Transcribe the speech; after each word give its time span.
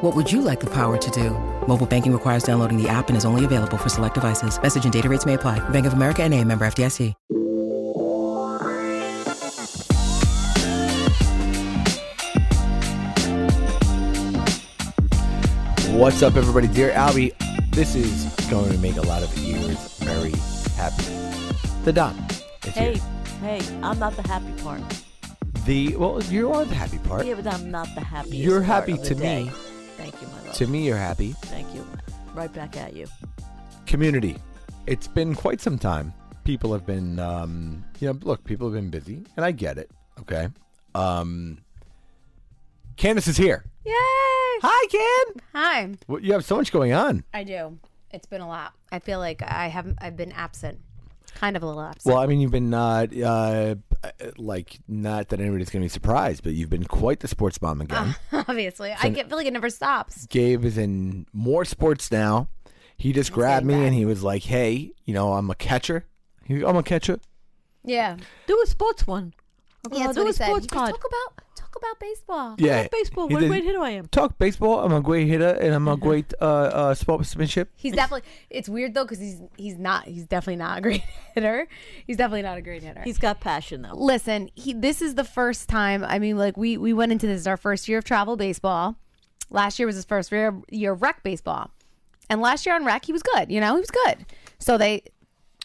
What 0.00 0.14
would 0.16 0.30
you 0.32 0.40
like 0.40 0.60
the 0.60 0.70
power 0.70 0.96
to 0.96 1.10
do? 1.10 1.30
Mobile 1.68 1.86
banking 1.86 2.12
requires 2.12 2.42
downloading 2.42 2.80
the 2.82 2.88
app 2.88 3.08
and 3.08 3.16
is 3.16 3.24
only 3.24 3.44
available 3.44 3.76
for 3.76 3.88
select 3.90 4.14
devices. 4.14 4.60
Message 4.62 4.84
and 4.84 4.92
data 4.92 5.08
rates 5.08 5.26
may 5.26 5.34
apply. 5.34 5.58
Bank 5.70 5.86
of 5.86 5.92
America 5.92 6.22
and 6.22 6.32
a 6.32 6.42
member 6.44 6.66
FDIC. 6.66 7.14
What's 15.90 16.22
up, 16.22 16.36
everybody? 16.36 16.68
Dear 16.68 16.90
Albie, 16.92 17.32
this 17.70 17.94
is 17.94 18.24
going 18.50 18.70
to 18.70 18.78
make 18.78 18.96
a 18.96 19.02
lot 19.02 19.22
of 19.22 19.36
ears 19.38 19.98
very 19.98 20.32
happy. 20.76 21.04
The 21.84 21.92
Don 21.92 22.14
is 22.64 22.74
Hey, 22.74 22.94
here. 22.94 23.02
hey, 23.40 23.60
I'm 23.82 23.98
not 23.98 24.14
the 24.14 24.22
happy 24.22 24.52
part. 24.62 24.82
The 25.64 25.96
well, 25.96 26.22
you 26.24 26.52
are 26.52 26.64
the 26.64 26.74
happy 26.74 26.98
part. 26.98 27.26
Yeah, 27.26 27.34
but 27.34 27.46
I'm 27.52 27.70
not 27.70 27.88
the 27.94 28.02
happiest. 28.02 28.36
You're 28.36 28.58
part 28.62 28.66
happy 28.88 28.92
of 28.92 28.98
the 29.02 29.08
to 29.08 29.14
day. 29.14 29.44
me. 29.44 29.50
Thank 29.50 29.75
you. 30.60 30.66
To 30.66 30.72
me, 30.72 30.86
you're 30.86 30.96
happy. 30.96 31.32
Thank 31.42 31.74
you. 31.74 31.86
Right 32.34 32.52
back 32.52 32.76
at 32.76 32.94
you. 32.94 33.06
Community. 33.86 34.36
It's 34.86 35.08
been 35.08 35.34
quite 35.34 35.60
some 35.60 35.78
time. 35.78 36.12
People 36.44 36.72
have 36.72 36.86
been, 36.86 37.18
um, 37.18 37.84
you 38.00 38.08
know, 38.08 38.18
look, 38.22 38.44
people 38.44 38.66
have 38.68 38.74
been 38.74 38.90
busy, 38.90 39.24
and 39.36 39.44
I 39.44 39.50
get 39.50 39.78
it. 39.78 39.90
Okay. 40.20 40.48
Um, 40.94 41.58
Candace 42.96 43.26
is 43.26 43.36
here. 43.36 43.64
Yay! 43.84 43.92
Hi, 44.62 44.86
Can. 44.86 45.42
Hi. 45.54 45.90
Well, 46.06 46.20
you 46.20 46.32
have 46.32 46.44
so 46.44 46.56
much 46.56 46.72
going 46.72 46.92
on. 46.92 47.24
I 47.34 47.44
do. 47.44 47.78
It's 48.12 48.26
been 48.26 48.40
a 48.40 48.48
lot. 48.48 48.72
I 48.90 49.00
feel 49.00 49.18
like 49.18 49.42
I 49.42 49.68
haven't. 49.68 49.98
I've 50.00 50.16
been 50.16 50.32
absent, 50.32 50.78
kind 51.34 51.56
of 51.56 51.62
a 51.62 51.66
little 51.66 51.82
absent. 51.82 52.14
Well, 52.14 52.22
I 52.22 52.26
mean, 52.26 52.40
you've 52.40 52.52
been 52.52 52.72
uh, 52.72 53.06
uh, 53.24 53.74
Uh, 54.20 54.30
like 54.36 54.78
not 54.88 55.28
that 55.28 55.40
anybody's 55.40 55.70
going 55.70 55.82
to 55.82 55.84
be 55.84 55.88
surprised, 55.88 56.42
but 56.42 56.52
you've 56.54 56.70
been 56.70 56.84
quite 56.84 57.20
the 57.20 57.28
sports 57.28 57.60
mom 57.62 57.80
again. 57.80 58.14
Obviously, 58.32 58.92
I 58.92 59.08
get 59.08 59.28
feel 59.28 59.38
like 59.38 59.46
it 59.46 59.52
never 59.52 59.70
stops. 59.70 60.26
Gabe 60.26 60.64
is 60.64 60.78
in 60.78 61.26
more 61.32 61.64
sports 61.64 62.10
now. 62.10 62.48
He 62.96 63.12
just 63.12 63.32
grabbed 63.32 63.66
me 63.66 63.74
bad. 63.74 63.82
and 63.84 63.94
he 63.94 64.04
was 64.06 64.22
like, 64.22 64.42
"Hey, 64.44 64.92
you 65.04 65.12
know, 65.14 65.34
I'm 65.34 65.50
a 65.50 65.54
catcher. 65.54 66.06
He- 66.44 66.64
I'm 66.64 66.76
a 66.76 66.82
catcher." 66.82 67.18
Yeah. 67.84 68.16
Do 68.46 68.60
a 68.62 68.66
sports 68.66 69.06
one. 69.06 69.34
Yeah, 69.92 70.04
that's 70.06 70.14
do 70.16 70.24
what 70.24 70.34
a 70.34 70.44
he 70.44 70.44
sports 70.44 70.64
He 70.64 70.68
goes, 70.68 70.78
pod. 70.78 70.90
Talk 70.90 71.04
about 71.04 71.36
talk 71.36 71.44
about 71.78 72.00
baseball. 72.00 72.54
Yeah, 72.58 72.86
baseball. 72.90 73.28
He 73.28 73.34
What 73.34 73.40
a 73.42 73.46
did- 73.46 73.50
great 73.50 73.64
hitter 73.64 73.80
I 73.80 73.90
am. 73.90 74.06
Talk 74.08 74.38
baseball. 74.38 74.80
I'm 74.80 74.92
a 74.92 75.00
great 75.00 75.28
hitter 75.28 75.48
and 75.60 75.74
I'm 75.74 75.88
a 75.88 75.96
great 75.96 76.32
uh, 76.40 76.44
uh, 76.44 76.94
sportsmanship. 76.94 77.70
He's 77.76 77.92
definitely. 77.94 78.28
It's 78.50 78.68
weird 78.68 78.94
though 78.94 79.04
because 79.04 79.18
he's 79.18 79.40
he's 79.56 79.76
not. 79.78 80.06
He's 80.06 80.26
definitely 80.26 80.56
not 80.56 80.78
a 80.78 80.80
great 80.80 81.02
hitter. 81.34 81.68
He's 82.06 82.16
definitely 82.16 82.42
not 82.42 82.58
a 82.58 82.62
great 82.62 82.82
hitter. 82.82 83.02
He's 83.02 83.18
got 83.18 83.40
passion 83.40 83.82
though. 83.82 83.94
listen 83.94 84.50
he 84.54 84.72
this 84.72 85.00
is 85.02 85.14
the 85.14 85.24
first 85.24 85.68
time 85.68 86.04
i 86.04 86.18
mean 86.18 86.36
like 86.38 86.56
we 86.56 86.76
we 86.76 86.92
went 86.92 87.12
into 87.12 87.26
this 87.26 87.40
as 87.40 87.46
our 87.46 87.56
first 87.56 87.88
year 87.88 87.98
of 87.98 88.04
travel 88.04 88.36
baseball 88.36 88.96
last 89.50 89.78
year 89.78 89.86
was 89.86 89.94
his 89.96 90.04
first 90.04 90.30
year, 90.32 90.58
year 90.70 90.92
of 90.92 91.02
rec 91.02 91.22
baseball 91.22 91.70
and 92.30 92.40
last 92.40 92.66
year 92.66 92.74
on 92.74 92.84
rec 92.84 93.04
he 93.04 93.12
was 93.12 93.22
good 93.22 93.50
you 93.50 93.60
know 93.60 93.74
he 93.74 93.80
was 93.80 93.90
good 93.90 94.24
so 94.58 94.76
they 94.78 95.02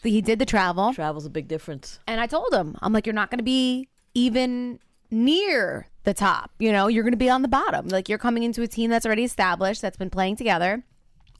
he 0.02 0.20
did 0.20 0.38
the 0.38 0.46
travel 0.46 0.92
Travel's 0.92 1.26
a 1.26 1.30
big 1.30 1.48
difference. 1.48 1.98
and 2.06 2.20
i 2.20 2.26
told 2.26 2.52
him 2.52 2.76
i'm 2.82 2.92
like 2.92 3.06
you're 3.06 3.14
not 3.14 3.30
going 3.30 3.38
to 3.38 3.44
be 3.44 3.88
even 4.14 4.78
near 5.12 5.86
the 6.04 6.12
top 6.14 6.50
you 6.58 6.72
know 6.72 6.88
you're 6.88 7.04
going 7.04 7.12
to 7.12 7.16
be 7.16 7.30
on 7.30 7.42
the 7.42 7.48
bottom. 7.48 7.86
Like 7.88 8.08
you're 8.08 8.18
coming 8.18 8.42
into 8.42 8.62
a 8.62 8.66
team 8.66 8.90
that's 8.90 9.06
already 9.06 9.24
established 9.24 9.82
that's 9.82 9.96
been 9.96 10.10
playing 10.10 10.36
together. 10.36 10.82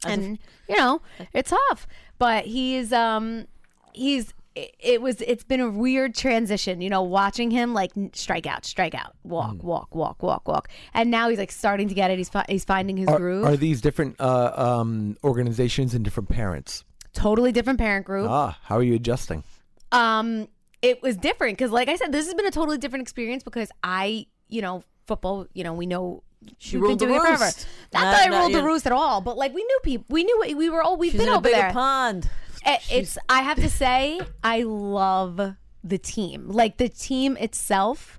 And 0.04 0.38
you 0.68 0.76
know 0.76 1.00
it's 1.32 1.50
tough 1.50 1.86
but 2.18 2.44
he's 2.44 2.92
um 2.92 3.46
he's 3.92 4.34
it, 4.54 4.74
it 4.80 5.00
was 5.00 5.20
it's 5.20 5.44
been 5.44 5.60
a 5.60 5.70
weird 5.70 6.14
transition 6.14 6.80
you 6.80 6.90
know 6.90 7.02
watching 7.02 7.50
him 7.50 7.72
like 7.72 7.92
strike 8.12 8.46
out 8.46 8.64
strike 8.64 8.94
out 8.94 9.14
walk 9.24 9.54
Mm. 9.54 9.62
walk 9.64 9.94
walk 9.94 10.22
walk 10.22 10.46
walk. 10.48 10.68
And 10.92 11.10
now 11.10 11.28
he's 11.28 11.38
like 11.38 11.52
starting 11.52 11.88
to 11.88 11.94
get 11.94 12.10
it. 12.10 12.18
He's 12.18 12.28
fi- 12.28 12.44
he's 12.48 12.64
finding 12.64 12.96
his 12.96 13.08
Are, 13.08 13.16
groove. 13.18 13.44
are 13.46 13.56
these 13.56 13.80
different 13.80 14.16
uh, 14.20 14.52
um, 14.54 15.16
organizations 15.24 15.94
and 15.94 16.04
different 16.04 16.28
parents? 16.28 16.84
totally 17.14 17.52
different 17.52 17.78
parent 17.78 18.06
group. 18.06 18.26
Ah, 18.30 18.58
how 18.64 18.76
are 18.76 18.82
you 18.82 18.94
adjusting? 18.94 19.44
um 19.92 20.48
it 20.82 21.02
was 21.02 21.16
different 21.16 21.56
because 21.56 21.70
like 21.70 21.88
i 21.88 21.96
said 21.96 22.12
this 22.12 22.26
has 22.26 22.34
been 22.34 22.46
a 22.46 22.50
totally 22.50 22.76
different 22.78 23.02
experience 23.02 23.42
because 23.42 23.70
i 23.82 24.26
you 24.48 24.60
know 24.60 24.82
football 25.06 25.46
you 25.54 25.64
know 25.64 25.72
we 25.72 25.86
know 25.86 26.22
She 26.58 26.76
we've 26.76 26.82
been 26.82 26.88
ruled 26.88 26.98
the 26.98 27.06
doing 27.06 27.16
it 27.16 27.22
forever 27.22 27.44
roost. 27.44 27.66
not 27.94 28.00
that 28.02 28.28
i 28.32 28.38
ruled 28.38 28.52
the 28.52 28.62
roost 28.62 28.86
at 28.86 28.92
all 28.92 29.20
but 29.20 29.36
like 29.36 29.54
we 29.54 29.62
knew 29.64 29.78
people 29.82 30.04
we 30.08 30.24
knew 30.24 30.42
we 30.56 30.68
were 30.68 30.82
all 30.82 30.96
we've 30.96 31.12
She's 31.12 31.20
been 31.20 31.28
over 31.30 31.48
there 31.48 31.72
pond. 31.72 32.28
Eh, 32.64 32.78
it's 32.90 33.16
i 33.28 33.42
have 33.42 33.56
to 33.56 33.70
say 33.70 34.20
i 34.44 34.62
love 34.62 35.54
the 35.84 35.98
team 35.98 36.48
like 36.48 36.76
the 36.76 36.88
team 36.88 37.36
itself 37.38 38.18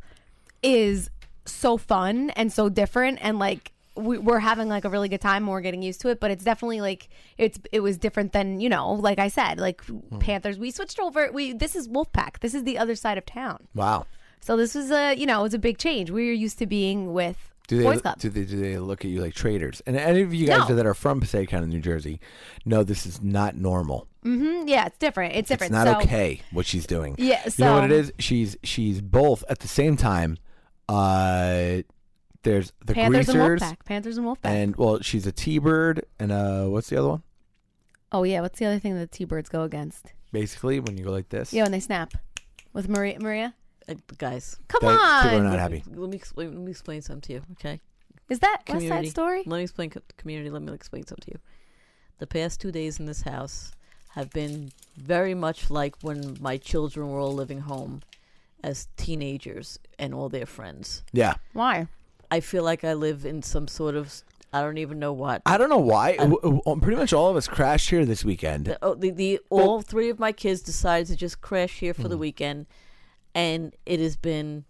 is 0.62 1.10
so 1.46 1.78
fun 1.78 2.30
and 2.32 2.52
so 2.52 2.70
different 2.70 3.20
and 3.22 3.38
like 3.40 3.73
we, 3.96 4.18
we're 4.18 4.40
having 4.40 4.68
like 4.70 4.86
a 4.86 4.90
really 4.90 5.10
good 5.10 5.22
time 5.22 5.44
and 5.44 5.52
we're 5.52 5.62
getting 5.62 5.82
used 5.84 6.02
to 6.02 6.10
it 6.10 6.20
but 6.20 6.32
it's 6.32 6.44
definitely 6.44 6.82
like 6.82 7.10
it's 7.38 7.60
it 7.72 7.80
was 7.82 7.98
different 7.98 8.32
than 8.34 8.60
you 8.60 8.68
know 8.70 8.94
like 8.94 9.20
i 9.20 9.28
said 9.28 9.60
like 9.60 9.82
Hmm. 9.86 10.18
panthers 10.20 10.58
we 10.58 10.72
switched 10.72 11.00
over 11.00 11.32
we 11.32 11.54
this 11.54 11.76
is 11.76 11.88
wolfpack 11.88 12.40
this 12.40 12.54
is 12.54 12.64
the 12.64 12.78
other 12.78 12.96
side 12.96 13.18
of 13.18 13.26
town 13.26 13.68
Wow. 13.76 14.06
so 14.42 14.58
this 14.58 14.74
was 14.76 14.90
a 14.92 15.14
you 15.16 15.26
know 15.26 15.40
it 15.42 15.44
was 15.44 15.54
a 15.54 15.60
big 15.60 15.78
change 15.78 16.10
we 16.12 16.26
were 16.28 16.34
used 16.34 16.58
to 16.60 16.66
being 16.66 17.14
with 17.14 17.52
Do 17.68 17.78
they, 17.78 17.84
boys 17.84 18.02
club 18.02 18.18
do 18.20 18.30
they 18.30 18.44
do 18.46 18.58
they 18.60 18.78
look 18.78 19.06
at 19.06 19.12
you 19.12 19.22
like 19.22 19.34
traitors? 19.36 19.82
And 19.86 19.96
any 19.96 20.22
of 20.22 20.34
you 20.34 20.48
guys 20.48 20.68
No. 20.70 20.76
that 20.76 20.86
are 20.86 20.94
from 20.96 21.20
Passaic 21.22 21.50
County, 21.50 21.68
New 21.68 21.80
Jersey, 21.80 22.20
know 22.66 22.84
this 22.84 23.06
is 23.06 23.22
not 23.22 23.56
normal. 23.56 24.08
Mm-hmm. 24.26 24.68
yeah 24.68 24.86
it's 24.88 24.98
different 24.98 25.36
it's 25.36 25.50
different 25.50 25.72
It's 25.72 25.86
not 25.86 26.02
so, 26.02 26.06
okay 26.08 26.42
what 26.52 26.66
she's 26.66 26.86
doing. 26.88 27.16
Yeah, 27.18 27.42
you 27.46 27.64
know 27.66 27.76
what 27.76 27.86
it 27.86 27.92
is? 27.92 28.12
She's 28.20 28.58
she's 28.64 29.02
both 29.02 29.44
at 29.50 29.60
the 29.60 29.68
same 29.68 29.96
time. 29.98 30.38
Uh, 30.90 31.84
there's 32.44 32.72
the 32.86 32.94
panthers 32.94 33.30
and 33.30 33.38
greasers 33.38 33.62
wolfpack 33.62 33.78
panthers 33.86 34.18
and 34.18 34.28
wolfpack 34.28 34.46
and 34.46 34.76
well, 34.76 35.00
she's 35.02 35.26
a 35.26 35.32
T-bird 35.32 36.06
and 36.20 36.32
uh, 36.32 36.66
what's 36.66 36.90
the 36.90 36.98
other 36.98 37.10
one? 37.10 37.24
oh 38.12 38.24
yeah 38.24 38.42
what's 38.42 38.60
the 38.60 38.66
other 38.66 38.78
thing 38.80 38.96
that 38.96 39.12
t-birds 39.12 39.50
go 39.50 39.64
against 39.64 40.14
Basically, 40.32 40.80
when 40.80 40.98
you 40.98 41.04
go 41.04 41.12
like 41.12 41.30
this. 41.30 41.54
Yeah, 41.54 41.62
when 41.62 41.72
they 41.72 41.80
snap 41.80 42.16
with 42.74 42.90
Maria. 42.90 43.20
Maria, 43.20 43.54
Uh, 43.88 43.94
guys, 44.18 44.58
come 44.68 44.80
that- 44.82 45.22
people 45.24 45.38
are 45.38 45.42
on. 45.42 45.44
not 45.44 45.52
let 45.52 45.60
happy. 45.60 45.84
me, 45.88 45.96
let 45.96 46.10
me 46.10 46.16
explain. 46.18 46.50
Let 46.54 46.58
me 46.66 46.72
explain 46.72 47.02
something 47.04 47.22
to 47.22 47.34
you. 47.34 47.42
Okay. 47.52 47.80
Is 48.30 48.40
that 48.40 48.64
West 48.68 48.88
Side 48.88 49.08
Story? 49.10 49.44
Let 49.46 49.58
me 49.58 49.64
explain 49.64 49.92
co- 49.92 50.02
community. 50.18 50.50
Let 50.50 50.64
me 50.64 50.74
explain 50.74 51.06
something 51.06 51.26
to 51.26 51.32
you. 51.34 51.40
The 52.18 52.26
past 52.26 52.60
two 52.62 52.72
days 52.72 53.00
in 53.00 53.06
this 53.06 53.22
house 53.22 53.74
have 54.16 54.32
been 54.32 54.72
very 54.98 55.36
much 55.36 55.70
like 55.70 55.96
when 56.02 56.36
my 56.42 56.58
children 56.58 57.10
were 57.12 57.20
all 57.20 57.34
living 57.36 57.60
home 57.60 58.02
as 58.64 58.88
teenagers 58.98 59.78
and 60.00 60.16
all 60.16 60.30
their 60.30 60.48
friends. 60.48 61.04
Yeah. 61.12 61.36
Why? 61.54 61.88
I 62.34 62.40
feel 62.40 62.64
like 62.64 62.84
I 62.84 62.94
live 62.94 63.26
in 63.26 63.42
some 63.44 63.68
sort 63.68 63.96
of 63.96 64.12
I 64.52 64.62
don't 64.62 64.78
even 64.78 65.00
know 65.00 65.14
what. 65.14 65.42
I 65.46 65.58
don't 65.58 65.70
know 65.70 65.78
why. 65.94 66.16
W- 66.18 66.62
pretty 66.82 66.98
much 66.98 67.12
all 67.14 67.30
of 67.30 67.36
us 67.36 67.48
crashed 67.48 67.90
here 67.90 68.06
this 68.06 68.24
weekend. 68.24 68.66
The, 68.66 68.78
oh, 68.84 68.94
the, 68.96 69.10
the 69.10 69.40
all 69.50 69.82
three 69.82 70.10
of 70.10 70.20
my 70.20 70.32
kids 70.32 70.62
decided 70.62 71.08
to 71.08 71.16
just 71.16 71.42
crash 71.42 71.80
here 71.80 71.94
for 71.94 72.08
the 72.08 72.18
weekend, 72.18 72.68
and 73.34 73.74
it 73.86 74.00
has 74.00 74.16
been 74.16 74.66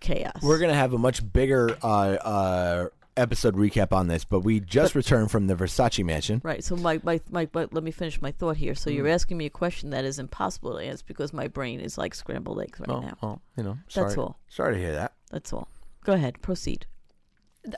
chaos. 0.00 0.42
We're 0.42 0.58
gonna 0.58 0.74
have 0.74 0.92
a 0.92 0.98
much 0.98 1.30
bigger 1.32 1.76
uh, 1.82 1.86
uh, 1.86 2.88
episode 3.16 3.56
recap 3.56 3.92
on 3.92 4.08
this, 4.08 4.24
but 4.24 4.40
we 4.40 4.60
just 4.60 4.94
returned 4.94 5.30
from 5.30 5.46
the 5.46 5.54
Versace 5.54 6.04
mansion. 6.04 6.40
Right. 6.44 6.62
So 6.62 6.76
my, 6.76 7.00
my, 7.02 7.20
my, 7.30 7.48
my 7.54 7.66
let 7.72 7.82
me 7.82 7.90
finish 7.90 8.20
my 8.22 8.30
thought 8.30 8.56
here. 8.58 8.74
So 8.74 8.90
Mm. 8.90 8.94
you're 8.96 9.08
asking 9.08 9.38
me 9.38 9.46
a 9.46 9.50
question 9.50 9.90
that 9.90 10.04
is 10.04 10.18
impossible 10.18 10.72
to 10.78 10.84
answer 10.84 11.04
because 11.06 11.32
my 11.32 11.48
brain 11.48 11.80
is 11.80 11.98
like 11.98 12.14
scrambled 12.14 12.60
eggs 12.60 12.78
right 12.80 12.90
Oh, 12.90 13.00
now. 13.00 13.16
oh, 13.22 13.40
you 13.56 13.62
know, 13.64 13.78
That's 13.94 13.94
sorry, 13.94 14.14
all. 14.16 14.36
Sorry 14.48 14.74
to 14.74 14.80
hear 14.80 14.92
that. 14.92 15.12
That's 15.30 15.52
all. 15.52 15.66
Go 16.04 16.12
ahead. 16.14 16.40
Proceed. 16.42 16.86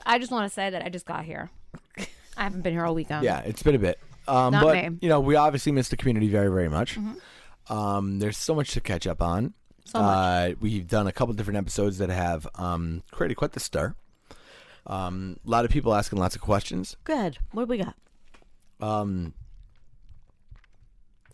I 0.05 0.19
just 0.19 0.31
want 0.31 0.49
to 0.49 0.53
say 0.53 0.69
that 0.69 0.83
I 0.83 0.89
just 0.89 1.05
got 1.05 1.25
here. 1.25 1.49
I 2.37 2.43
haven't 2.43 2.61
been 2.61 2.73
here 2.73 2.85
all 2.85 2.95
weekend. 2.95 3.23
Yeah, 3.23 3.39
it's 3.41 3.63
been 3.63 3.75
a 3.75 3.79
bit. 3.79 3.99
Um, 4.27 4.53
Not 4.53 4.63
but 4.63 4.75
me. 4.75 4.97
you 5.01 5.09
know, 5.09 5.19
we 5.19 5.35
obviously 5.35 5.71
missed 5.71 5.91
the 5.91 5.97
community 5.97 6.29
very, 6.29 6.49
very 6.49 6.69
much. 6.69 6.97
Um, 7.69 8.19
there's 8.19 8.37
so 8.37 8.55
much 8.55 8.71
to 8.71 8.81
catch 8.81 9.07
up 9.07 9.21
on. 9.21 9.53
So 9.85 9.99
much. 10.01 10.17
Uh, 10.17 10.55
we've 10.61 10.87
done 10.87 11.07
a 11.07 11.11
couple 11.11 11.33
different 11.33 11.57
episodes 11.57 11.97
that 11.97 12.09
have 12.09 12.47
um, 12.55 13.03
created 13.11 13.35
quite 13.35 13.53
the 13.53 13.59
stir. 13.59 13.95
Um, 14.87 15.37
a 15.45 15.49
lot 15.49 15.65
of 15.65 15.71
people 15.71 15.93
asking 15.93 16.19
lots 16.19 16.35
of 16.35 16.41
questions. 16.41 16.95
Go 17.03 17.13
ahead. 17.13 17.37
What 17.51 17.63
do 17.63 17.69
we 17.69 17.77
got? 17.77 17.95
Um, 18.79 19.33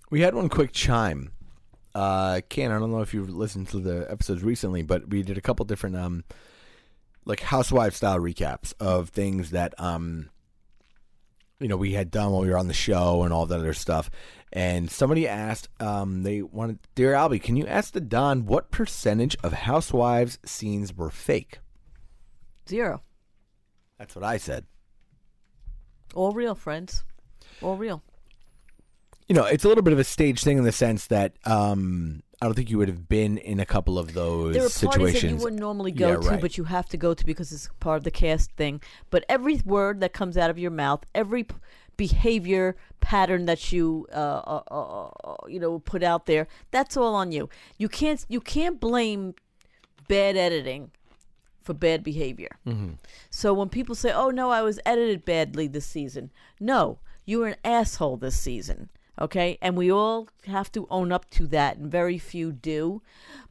we 0.09 0.21
had 0.21 0.35
one 0.35 0.49
quick 0.49 0.71
chime. 0.71 1.31
Uh, 1.95 2.41
Ken, 2.49 2.71
I 2.71 2.79
don't 2.79 2.91
know 2.91 3.01
if 3.01 3.13
you've 3.13 3.29
listened 3.29 3.69
to 3.69 3.79
the 3.79 4.05
episodes 4.09 4.43
recently, 4.43 4.83
but 4.83 5.09
we 5.09 5.23
did 5.23 5.37
a 5.37 5.41
couple 5.41 5.65
different 5.65 5.95
um, 5.95 6.23
like 7.27 7.41
housewife 7.41 7.93
style 7.93 8.19
recaps 8.19 8.73
of 8.79 9.09
things 9.09 9.51
that 9.51 9.79
um, 9.79 10.29
you 11.59 11.67
know, 11.67 11.77
we 11.77 11.93
had 11.93 12.11
done 12.11 12.31
while 12.31 12.41
we 12.41 12.49
were 12.49 12.57
on 12.57 12.67
the 12.67 12.73
show 12.73 13.23
and 13.23 13.33
all 13.33 13.45
that 13.45 13.59
other 13.59 13.73
stuff. 13.73 14.09
And 14.53 14.89
somebody 14.89 15.27
asked, 15.27 15.69
um, 15.79 16.23
they 16.23 16.41
wanted, 16.41 16.79
dear 16.95 17.13
Albie, 17.13 17.41
can 17.41 17.55
you 17.57 17.65
ask 17.67 17.93
the 17.93 17.99
Don 17.99 18.45
what 18.45 18.71
percentage 18.71 19.35
of 19.43 19.53
housewives 19.53 20.39
scenes 20.45 20.95
were 20.95 21.09
fake? 21.09 21.59
Zero. 22.67 23.01
That's 23.97 24.15
what 24.15 24.23
I 24.23 24.37
said. 24.37 24.65
All 26.13 26.31
real, 26.31 26.55
friends. 26.55 27.03
All 27.61 27.75
real. 27.75 28.03
You 29.27 29.35
know, 29.35 29.45
it's 29.45 29.65
a 29.65 29.67
little 29.67 29.83
bit 29.83 29.93
of 29.93 29.99
a 29.99 30.03
stage 30.03 30.43
thing 30.43 30.57
in 30.57 30.63
the 30.63 30.71
sense 30.71 31.07
that 31.07 31.33
um, 31.45 32.23
I 32.41 32.45
don't 32.45 32.53
think 32.55 32.69
you 32.69 32.77
would 32.77 32.87
have 32.87 33.09
been 33.09 33.37
in 33.37 33.59
a 33.59 33.65
couple 33.65 33.99
of 33.99 34.13
those 34.13 34.53
There 34.53 34.65
are 34.65 34.69
parties 34.97 35.21
that 35.21 35.29
you 35.29 35.35
wouldn't 35.37 35.59
normally 35.59 35.91
go 35.91 36.09
Yeah, 36.09 36.15
to, 36.15 36.29
right. 36.29 36.41
but 36.41 36.57
you 36.57 36.65
have 36.65 36.87
to 36.89 36.97
go 36.97 37.13
to 37.13 37.25
because 37.25 37.51
it's 37.51 37.69
part 37.79 37.97
of 37.97 38.03
the 38.03 38.11
cast 38.11 38.51
thing. 38.53 38.81
But 39.09 39.25
every 39.27 39.61
word 39.65 39.99
that 40.01 40.13
comes 40.13 40.37
out 40.37 40.49
of 40.49 40.57
your 40.57 40.71
mouth, 40.71 41.03
every 41.13 41.43
p- 41.43 41.55
behavior 41.97 42.77
pattern 43.01 43.45
that 43.47 43.71
you, 43.71 44.07
uh, 44.13 44.15
uh, 44.15 44.61
uh, 44.71 45.05
uh, 45.23 45.35
you 45.47 45.59
know, 45.59 45.79
put 45.79 46.03
out 46.03 46.25
there, 46.25 46.47
that's 46.71 46.95
all 46.95 47.15
on 47.15 47.31
you. 47.31 47.49
You 47.77 47.89
can't, 47.89 48.25
you 48.29 48.39
can't 48.39 48.79
blame 48.79 49.33
bad 50.07 50.37
editing 50.37 50.91
for 51.61 51.73
bad 51.73 52.03
behavior. 52.03 52.57
Mm-hmm. 52.65 52.93
So 53.29 53.53
when 53.53 53.67
people 53.67 53.93
say, 53.93 54.13
"Oh 54.13 54.29
no, 54.29 54.51
I 54.51 54.61
was 54.61 54.79
edited 54.85 55.25
badly 55.25 55.67
this 55.67 55.85
season," 55.85 56.31
no, 56.61 56.99
you 57.25 57.39
were 57.39 57.47
an 57.47 57.55
asshole 57.65 58.15
this 58.15 58.39
season. 58.39 58.89
Okay, 59.19 59.57
and 59.61 59.75
we 59.75 59.91
all 59.91 60.29
have 60.45 60.71
to 60.73 60.87
own 60.89 61.11
up 61.11 61.29
to 61.31 61.47
that, 61.47 61.77
and 61.77 61.91
very 61.91 62.17
few 62.17 62.51
do. 62.51 63.01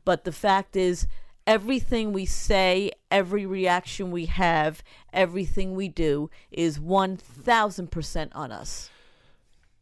But 0.05 0.25
the 0.25 0.33
fact 0.33 0.77
is, 0.77 1.07
everything 1.47 2.13
we 2.13 2.25
say, 2.27 2.93
every 3.11 3.47
reaction 3.47 4.11
we 4.11 4.27
have, 4.27 4.83
everything 5.13 5.75
we 5.75 5.89
do 5.89 6.31
is 6.51 6.79
one 6.79 7.17
thousand 7.17 7.91
percent 7.91 8.33
on 8.35 8.53
us. 8.53 8.91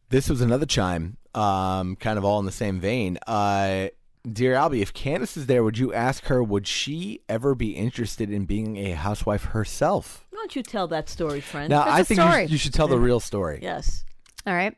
this 0.09 0.29
was 0.29 0.41
another 0.41 0.65
chime, 0.65 1.17
um, 1.35 1.95
kind 1.97 2.17
of 2.17 2.25
all 2.25 2.39
in 2.39 2.45
the 2.45 2.51
same 2.51 2.79
vein. 2.79 3.17
Uh, 3.27 3.87
dear 4.31 4.53
Albie, 4.55 4.81
if 4.81 4.93
Candace 4.93 5.37
is 5.37 5.45
there, 5.45 5.63
would 5.63 5.77
you 5.77 5.93
ask 5.93 6.25
her, 6.25 6.43
would 6.43 6.65
she 6.67 7.21
ever 7.29 7.53
be 7.53 7.71
interested 7.71 8.31
in 8.31 8.45
being 8.45 8.77
a 8.77 8.91
housewife 8.91 9.45
herself? 9.45 10.25
Why 10.31 10.37
don't 10.39 10.55
you 10.55 10.63
tell 10.63 10.87
that 10.87 11.09
story, 11.09 11.41
friend? 11.41 11.69
Now, 11.69 11.83
I 11.85 12.01
think 12.03 12.19
you, 12.19 12.47
sh- 12.47 12.51
you 12.51 12.57
should 12.57 12.73
tell 12.73 12.87
the 12.87 12.97
real 12.99 13.19
story. 13.19 13.59
yes. 13.61 14.03
All 14.47 14.53
right. 14.53 14.75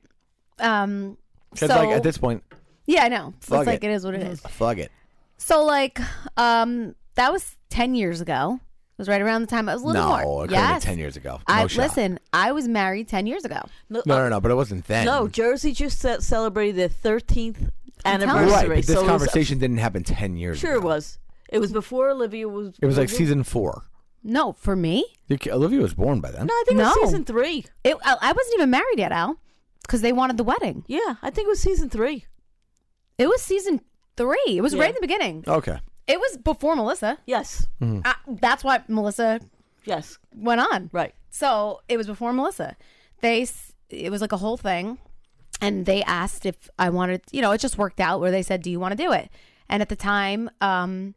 Um. 0.59 1.17
Because, 1.51 1.69
so 1.69 1.77
like, 1.77 1.89
at 1.89 2.03
this 2.03 2.17
point, 2.17 2.43
yeah, 2.85 3.03
I 3.03 3.07
know. 3.07 3.33
It's 3.37 3.47
Fuck 3.47 3.65
like 3.65 3.83
it. 3.83 3.89
it 3.89 3.93
is 3.93 4.03
what 4.05 4.13
it 4.15 4.21
is. 4.21 4.39
fuck 4.41 4.77
it. 4.77 4.91
So 5.37 5.63
like, 5.63 5.99
um, 6.35 6.95
that 7.15 7.31
was 7.31 7.55
ten 7.69 7.95
years 7.95 8.21
ago. 8.21 8.59
It 8.61 9.01
was 9.01 9.07
right 9.07 9.21
around 9.21 9.41
the 9.41 9.47
time 9.47 9.69
I 9.69 9.73
was 9.75 9.83
a 9.83 9.85
little 9.87 10.01
No, 10.01 10.09
more. 10.23 10.45
it 10.45 10.47
couldn't 10.47 10.63
have 10.63 10.75
yes. 10.77 10.83
10 10.83 10.97
years 10.97 11.15
ago. 11.17 11.39
No 11.47 11.53
I 11.53 11.67
shot. 11.67 11.83
listen. 11.83 12.19
I 12.33 12.51
was 12.51 12.67
married 12.67 13.07
ten 13.07 13.27
years 13.27 13.45
ago. 13.45 13.61
No, 13.89 14.01
No, 14.07 14.15
uh, 14.15 14.19
no, 14.23 14.29
no, 14.29 14.41
but 14.41 14.49
it 14.49 14.55
wasn't 14.55 14.85
then. 14.87 15.05
no. 15.05 15.27
Jersey 15.27 15.71
just 15.71 15.99
ce- 16.01 16.21
celebrated 16.25 16.75
their 16.77 16.89
thirteenth 16.89 17.69
I'm 18.05 18.21
you. 18.21 18.27
anniversary. 18.27 18.69
Right, 18.69 18.69
but 18.69 18.75
this 18.77 18.87
so 18.87 18.93
it 18.93 19.03
was- 19.03 19.09
conversation 19.09 19.59
didn't 19.59 19.77
happen 19.77 20.03
10 20.03 20.35
years 20.37 20.57
Sure, 20.59 20.77
ago. 20.77 20.79
it 20.81 20.83
was. 20.83 21.19
It 21.49 21.59
was 21.59 21.71
before 21.71 22.09
Olivia 22.09 22.49
was. 22.49 22.73
It 22.81 22.85
was 22.87 22.97
like 22.97 23.09
season 23.09 23.43
four. 23.43 23.83
No, 24.23 24.53
for 24.53 24.75
me, 24.75 25.05
You 25.27 25.37
ca- 25.37 25.51
Olivia 25.51 25.79
was 25.79 25.93
born 25.93 26.19
by 26.19 26.31
then. 26.31 26.47
No, 26.47 26.53
I 26.53 26.63
think 26.67 26.79
it 26.79 26.83
was 26.83 26.93
season 27.03 27.23
three. 27.23 27.65
it, 27.83 27.95
I, 28.03 28.15
I 28.19 28.33
wasn't 28.33 28.55
even 28.55 28.69
married 28.71 28.97
yet, 28.97 29.11
Al, 29.11 29.37
because 29.87 30.01
they 30.01 30.13
wanted 30.13 30.37
the 30.37 30.43
wedding. 30.43 30.83
Yeah, 30.87 31.15
I 31.23 31.29
think 31.31 31.47
it 31.47 31.49
was 31.49 31.61
season 31.61 31.89
three. 31.89 32.25
It 33.17 33.27
was 33.27 33.41
season 33.41 33.81
three. 34.15 34.43
It 34.47 34.61
was 34.61 34.73
Yeah. 34.73 34.81
right 34.81 34.89
in 34.89 34.95
the 34.95 35.01
beginning. 35.01 35.43
Okay. 35.47 35.79
It 36.05 36.19
was 36.19 36.37
before 36.37 36.75
Melissa. 36.75 37.17
Yes, 37.25 37.65
I, 37.81 38.15
that's 38.27 38.63
why 38.63 38.81
Melissa 38.87 39.39
yes, 39.85 40.17
went 40.35 40.61
on. 40.61 40.89
right. 40.93 41.13
So 41.29 41.81
it 41.89 41.97
was 41.97 42.07
before 42.07 42.31
Melissa. 42.33 42.75
They 43.21 43.41
s- 43.43 43.73
it 43.89 44.09
was 44.11 44.21
like 44.21 44.31
a 44.31 44.37
whole 44.37 44.57
thing, 44.57 44.99
and 45.61 45.85
they 45.85 46.03
asked 46.03 46.45
if 46.45 46.69
I 46.79 46.89
wanted. 46.89 47.21
You 47.31 47.41
know, 47.41 47.51
it 47.51 47.59
just 47.59 47.77
worked 47.77 47.99
out 47.99 48.19
where 48.21 48.31
they 48.31 48.41
said, 48.43 48.61
"Do 48.61 48.69
you 48.71 48.79
want 48.79 48.91
to 48.97 49.03
do 49.03 49.11
it?" 49.11 49.29
And 49.69 49.81
at 49.81 49.89
the 49.89 49.95
time, 49.97 50.49
um, 50.61 51.13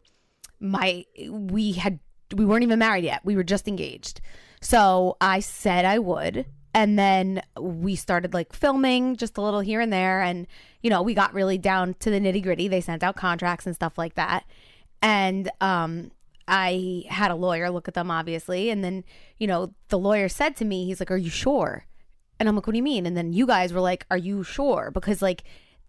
my 0.59 1.05
we 1.29 1.73
had 1.73 2.01
we 2.35 2.45
weren't 2.45 2.63
even 2.65 2.79
married 2.79 3.05
yet. 3.05 3.21
We 3.25 3.37
were 3.37 3.45
just 3.45 3.69
engaged. 3.69 4.21
So 4.61 5.17
I 5.21 5.41
said 5.41 5.85
I 5.85 5.99
would. 5.99 6.47
And 6.73 6.99
then 6.99 7.43
we 7.61 7.97
started 7.97 8.33
like 8.33 8.53
filming 8.53 9.17
just 9.17 9.37
a 9.37 9.41
little 9.41 9.61
here 9.61 9.81
and 9.81 9.93
there. 9.93 10.21
And, 10.21 10.47
you 10.83 10.91
know, 10.91 11.03
we 11.03 11.15
got 11.15 11.35
really 11.35 11.59
down 11.59 11.95
to 12.01 12.11
the 12.11 12.21
nitty 12.21 12.43
gritty. 12.43 12.69
They 12.69 12.81
sent 12.81 13.03
out 13.03 13.17
contracts 13.17 13.67
and 13.67 13.75
stuff 13.75 13.99
like 13.99 14.15
that. 14.15 14.45
And 15.03 15.51
um, 15.61 16.13
I 16.47 17.05
had 17.09 17.31
a 17.31 17.37
lawyer 17.37 17.71
look 17.71 17.89
at 17.89 17.95
them, 17.95 18.11
obviously. 18.11 18.71
And 18.71 18.85
then, 18.85 19.05
you 19.39 19.47
know, 19.47 19.75
the 19.89 19.99
lawyer 19.99 20.29
said 20.29 20.57
to 20.57 20.65
me, 20.65 20.85
he's 20.87 21.01
like, 21.01 21.11
Are 21.11 21.17
you 21.17 21.31
sure? 21.31 21.87
And 22.39 22.49
I'm 22.49 22.55
like, 22.55 22.67
What 22.67 22.73
do 22.73 22.79
you 22.79 22.85
mean? 22.85 23.07
And 23.07 23.17
then 23.17 23.33
you 23.33 23.47
guys 23.47 23.73
were 23.73 23.81
like, 23.81 24.07
Are 24.11 24.17
you 24.17 24.45
sure? 24.45 24.91
Because, 24.93 25.23
like, 25.23 25.43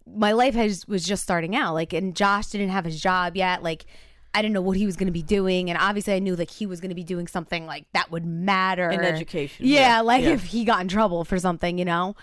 my 0.08 0.32
life 0.32 0.56
has 0.56 0.88
was 0.88 1.06
just 1.06 1.24
starting 1.24 1.56
out. 1.56 1.74
Like, 1.76 1.94
and 1.94 2.16
Josh 2.16 2.48
didn't 2.48 2.70
have 2.70 2.86
his 2.86 3.02
job 3.02 3.36
yet. 3.36 3.62
Like, 3.62 3.86
I 4.34 4.42
didn't 4.42 4.54
know 4.54 4.62
what 4.62 4.78
he 4.78 4.86
was 4.86 4.96
going 4.96 5.08
to 5.08 5.12
be 5.14 5.24
doing, 5.24 5.70
and 5.70 5.78
obviously 5.80 6.14
I 6.14 6.20
knew 6.20 6.36
like 6.36 6.50
he 6.50 6.66
was 6.66 6.80
going 6.80 6.90
to 6.90 6.96
be 6.96 7.04
doing 7.04 7.28
something 7.28 7.66
like 7.66 7.86
that 7.94 8.12
would 8.12 8.26
matter 8.26 8.90
In 8.90 9.02
education, 9.02 9.66
Yeah, 9.66 9.98
yeah, 9.98 10.02
like 10.02 10.24
yeah. 10.24 10.30
if 10.32 10.46
he 10.46 10.64
got 10.64 10.82
in 10.82 10.88
trouble 10.88 11.26
for 11.26 11.38
something, 11.38 11.78
you 11.78 11.86
know. 11.86 12.16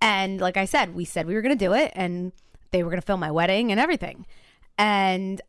And 0.00 0.40
like 0.40 0.56
I 0.56 0.64
said, 0.64 0.94
we 0.94 1.04
said 1.04 1.26
we 1.26 1.34
were 1.34 1.42
going 1.42 1.56
to 1.56 1.64
do 1.64 1.72
it, 1.72 1.92
and 1.94 2.32
they 2.72 2.82
were 2.82 2.90
going 2.90 3.00
to 3.00 3.06
film 3.06 3.20
my 3.20 3.30
wedding 3.30 3.70
and 3.70 3.78
everything. 3.78 4.26
And 4.76 5.40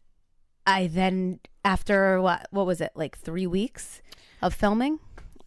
I 0.67 0.87
then, 0.87 1.39
after 1.65 2.21
what 2.21 2.47
what 2.51 2.65
was 2.65 2.79
it 2.81 2.91
like 2.95 3.17
three 3.17 3.47
weeks 3.47 4.01
of 4.41 4.53
filming, 4.53 4.99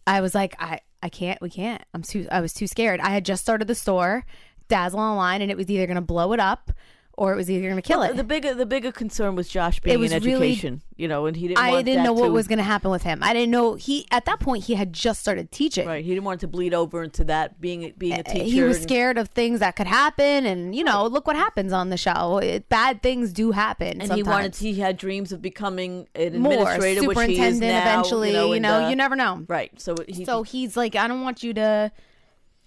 I 0.05 0.19
was 0.21 0.35
like, 0.35 0.55
I 0.59 0.81
I 1.01 1.09
can't, 1.09 1.39
we 1.41 1.49
can't. 1.49 1.81
I'm 1.93 2.01
too. 2.01 2.27
I 2.31 2.41
was 2.41 2.53
too 2.53 2.67
scared. 2.67 2.99
I 2.99 3.11
had 3.11 3.23
just 3.23 3.41
started 3.41 3.67
the 3.67 3.75
store, 3.75 4.25
Dazzle 4.67 4.99
online, 4.99 5.41
and 5.41 5.49
it 5.49 5.55
was 5.55 5.69
either 5.69 5.85
going 5.87 5.95
to 5.95 6.01
blow 6.01 6.33
it 6.33 6.39
up 6.39 6.71
or 7.17 7.33
it 7.33 7.35
was 7.35 7.49
either 7.49 7.63
going 7.67 7.75
to 7.75 7.81
kill 7.81 8.03
it. 8.03 8.15
The 8.15 8.23
bigger 8.23 8.53
the 8.53 8.65
bigger 8.65 8.91
concern 8.91 9.35
was 9.35 9.49
Josh 9.49 9.79
being 9.79 9.99
was 9.99 10.11
in 10.11 10.23
really- 10.23 10.51
education, 10.51 10.83
you 10.95 11.07
know, 11.07 11.25
and 11.25 11.35
he 11.35 11.47
didn't. 11.47 11.57
I 11.59 11.81
didn't 11.81 12.03
know 12.03 12.13
what 12.13 12.31
was 12.31 12.47
going 12.47 12.59
to 12.59 12.63
happen 12.63 12.91
with 12.91 13.01
him. 13.03 13.19
I 13.23 13.33
didn't 13.33 13.49
know 13.49 13.73
he 13.73 14.05
at 14.11 14.25
that 14.25 14.39
point 14.39 14.65
he 14.65 14.75
had 14.75 14.93
just 14.93 15.19
started 15.19 15.51
teaching. 15.51 15.87
Right, 15.87 16.05
he 16.05 16.11
didn't 16.11 16.25
want 16.25 16.41
to 16.41 16.47
bleed 16.47 16.73
over 16.75 17.03
into 17.03 17.23
that 17.25 17.59
being 17.59 17.91
being 17.97 18.19
a 18.19 18.23
teacher. 18.23 18.41
Uh, 18.43 18.45
He 18.45 18.61
was 18.61 18.77
and- 18.77 18.83
scared 18.83 19.17
of 19.17 19.29
things 19.29 19.59
that 19.61 19.75
could 19.75 19.87
happen, 19.87 20.45
and 20.45 20.75
you 20.75 20.83
know, 20.83 21.07
look 21.07 21.25
what 21.27 21.35
happens 21.35 21.73
on 21.73 21.89
the 21.89 21.97
show. 21.97 22.37
It, 22.37 22.69
bad 22.69 23.01
things 23.01 23.33
do 23.33 23.51
happen, 23.51 23.99
and 23.99 24.13
he 24.13 24.21
wanted. 24.21 24.53
sometimes. 24.55 24.59
He 24.59 24.75
had 24.75 24.97
dreams 24.97 25.31
of 25.31 25.41
becoming 25.41 26.07
an 26.13 26.39
more 26.39 26.53
administrator, 26.53 27.07
which 27.07 27.17
he 27.17 27.23
is 27.23 27.37
superintendent 27.37 27.61
now. 27.73 27.81
eventually. 27.81 28.29
you 28.29 28.33
know, 28.35 28.51
and, 28.53 28.85
uh, 28.85 28.87
you 28.89 28.95
never 28.95 29.15
know. 29.15 29.43
Right. 29.47 29.71
So 29.81 29.95
he. 30.07 30.23
So 30.23 30.43
he's 30.43 30.77
like, 30.77 30.95
I 30.95 31.07
don't 31.07 31.21
want 31.23 31.41
you 31.41 31.53
to 31.55 31.91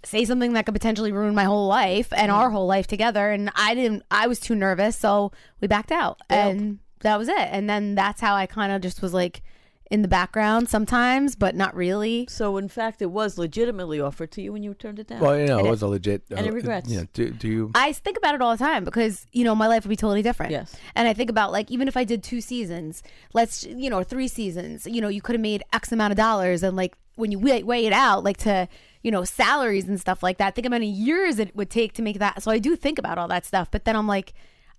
say 0.04 0.24
something 0.24 0.52
that 0.54 0.64
could 0.66 0.74
potentially 0.74 1.12
ruin 1.12 1.34
my 1.34 1.44
whole 1.44 1.66
life 1.66 2.10
Mm. 2.10 2.18
and 2.18 2.30
our 2.32 2.50
whole 2.50 2.66
life 2.66 2.86
together. 2.86 3.30
And 3.30 3.50
I 3.54 3.74
didn't. 3.74 4.02
I 4.10 4.26
was 4.26 4.40
too 4.40 4.54
nervous, 4.54 4.96
so 4.96 5.32
we 5.60 5.68
backed 5.68 5.92
out, 5.92 6.20
and 6.28 6.78
that 7.00 7.18
was 7.18 7.28
it. 7.28 7.38
And 7.38 7.68
then 7.68 7.94
that's 7.94 8.20
how 8.20 8.34
I 8.34 8.46
kind 8.46 8.72
of 8.72 8.80
just 8.80 9.02
was 9.02 9.12
like 9.14 9.42
in 9.90 10.02
the 10.02 10.08
background 10.08 10.68
sometimes, 10.68 11.34
but 11.34 11.56
not 11.56 11.74
really. 11.74 12.24
so 12.30 12.56
in 12.58 12.68
fact, 12.68 13.02
it 13.02 13.10
was 13.10 13.36
legitimately 13.36 14.00
offered 14.00 14.30
to 14.30 14.40
you 14.40 14.52
when 14.52 14.62
you 14.62 14.72
turned 14.72 15.00
it 15.00 15.08
down. 15.08 15.18
Well, 15.18 15.36
you 15.36 15.46
know, 15.46 15.58
it 15.58 15.68
was 15.68 15.82
a 15.82 15.88
legit. 15.88 16.22
Any 16.30 16.48
uh, 16.48 16.52
regrets? 16.52 16.88
You 16.88 17.00
know, 17.00 17.06
do, 17.12 17.30
do 17.30 17.48
you? 17.48 17.70
I 17.74 17.92
think 17.92 18.16
about 18.16 18.36
it 18.36 18.40
all 18.40 18.52
the 18.52 18.64
time 18.64 18.84
because 18.84 19.26
you 19.32 19.42
know 19.42 19.54
my 19.56 19.66
life 19.66 19.82
would 19.84 19.90
be 19.90 19.96
totally 19.96 20.22
different. 20.22 20.52
Yes. 20.52 20.76
and 20.94 21.08
I 21.08 21.12
think 21.12 21.28
about 21.28 21.50
like 21.50 21.70
even 21.72 21.88
if 21.88 21.96
I 21.96 22.04
did 22.04 22.22
two 22.22 22.40
seasons, 22.40 23.02
let's 23.34 23.64
you 23.64 23.90
know 23.90 23.98
or 23.98 24.04
three 24.04 24.28
seasons, 24.28 24.86
you 24.86 25.00
know 25.00 25.08
you 25.08 25.20
could 25.20 25.34
have 25.34 25.40
made 25.42 25.64
X 25.72 25.90
amount 25.90 26.12
of 26.12 26.16
dollars, 26.16 26.62
and 26.62 26.76
like 26.76 26.94
when 27.16 27.32
you 27.32 27.38
weigh, 27.40 27.62
weigh 27.64 27.84
it 27.84 27.92
out, 27.92 28.22
like 28.22 28.36
to 28.38 28.68
you 29.02 29.10
know 29.10 29.24
salaries 29.24 29.86
and 29.88 30.00
stuff 30.00 30.22
like 30.22 30.38
that, 30.38 30.54
think 30.54 30.66
how 30.66 30.70
many 30.70 30.90
years 30.90 31.38
it 31.38 31.54
would 31.56 31.70
take 31.70 31.92
to 31.94 32.02
make 32.02 32.18
that. 32.18 32.42
So 32.42 32.50
I 32.50 32.58
do 32.58 32.76
think 32.76 32.98
about 32.98 33.18
all 33.18 33.28
that 33.28 33.46
stuff, 33.46 33.70
but 33.70 33.84
then 33.84 33.96
I'm 33.96 34.06
like, 34.06 34.32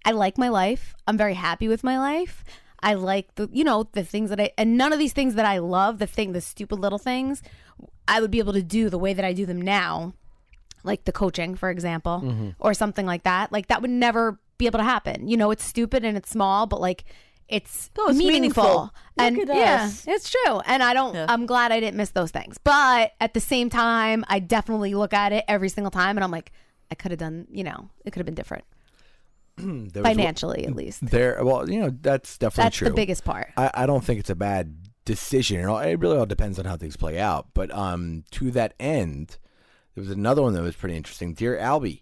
I 0.05 0.11
like 0.11 0.37
my 0.37 0.49
life. 0.49 0.93
I'm 1.07 1.17
very 1.17 1.33
happy 1.35 1.67
with 1.67 1.83
my 1.83 1.97
life. 1.99 2.43
I 2.83 2.95
like 2.95 3.35
the 3.35 3.47
you 3.51 3.63
know 3.63 3.87
the 3.91 4.03
things 4.03 4.29
that 4.31 4.39
I 4.39 4.51
and 4.57 4.77
none 4.77 4.91
of 4.93 4.99
these 4.99 5.13
things 5.13 5.35
that 5.35 5.45
I 5.45 5.59
love 5.59 5.99
the 5.99 6.07
thing 6.07 6.31
the 6.33 6.41
stupid 6.41 6.79
little 6.79 6.97
things 6.97 7.43
I 8.07 8.19
would 8.19 8.31
be 8.31 8.39
able 8.39 8.53
to 8.53 8.63
do 8.63 8.89
the 8.89 8.97
way 8.97 9.13
that 9.13 9.23
I 9.23 9.33
do 9.33 9.45
them 9.45 9.61
now 9.61 10.13
like 10.83 11.05
the 11.05 11.11
coaching 11.11 11.53
for 11.55 11.69
example 11.69 12.21
Mm-hmm. 12.25 12.49
or 12.59 12.73
something 12.73 13.05
like 13.05 13.21
that 13.23 13.51
like 13.51 13.67
that 13.67 13.81
would 13.83 13.91
never 13.91 14.39
be 14.57 14.65
able 14.65 14.79
to 14.79 14.83
happen 14.83 15.27
you 15.27 15.37
know 15.37 15.51
it's 15.51 15.63
stupid 15.63 16.03
and 16.03 16.17
it's 16.17 16.31
small 16.31 16.65
but 16.65 16.81
like 16.81 17.03
it's, 17.51 17.89
No, 17.97 18.07
it's 18.07 18.17
meaningful, 18.17 18.63
meaningful. 18.63 18.93
and 19.17 19.37
Look 19.37 19.49
at 19.49 19.55
yeah 19.57 19.83
us. 19.85 20.07
it's 20.07 20.29
true 20.29 20.59
and 20.65 20.81
I 20.81 20.93
don't 20.93 21.13
Yeah. 21.13 21.25
I'm 21.29 21.45
glad 21.45 21.71
I 21.71 21.79
didn't 21.79 21.97
miss 21.97 22.09
those 22.11 22.31
things 22.31 22.57
but 22.63 23.11
at 23.19 23.33
the 23.33 23.39
same 23.39 23.69
time 23.69 24.23
I 24.27 24.39
definitely 24.39 24.93
look 24.95 25.13
at 25.13 25.31
it 25.33 25.43
every 25.47 25.69
single 25.69 25.91
time 25.91 26.17
and 26.17 26.23
I'm 26.23 26.31
like 26.31 26.51
I 26.89 26.95
could 26.95 27.11
have 27.11 27.19
done 27.19 27.47
you 27.51 27.63
know 27.63 27.89
it 28.05 28.11
could 28.11 28.19
have 28.19 28.25
been 28.25 28.35
different 28.35 28.63
There 29.57 30.01
was- 30.01 30.09
financially 30.11 30.65
at 30.65 30.75
least 30.75 31.05
There, 31.05 31.43
well, 31.43 31.69
you 31.69 31.79
know, 31.81 31.91
that's 32.01 32.37
definitely 32.37 32.63
that's 32.63 32.77
true. 32.77 32.87
the 32.89 32.93
biggest 32.95 33.23
part 33.25 33.49
I, 33.57 33.69
I 33.73 33.85
don't 33.85 34.03
think 34.03 34.19
it's 34.19 34.29
a 34.29 34.35
bad 34.35 34.75
decision. 35.03 35.59
It, 35.59 35.65
all, 35.65 35.79
it 35.79 35.95
really 35.99 36.17
all 36.17 36.25
depends 36.27 36.59
on 36.59 36.65
how 36.65 36.77
things 36.77 36.95
play 36.95 37.19
out. 37.19 37.47
But 37.55 37.73
um, 37.73 38.23
to 38.31 38.51
that 38.51 38.75
end, 38.79 39.39
there 39.95 40.01
was 40.03 40.11
another 40.11 40.43
one 40.43 40.53
that 40.53 40.61
was 40.61 40.75
pretty 40.75 40.95
interesting. 40.95 41.33
Dear 41.33 41.57
Albie, 41.57 42.01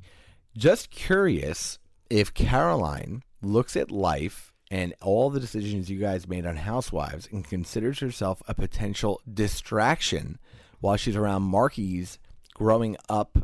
just 0.58 0.89
curious 0.91 1.79
if 2.10 2.34
Caroline 2.34 3.24
looks 3.41 3.77
at 3.77 3.89
life 3.89 4.49
and 4.71 4.93
all 5.01 5.29
the 5.29 5.39
decisions 5.39 5.89
you 5.89 5.99
guys 5.99 6.27
made 6.27 6.45
on 6.45 6.55
Housewives 6.57 7.27
and 7.31 7.43
considers 7.43 7.99
herself 7.99 8.41
a 8.47 8.53
potential 8.53 9.21
distraction 9.31 10.38
while 10.79 10.95
she's 10.95 11.15
around 11.15 11.43
Marky's 11.43 12.19
growing 12.53 12.95
up 13.09 13.38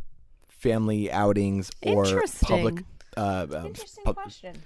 family 0.48 1.10
outings 1.10 1.70
or 1.82 2.22
public. 2.42 2.84
Uh, 3.16 3.46
um, 3.50 3.66
interesting 3.66 4.04
pub- 4.04 4.16
question 4.16 4.56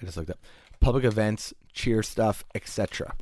I 0.00 0.04
just 0.04 0.16
looked 0.16 0.30
up 0.30 0.38
public 0.80 1.04
events, 1.04 1.52
cheer 1.72 2.02
stuff, 2.02 2.44
etc. 2.54 3.14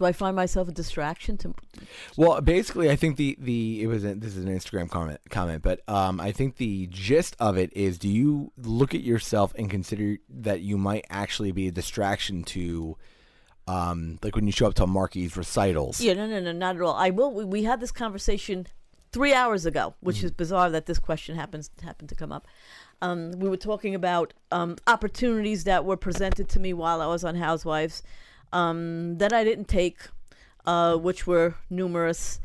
Do 0.00 0.06
I 0.06 0.12
find 0.12 0.34
myself 0.34 0.66
a 0.66 0.72
distraction 0.72 1.36
to? 1.38 1.54
Well, 2.16 2.40
basically, 2.40 2.88
I 2.88 2.96
think 2.96 3.18
the 3.18 3.36
the 3.38 3.82
it 3.82 3.86
was 3.86 4.02
a, 4.02 4.14
this 4.14 4.34
is 4.34 4.42
an 4.42 4.50
Instagram 4.50 4.88
comment 4.88 5.20
comment, 5.28 5.62
but 5.62 5.86
um, 5.88 6.22
I 6.22 6.32
think 6.32 6.56
the 6.56 6.86
gist 6.86 7.36
of 7.38 7.58
it 7.58 7.70
is: 7.74 7.98
Do 7.98 8.08
you 8.08 8.50
look 8.56 8.94
at 8.94 9.02
yourself 9.02 9.52
and 9.58 9.68
consider 9.68 10.16
that 10.30 10.62
you 10.62 10.78
might 10.78 11.04
actually 11.10 11.52
be 11.52 11.68
a 11.68 11.70
distraction 11.70 12.44
to, 12.44 12.96
um, 13.68 14.18
like 14.22 14.34
when 14.34 14.46
you 14.46 14.52
show 14.52 14.68
up 14.68 14.74
to 14.76 14.86
Marky's 14.86 15.36
recitals? 15.36 16.00
Yeah, 16.00 16.14
no, 16.14 16.26
no, 16.26 16.40
no, 16.40 16.52
not 16.52 16.76
at 16.76 16.80
all. 16.80 16.94
I 16.94 17.10
will. 17.10 17.34
We, 17.34 17.44
we 17.44 17.64
had 17.64 17.80
this 17.80 17.92
conversation 17.92 18.68
three 19.12 19.34
hours 19.34 19.66
ago, 19.66 19.96
which 20.00 20.24
is 20.24 20.30
bizarre 20.30 20.70
that 20.70 20.86
this 20.86 20.98
question 20.98 21.36
happens 21.36 21.70
happened 21.82 22.08
to 22.08 22.14
come 22.14 22.32
up. 22.32 22.48
Um, 23.02 23.32
we 23.32 23.50
were 23.50 23.58
talking 23.58 23.94
about 23.94 24.32
um, 24.50 24.76
opportunities 24.86 25.64
that 25.64 25.84
were 25.84 25.98
presented 25.98 26.48
to 26.48 26.58
me 26.58 26.72
while 26.72 27.02
I 27.02 27.06
was 27.06 27.22
on 27.22 27.34
Housewives 27.34 28.02
um, 28.52 29.18
that 29.18 29.32
I 29.32 29.44
didn't 29.44 29.68
take, 29.68 29.98
uh, 30.66 30.96
which 30.96 31.26
were 31.26 31.54
numerous. 31.68 32.40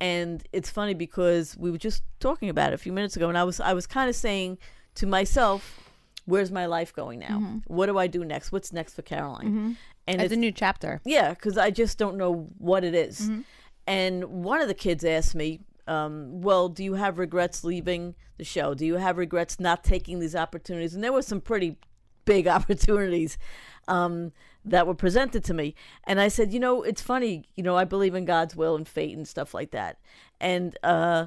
And 0.00 0.42
it's 0.52 0.68
funny 0.70 0.94
because 0.94 1.56
we 1.56 1.70
were 1.70 1.78
just 1.78 2.02
talking 2.18 2.48
about 2.48 2.72
it 2.72 2.74
a 2.74 2.78
few 2.78 2.92
minutes 2.92 3.14
ago, 3.16 3.28
and 3.28 3.38
I 3.38 3.44
was 3.44 3.60
I 3.60 3.72
was 3.72 3.86
kind 3.86 4.10
of 4.10 4.16
saying 4.16 4.58
to 4.96 5.06
myself, 5.06 5.80
"Where's 6.26 6.50
my 6.50 6.66
life 6.66 6.92
going 6.92 7.20
now? 7.20 7.38
What 7.68 7.86
do 7.86 7.98
I 7.98 8.08
do 8.08 8.24
next? 8.24 8.50
What's 8.50 8.72
next 8.72 8.94
for 8.94 9.02
Caroline?" 9.02 9.46
And 10.08 10.16
it's 10.16 10.24
it's 10.24 10.32
a 10.32 10.36
new 10.36 10.50
chapter 10.50 11.00
yeah, 11.04 11.30
because 11.30 11.56
I 11.56 11.70
just 11.70 11.98
don't 11.98 12.16
know 12.16 12.48
what 12.58 12.82
it 12.82 12.94
is. 12.94 13.30
And 13.86 14.24
one 14.44 14.60
of 14.60 14.66
the 14.66 14.74
kids 14.74 15.04
asked 15.04 15.36
me, 15.36 15.60
um, 15.86 16.40
"Well, 16.40 16.68
do 16.68 16.82
you 16.82 16.94
have 16.94 17.18
regrets 17.18 17.62
leaving 17.62 18.16
the 18.38 18.44
show? 18.44 18.74
Do 18.74 18.84
you 18.84 18.96
have 18.96 19.18
regrets 19.18 19.60
not 19.60 19.84
taking 19.84 20.18
these 20.18 20.34
opportunities?" 20.34 20.94
And 20.96 21.04
there 21.04 21.12
were 21.12 21.22
some 21.22 21.40
pretty 21.40 21.76
big 22.24 22.48
opportunities 22.58 23.38
um, 23.86 24.32
that 24.64 24.86
were 24.86 24.94
presented 24.94 25.42
to 25.44 25.54
me. 25.54 25.74
And 26.04 26.20
I 26.20 26.28
said, 26.28 26.52
"You 26.52 26.60
know, 26.60 26.82
it's 26.82 27.02
funny. 27.02 27.44
You 27.56 27.62
know, 27.62 27.76
I 27.76 27.84
believe 27.84 28.14
in 28.14 28.24
God's 28.24 28.54
will 28.56 28.76
and 28.76 28.86
fate 28.86 29.16
and 29.16 29.26
stuff 29.26 29.54
like 29.54 29.70
that. 29.72 29.98
And 30.40 30.76
uh, 30.82 31.26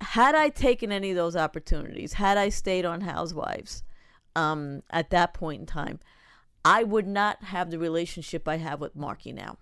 had 0.00 0.34
I 0.34 0.48
taken 0.48 0.90
any 0.92 1.10
of 1.10 1.16
those 1.16 1.36
opportunities, 1.36 2.14
had 2.14 2.38
I 2.38 2.48
stayed 2.48 2.84
on 2.84 3.02
Housewives 3.02 3.82
um, 4.36 4.82
at 4.90 5.10
that 5.10 5.34
point 5.34 5.60
in 5.60 5.66
time." 5.66 6.00
I 6.64 6.82
would 6.82 7.06
not 7.06 7.44
have 7.44 7.70
the 7.70 7.78
relationship 7.78 8.46
I 8.48 8.56
have 8.56 8.80
with 8.80 8.94
Marky 8.96 9.32
now. 9.32 9.56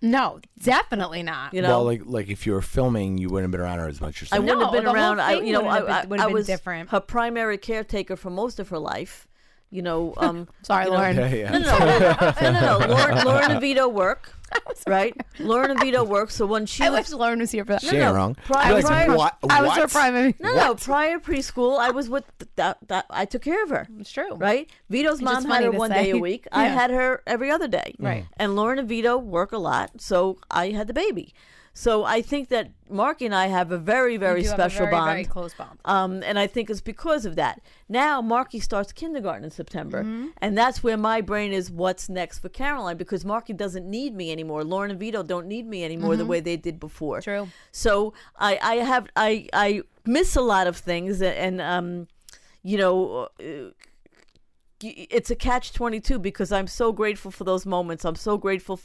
no 0.00 0.38
definitely 0.62 1.22
not 1.22 1.52
You 1.52 1.62
know, 1.62 1.68
well, 1.68 1.84
like 1.84 2.02
like 2.04 2.28
if 2.28 2.46
you 2.46 2.52
were 2.52 2.62
filming, 2.62 3.18
you 3.18 3.28
wouldn't 3.28 3.46
have 3.46 3.50
been 3.52 3.60
around 3.60 3.78
her 3.80 3.88
as 3.88 4.00
much. 4.00 4.22
Or 4.22 4.26
I 4.26 4.28
something. 4.28 4.46
wouldn't 4.46 4.74
have 4.74 4.84
been 4.84 4.94
around. 4.94 5.20
I, 5.20 5.40
you 5.40 5.52
know, 5.52 5.66
I, 5.66 6.04
been- 6.04 6.20
I, 6.20 6.24
I 6.24 6.26
was 6.26 6.46
different. 6.46 6.90
her 6.90 7.00
primary 7.00 7.58
caretaker 7.58 8.16
for 8.16 8.30
most 8.30 8.60
of 8.60 8.68
her 8.68 8.78
life. 8.78 9.27
You 9.70 9.82
know, 9.82 10.14
um, 10.16 10.48
Sorry, 10.62 10.84
you 10.86 10.90
know- 10.90 10.96
Lauren. 10.96 11.16
Yeah, 11.16 11.34
yeah. 11.34 11.50
No, 11.50 11.58
no, 11.78 11.98
no, 11.98 11.98
no, 11.98 12.50
no, 12.52 12.78
no. 12.78 12.86
Lauren, 12.94 13.24
Lauren 13.26 13.50
and 13.52 13.60
Vito 13.60 13.86
work, 13.88 14.32
right? 14.86 15.14
Lauren 15.38 15.70
and 15.72 15.80
Vito 15.80 16.02
work. 16.04 16.30
So 16.30 16.46
when 16.46 16.64
she 16.64 16.84
I 16.84 16.88
was 16.90 17.10
wish 17.10 17.12
Lauren 17.18 17.38
was 17.40 17.50
here 17.50 17.64
for 17.66 17.72
that. 17.72 17.82
She 17.82 17.88
ain't 17.88 17.98
no. 17.98 18.14
wrong. 18.14 18.34
Prior- 18.46 18.66
You're 18.66 18.74
like, 18.76 18.86
prior- 18.86 19.16
what? 19.16 19.36
I 19.50 19.60
was 19.62 19.76
her 19.76 19.86
primary. 19.88 20.34
no, 20.40 20.54
no, 20.54 20.74
prior 20.74 21.18
preschool, 21.18 21.78
I 21.78 21.90
was 21.90 22.08
with 22.08 22.24
that. 22.56 22.78
That 22.88 23.04
I 23.10 23.26
took 23.26 23.42
care 23.42 23.62
of 23.62 23.68
her. 23.70 23.86
It's 23.98 24.10
true. 24.10 24.36
right? 24.36 24.70
Vito's 24.88 25.14
It's 25.16 25.22
mom 25.22 25.44
had 25.44 25.64
her 25.64 25.70
one 25.70 25.90
say. 25.90 26.04
day 26.04 26.10
a 26.12 26.16
week. 26.16 26.46
I 26.50 26.64
had 26.64 26.90
her 26.90 27.22
every 27.26 27.50
other 27.50 27.68
day. 27.68 27.94
Right. 27.98 28.24
And 28.38 28.56
Lauren 28.56 28.78
and 28.78 28.88
Vito 28.88 29.18
work 29.18 29.52
a 29.52 29.58
lot, 29.58 30.00
so 30.00 30.38
I 30.50 30.70
had 30.70 30.86
the 30.86 30.94
baby. 30.94 31.34
So 31.78 32.02
I 32.02 32.22
think 32.22 32.48
that 32.48 32.72
Marky 32.90 33.24
and 33.24 33.32
I 33.32 33.46
have 33.46 33.70
a 33.70 33.78
very, 33.78 34.16
very 34.16 34.42
do 34.42 34.48
have 34.48 34.58
a 34.58 34.62
special 34.62 34.86
very, 34.86 34.90
bond. 34.90 35.10
very 35.12 35.24
close 35.24 35.54
bond. 35.54 35.78
Um, 35.84 36.24
and 36.24 36.36
I 36.36 36.48
think 36.48 36.70
it's 36.70 36.80
because 36.80 37.24
of 37.24 37.36
that. 37.36 37.60
Now 37.88 38.20
Marky 38.20 38.58
starts 38.58 38.90
kindergarten 38.92 39.44
in 39.44 39.52
September, 39.52 40.02
Mm-hmm. 40.02 40.26
and 40.38 40.58
that's 40.58 40.82
where 40.82 40.96
my 40.96 41.20
brain 41.20 41.52
is. 41.52 41.70
What's 41.70 42.08
next 42.08 42.40
for 42.40 42.48
Caroline? 42.48 42.96
Because 42.96 43.24
Marky 43.24 43.52
doesn't 43.52 43.88
need 43.88 44.12
me 44.12 44.32
anymore. 44.32 44.64
Lauren 44.64 44.90
and 44.90 44.98
Vito 44.98 45.22
don't 45.22 45.46
need 45.46 45.66
me 45.68 45.84
anymore 45.84 46.16
the 46.16 46.26
way 46.26 46.40
they 46.40 46.56
did 46.56 46.80
before. 46.80 47.20
Mm-hmm. 47.20 47.44
True. 47.44 47.48
So 47.70 48.12
I, 48.36 48.58
I 48.60 48.74
have 48.76 49.06
I 49.14 49.48
I 49.52 49.82
miss 50.04 50.34
a 50.34 50.40
lot 50.40 50.66
of 50.66 50.76
things, 50.76 51.22
and 51.22 51.60
um, 51.60 52.08
you 52.64 52.76
know. 52.76 53.28
Uh, 53.38 53.70
it's 54.80 55.28
a 55.28 55.34
catch 55.34 55.72
22 55.72 56.20
because 56.20 56.52
I'm 56.52 56.68
so 56.68 56.92
grateful 56.92 57.32
for 57.32 57.42
those 57.42 57.66
moments. 57.66 58.04
I'm 58.04 58.14
so 58.14 58.38
grateful 58.38 58.78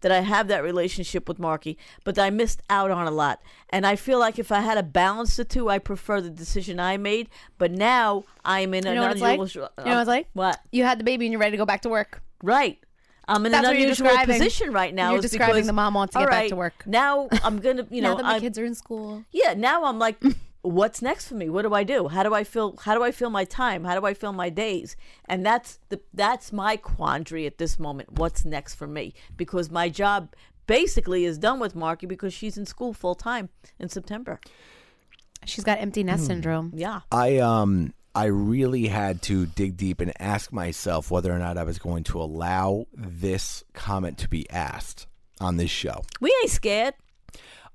that 0.00 0.12
I 0.12 0.20
have 0.20 0.48
that 0.48 0.62
relationship 0.62 1.28
with 1.28 1.38
Marky, 1.38 1.76
but 2.04 2.18
I 2.18 2.30
missed 2.30 2.62
out 2.70 2.90
on 2.90 3.06
a 3.06 3.10
lot. 3.10 3.40
And 3.70 3.86
I 3.86 3.96
feel 3.96 4.18
like 4.18 4.38
if 4.38 4.52
I 4.52 4.60
had 4.60 4.74
to 4.74 4.82
balance 4.82 5.36
the 5.36 5.44
two, 5.44 5.68
I 5.68 5.78
prefer 5.78 6.20
the 6.20 6.30
decision 6.30 6.78
I 6.78 6.96
made. 6.96 7.28
But 7.58 7.70
now 7.70 8.24
I'm 8.44 8.74
in 8.74 8.84
You 8.84 8.90
an 8.90 8.96
know 8.96 9.02
what 9.02 9.12
it's 9.12 9.20
like? 9.20 9.34
unusual. 9.38 9.68
You 9.78 9.84
know 9.84 9.90
what 9.94 10.00
it's 10.00 10.08
like? 10.08 10.26
Uh, 10.26 10.30
what? 10.34 10.60
You 10.72 10.84
had 10.84 10.98
the 11.00 11.04
baby 11.04 11.26
and 11.26 11.32
you're 11.32 11.40
ready 11.40 11.52
to 11.52 11.56
go 11.56 11.66
back 11.66 11.82
to 11.82 11.88
work. 11.88 12.22
Right. 12.42 12.78
I'm 13.26 13.46
in 13.46 13.52
That's 13.52 13.66
an 13.66 13.74
unusual 13.74 14.10
position 14.26 14.70
right 14.72 14.92
now. 14.92 15.12
You're 15.12 15.22
describing 15.22 15.54
because, 15.54 15.66
the 15.66 15.72
mom 15.72 15.94
wants 15.94 16.12
to 16.12 16.18
get 16.20 16.28
back 16.28 16.48
to 16.48 16.56
work. 16.56 16.86
Now 16.86 17.28
I'm 17.42 17.58
gonna, 17.58 17.86
you 17.90 18.02
know, 18.02 18.10
now 18.10 18.16
that 18.16 18.22
my 18.24 18.32
I'm- 18.32 18.40
kids 18.42 18.58
are 18.58 18.66
in 18.66 18.74
school. 18.74 19.24
yeah 19.32 19.54
now 19.54 19.84
i'm 19.84 19.98
like 19.98 20.22
what's 20.64 21.02
next 21.02 21.28
for 21.28 21.34
me? 21.34 21.48
What 21.50 21.62
do 21.62 21.74
i 21.74 21.84
do? 21.84 22.08
How 22.08 22.22
do 22.22 22.34
i 22.34 22.42
feel 22.42 22.76
how 22.82 22.94
do 22.94 23.02
i 23.04 23.12
feel 23.12 23.30
my 23.30 23.44
time? 23.44 23.84
How 23.84 23.98
do 23.98 24.06
i 24.06 24.14
feel 24.14 24.32
my 24.32 24.48
days? 24.48 24.96
And 25.26 25.44
that's 25.44 25.78
the 25.90 26.00
that's 26.12 26.52
my 26.52 26.76
quandary 26.76 27.46
at 27.46 27.58
this 27.58 27.78
moment. 27.78 28.12
What's 28.12 28.44
next 28.44 28.74
for 28.74 28.86
me? 28.86 29.14
Because 29.36 29.70
my 29.70 29.88
job 29.88 30.34
basically 30.66 31.24
is 31.26 31.36
done 31.38 31.60
with 31.60 31.74
marky 31.74 32.06
because 32.06 32.32
she's 32.32 32.56
in 32.56 32.64
school 32.66 32.92
full 32.94 33.14
time 33.14 33.50
in 33.78 33.88
september. 33.88 34.40
She's 35.44 35.64
got 35.64 35.78
empty 35.78 36.02
nest 36.02 36.26
syndrome. 36.26 36.72
yeah. 36.74 37.00
I 37.12 37.38
um 37.38 37.92
I 38.14 38.26
really 38.26 38.86
had 38.86 39.22
to 39.22 39.44
dig 39.46 39.76
deep 39.76 40.00
and 40.00 40.12
ask 40.20 40.52
myself 40.52 41.10
whether 41.10 41.32
or 41.32 41.38
not 41.38 41.58
I 41.58 41.64
was 41.64 41.78
going 41.78 42.04
to 42.04 42.20
allow 42.20 42.86
this 42.94 43.64
comment 43.74 44.18
to 44.18 44.28
be 44.28 44.48
asked 44.50 45.06
on 45.40 45.56
this 45.56 45.70
show. 45.70 46.02
we 46.20 46.34
ain't 46.42 46.50
scared 46.50 46.94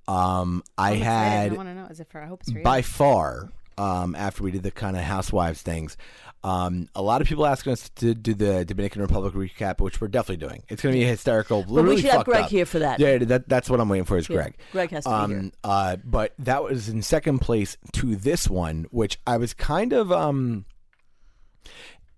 Um, 0.09 0.63
I 0.77 0.91
I 0.91 0.95
had 0.95 1.55
want 1.55 1.69
to 1.69 1.75
know. 1.75 1.85
Is 1.85 1.99
it 1.99 2.07
for? 2.09 2.21
I 2.21 2.25
hope 2.25 2.41
it's 2.41 2.51
by 2.51 2.81
far 2.81 3.51
um, 3.77 4.15
after 4.15 4.43
we 4.43 4.51
did 4.51 4.63
the 4.63 4.71
kind 4.71 4.97
of 4.97 5.03
housewives 5.03 5.61
things. 5.61 5.97
Um, 6.43 6.87
a 6.95 7.01
lot 7.01 7.21
of 7.21 7.27
people 7.27 7.45
asking 7.45 7.73
us 7.73 7.89
to 7.97 8.15
do 8.15 8.33
the 8.33 8.65
Dominican 8.65 9.01
Republic 9.01 9.33
recap, 9.33 9.81
which 9.81 10.01
we're 10.01 10.07
definitely 10.07 10.47
doing. 10.47 10.63
It's 10.69 10.81
going 10.81 10.93
to 10.93 10.99
be 10.99 11.05
hysterical. 11.05 11.63
we 11.63 12.01
should 12.01 12.09
have 12.11 12.25
Greg 12.25 12.45
up. 12.45 12.49
here 12.49 12.65
for 12.65 12.79
that. 12.79 12.99
Yeah, 12.99 13.17
that, 13.19 13.49
that's 13.49 13.69
what 13.69 13.79
I'm 13.79 13.89
waiting 13.89 14.05
for 14.05 14.17
is 14.17 14.29
Yeah, 14.29 14.35
Greg. 14.37 14.57
Greg 14.71 14.89
has 14.91 15.03
to 15.03 15.09
be 15.09 15.13
um, 15.13 15.31
here. 15.31 15.51
Uh, 15.63 15.97
but 15.97 16.33
that 16.39 16.63
was 16.63 16.89
in 16.89 17.01
second 17.01 17.39
place 17.39 17.77
to 17.93 18.15
this 18.15 18.49
one, 18.49 18.87
which 18.91 19.19
I 19.27 19.37
was 19.37 19.53
kind 19.53 19.93
of 19.93 20.11
um. 20.11 20.65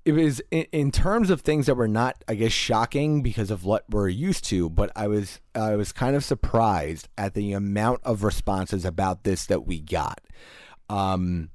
It 0.03 0.13
was 0.13 0.41
in, 0.51 0.65
in 0.71 0.91
terms 0.91 1.29
of 1.29 1.41
things 1.41 1.67
that 1.67 1.75
were 1.75 1.87
not, 1.87 2.23
I 2.27 2.35
guess, 2.35 2.51
shocking 2.51 3.21
because 3.21 3.51
of 3.51 3.63
what 3.63 3.85
we're 3.89 4.09
used 4.09 4.43
to. 4.45 4.69
But 4.69 4.91
I 4.95 5.07
was 5.07 5.39
I 5.53 5.75
was 5.75 5.91
kind 5.91 6.15
of 6.15 6.23
surprised 6.23 7.07
at 7.17 7.33
the 7.33 7.53
amount 7.53 8.01
of 8.03 8.23
responses 8.23 8.85
about 8.85 9.23
this 9.23 9.45
that 9.45 9.67
we 9.67 9.79
got. 9.79 10.21
Um, 10.89 11.49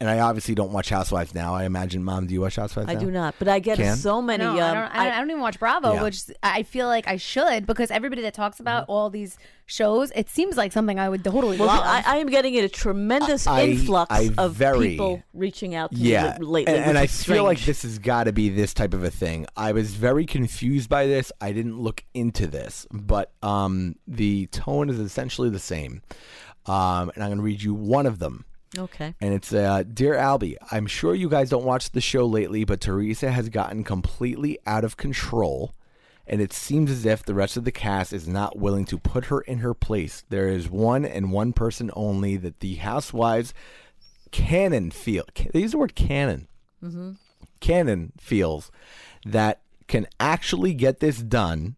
and 0.00 0.08
I 0.08 0.20
obviously 0.20 0.54
don't 0.54 0.72
watch 0.72 0.90
Housewives 0.90 1.34
now. 1.34 1.54
I 1.54 1.64
imagine, 1.64 2.04
Mom, 2.04 2.26
do 2.26 2.34
you 2.34 2.40
watch 2.40 2.56
Housewives? 2.56 2.88
I 2.88 2.94
now? 2.94 3.00
do 3.00 3.10
not, 3.10 3.34
but 3.38 3.48
I 3.48 3.58
get 3.58 3.78
Can? 3.78 3.96
so 3.96 4.22
many. 4.22 4.44
No, 4.44 4.50
um, 4.52 4.56
I, 4.56 4.74
don't, 4.74 4.76
I, 4.94 5.04
don't, 5.04 5.12
I 5.14 5.18
don't 5.18 5.30
even 5.30 5.42
watch 5.42 5.58
Bravo, 5.58 5.94
Yeah. 5.94 6.02
which 6.04 6.22
I 6.42 6.62
feel 6.62 6.86
like 6.86 7.08
I 7.08 7.16
should 7.16 7.66
because 7.66 7.90
everybody 7.90 8.22
that 8.22 8.34
talks 8.34 8.60
about 8.60 8.82
Mm-hmm. 8.84 8.92
all 8.92 9.10
these 9.10 9.38
shows, 9.66 10.12
it 10.14 10.28
seems 10.30 10.56
like 10.56 10.70
something 10.72 10.98
I 11.00 11.08
would 11.08 11.24
totally 11.24 11.58
well, 11.58 11.66
love. 11.66 11.82
I, 11.84 12.02
I 12.06 12.16
am 12.18 12.28
getting 12.28 12.56
a 12.58 12.68
tremendous 12.68 13.46
I- 13.46 13.62
influx 13.64 14.06
I 14.10 14.30
of 14.38 14.52
very- 14.54 14.90
people 14.90 15.22
reaching 15.34 15.74
out 15.74 15.90
to 15.90 15.96
Yeah, 15.98 16.38
me 16.38 16.46
lately, 16.46 16.74
and, 16.74 16.84
and 16.84 16.98
I 16.98 17.02
which 17.02 17.10
is 17.10 17.24
feel 17.24 17.42
like 17.44 17.60
this 17.60 17.82
has 17.82 17.98
got 17.98 18.24
to 18.24 18.32
be 18.32 18.48
this 18.50 18.72
type 18.72 18.94
of 18.94 19.02
a 19.02 19.10
thing. 19.10 19.46
I 19.56 19.72
was 19.72 19.94
very 19.94 20.26
confused 20.26 20.88
by 20.88 21.06
this. 21.06 21.32
I 21.40 21.50
didn't 21.52 21.78
look 21.80 22.04
into 22.14 22.46
this, 22.46 22.86
but 22.92 23.32
um, 23.42 23.96
the 24.06 24.46
tone 24.46 24.90
is 24.90 24.98
essentially 25.00 25.50
the 25.50 25.58
same. 25.58 26.02
Um, 26.66 27.10
and 27.14 27.24
I'm 27.24 27.30
going 27.30 27.38
to 27.38 27.42
read 27.44 27.62
you 27.62 27.72
one 27.74 28.06
of 28.06 28.18
them. 28.18 28.44
Okay. 28.76 29.14
And 29.20 29.32
it's 29.32 29.52
uh, 29.52 29.82
Dear 29.82 30.14
Albie, 30.14 30.56
I'm 30.70 30.86
sure 30.86 31.14
you 31.14 31.28
guys 31.28 31.50
don't 31.50 31.64
watch 31.64 31.90
the 31.90 32.00
show 32.00 32.26
lately, 32.26 32.64
but 32.64 32.80
Teresa 32.80 33.30
has 33.30 33.48
gotten 33.48 33.84
completely 33.84 34.58
out 34.66 34.84
of 34.84 34.96
control. 34.96 35.72
And 36.26 36.42
it 36.42 36.52
seems 36.52 36.90
as 36.90 37.06
if 37.06 37.24
the 37.24 37.34
rest 37.34 37.56
of 37.56 37.64
the 37.64 37.72
cast 37.72 38.12
is 38.12 38.28
not 38.28 38.58
willing 38.58 38.84
to 38.86 38.98
put 38.98 39.26
her 39.26 39.40
in 39.40 39.58
her 39.58 39.72
place. 39.72 40.24
There 40.28 40.48
is 40.48 40.68
one 40.68 41.06
and 41.06 41.32
one 41.32 41.54
person 41.54 41.90
only 41.94 42.36
that 42.36 42.60
the 42.60 42.74
housewives 42.74 43.54
canon 44.30 44.90
feel. 44.90 45.24
They 45.52 45.60
use 45.60 45.72
the 45.72 45.78
word 45.78 45.94
canon. 45.94 46.48
Canon 47.60 48.12
feels 48.20 48.70
that 49.24 49.62
can 49.86 50.06
actually 50.20 50.74
get 50.74 51.00
this 51.00 51.18
done. 51.22 51.76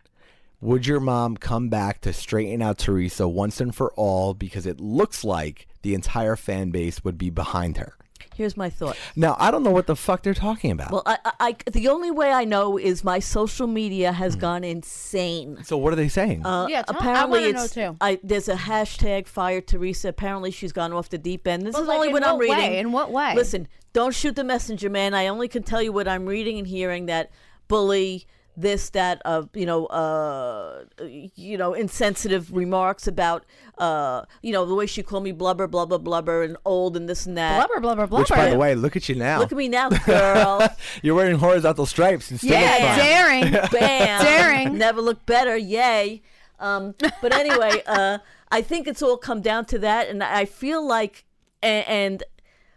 Would 0.61 0.87
your 0.87 1.01
mom 1.01 1.37
come 1.37 1.69
back 1.69 2.01
to 2.03 2.13
straighten 2.13 2.61
out 2.61 2.77
Teresa 2.77 3.29
once 3.29 3.61
and 3.61 3.75
for 3.75 3.93
all? 3.93 4.35
Because 4.35 4.67
it 4.67 4.81
looks 4.81 5.23
like 5.23 5.69
the 5.83 5.95
entire 5.95 6.37
fan 6.37 6.71
base 6.71 7.03
would 7.05 7.19
be 7.19 7.31
behind 7.31 7.79
her. 7.79 7.95
Here's 8.37 8.57
my 8.57 8.71
thought. 8.71 8.97
Now, 9.17 9.37
I 9.39 9.51
don't 9.51 9.63
know 9.63 9.71
what 9.71 9.87
the 9.87 9.97
fuck 9.97 10.23
they're 10.23 10.33
talking 10.33 10.71
about. 10.71 10.93
Well, 10.93 11.03
I, 11.05 11.19
I, 11.25 11.33
I- 11.67 11.71
the 11.71 11.89
only 11.89 12.11
way 12.11 12.31
I 12.33 12.45
know 12.45 12.79
is 12.79 13.05
my 13.05 13.19
social 13.19 13.67
media 13.67 14.13
has 14.13 14.35
Hmm. 14.35 14.41
gone 14.41 14.65
insane. 14.65 15.59
so, 15.65 15.77
what 15.77 15.93
are 15.93 15.97
they 15.97 16.09
saying? 16.09 16.47
Uh, 16.47 16.67
Yeah, 16.69 16.83
tell- 16.83 16.97
I 16.97 16.99
apparently 16.99 17.41
wanna 17.41 17.53
know 17.53 17.67
too. 17.67 17.97
I, 18.01 18.19
there's 18.23 18.49
a 18.49 18.55
hashtag 18.55 19.27
fire 19.27 19.61
Teresa. 19.61 20.09
Apparently 20.09 20.51
she's 20.53 20.73
gone 20.73 20.93
off 20.93 21.09
the 21.11 21.19
deep 21.19 21.47
end. 21.47 21.67
This 21.67 21.75
But, 21.75 21.83
is 21.83 21.89
like, 21.89 21.97
only 21.97 22.09
in 22.09 22.13
what 22.15 22.25
I'm 22.25 22.39
what 22.39 22.49
way? 22.49 22.57
reading. 22.57 22.75
In 22.75 22.93
what 22.93 23.11
way? 23.11 23.35
Listen, 23.35 23.69
don't 23.93 24.15
shoot 24.15 24.37
the 24.37 24.45
messenger, 24.45 24.89
man. 24.89 25.13
I 25.13 25.27
only 25.27 25.49
can 25.49 25.63
tell 25.63 25.83
you 25.83 25.93
what 25.93 26.09
I'm 26.09 26.25
reading 26.25 26.57
and 26.59 26.67
hearing. 26.67 27.07
That 27.07 27.31
bully 27.69 28.27
this, 28.57 28.91
that, 28.91 29.23
uh, 29.25 29.45
you 29.55 29.67
know, 29.67 29.87
uh, 29.87 30.85
you 31.05 31.57
know, 31.57 31.75
insensitive 31.75 32.55
remarks 32.55 33.07
about, 33.07 33.45
uh, 33.79 34.23
you 34.43 34.53
know, 34.53 34.67
the 34.67 34.75
way 34.75 34.87
she 34.87 35.03
called 35.03 35.25
me 35.25 35.33
blubber, 35.33 35.67
blubber, 35.67 35.99
blubber, 35.99 36.43
and 36.43 36.57
old 36.65 36.97
and 36.97 37.09
this 37.09 37.27
and 37.27 37.37
that. 37.37 37.57
blubber, 37.57 37.81
blubber, 37.81 38.07
blubber. 38.07 38.23
Which, 38.23 38.31
by 38.31 38.51
the 38.51 38.59
way, 38.59 38.75
look 38.75 38.97
at 38.97 39.09
you 39.09 39.15
now. 39.15 39.39
Look 39.39 39.53
at 39.53 39.59
me 39.59 39.69
now, 39.69 39.89
girl. 39.89 40.69
You're 41.03 41.15
wearing 41.15 41.39
horizontal 41.39 41.87
stripes 41.87 42.31
instead 42.31 42.51
yeah, 42.51 42.77
of 42.77 42.83
front. 42.83 43.03
daring. 43.03 43.71
Bam. 43.81 44.23
Daring. 44.23 44.79
Never 44.79 45.01
look 45.01 45.25
better. 45.27 45.57
Yay. 45.57 46.23
Um, 46.59 46.95
but 47.21 47.35
anyway, 47.35 47.83
uh, 47.87 48.19
I 48.51 48.63
think 48.63 48.87
it's 48.87 49.03
all 49.03 49.17
come 49.17 49.41
down 49.41 49.65
to 49.67 49.79
that. 49.81 50.09
And 50.09 50.23
I 50.23 50.45
feel 50.45 50.87
like, 50.87 51.25
and, 51.63 51.89
and 51.89 52.23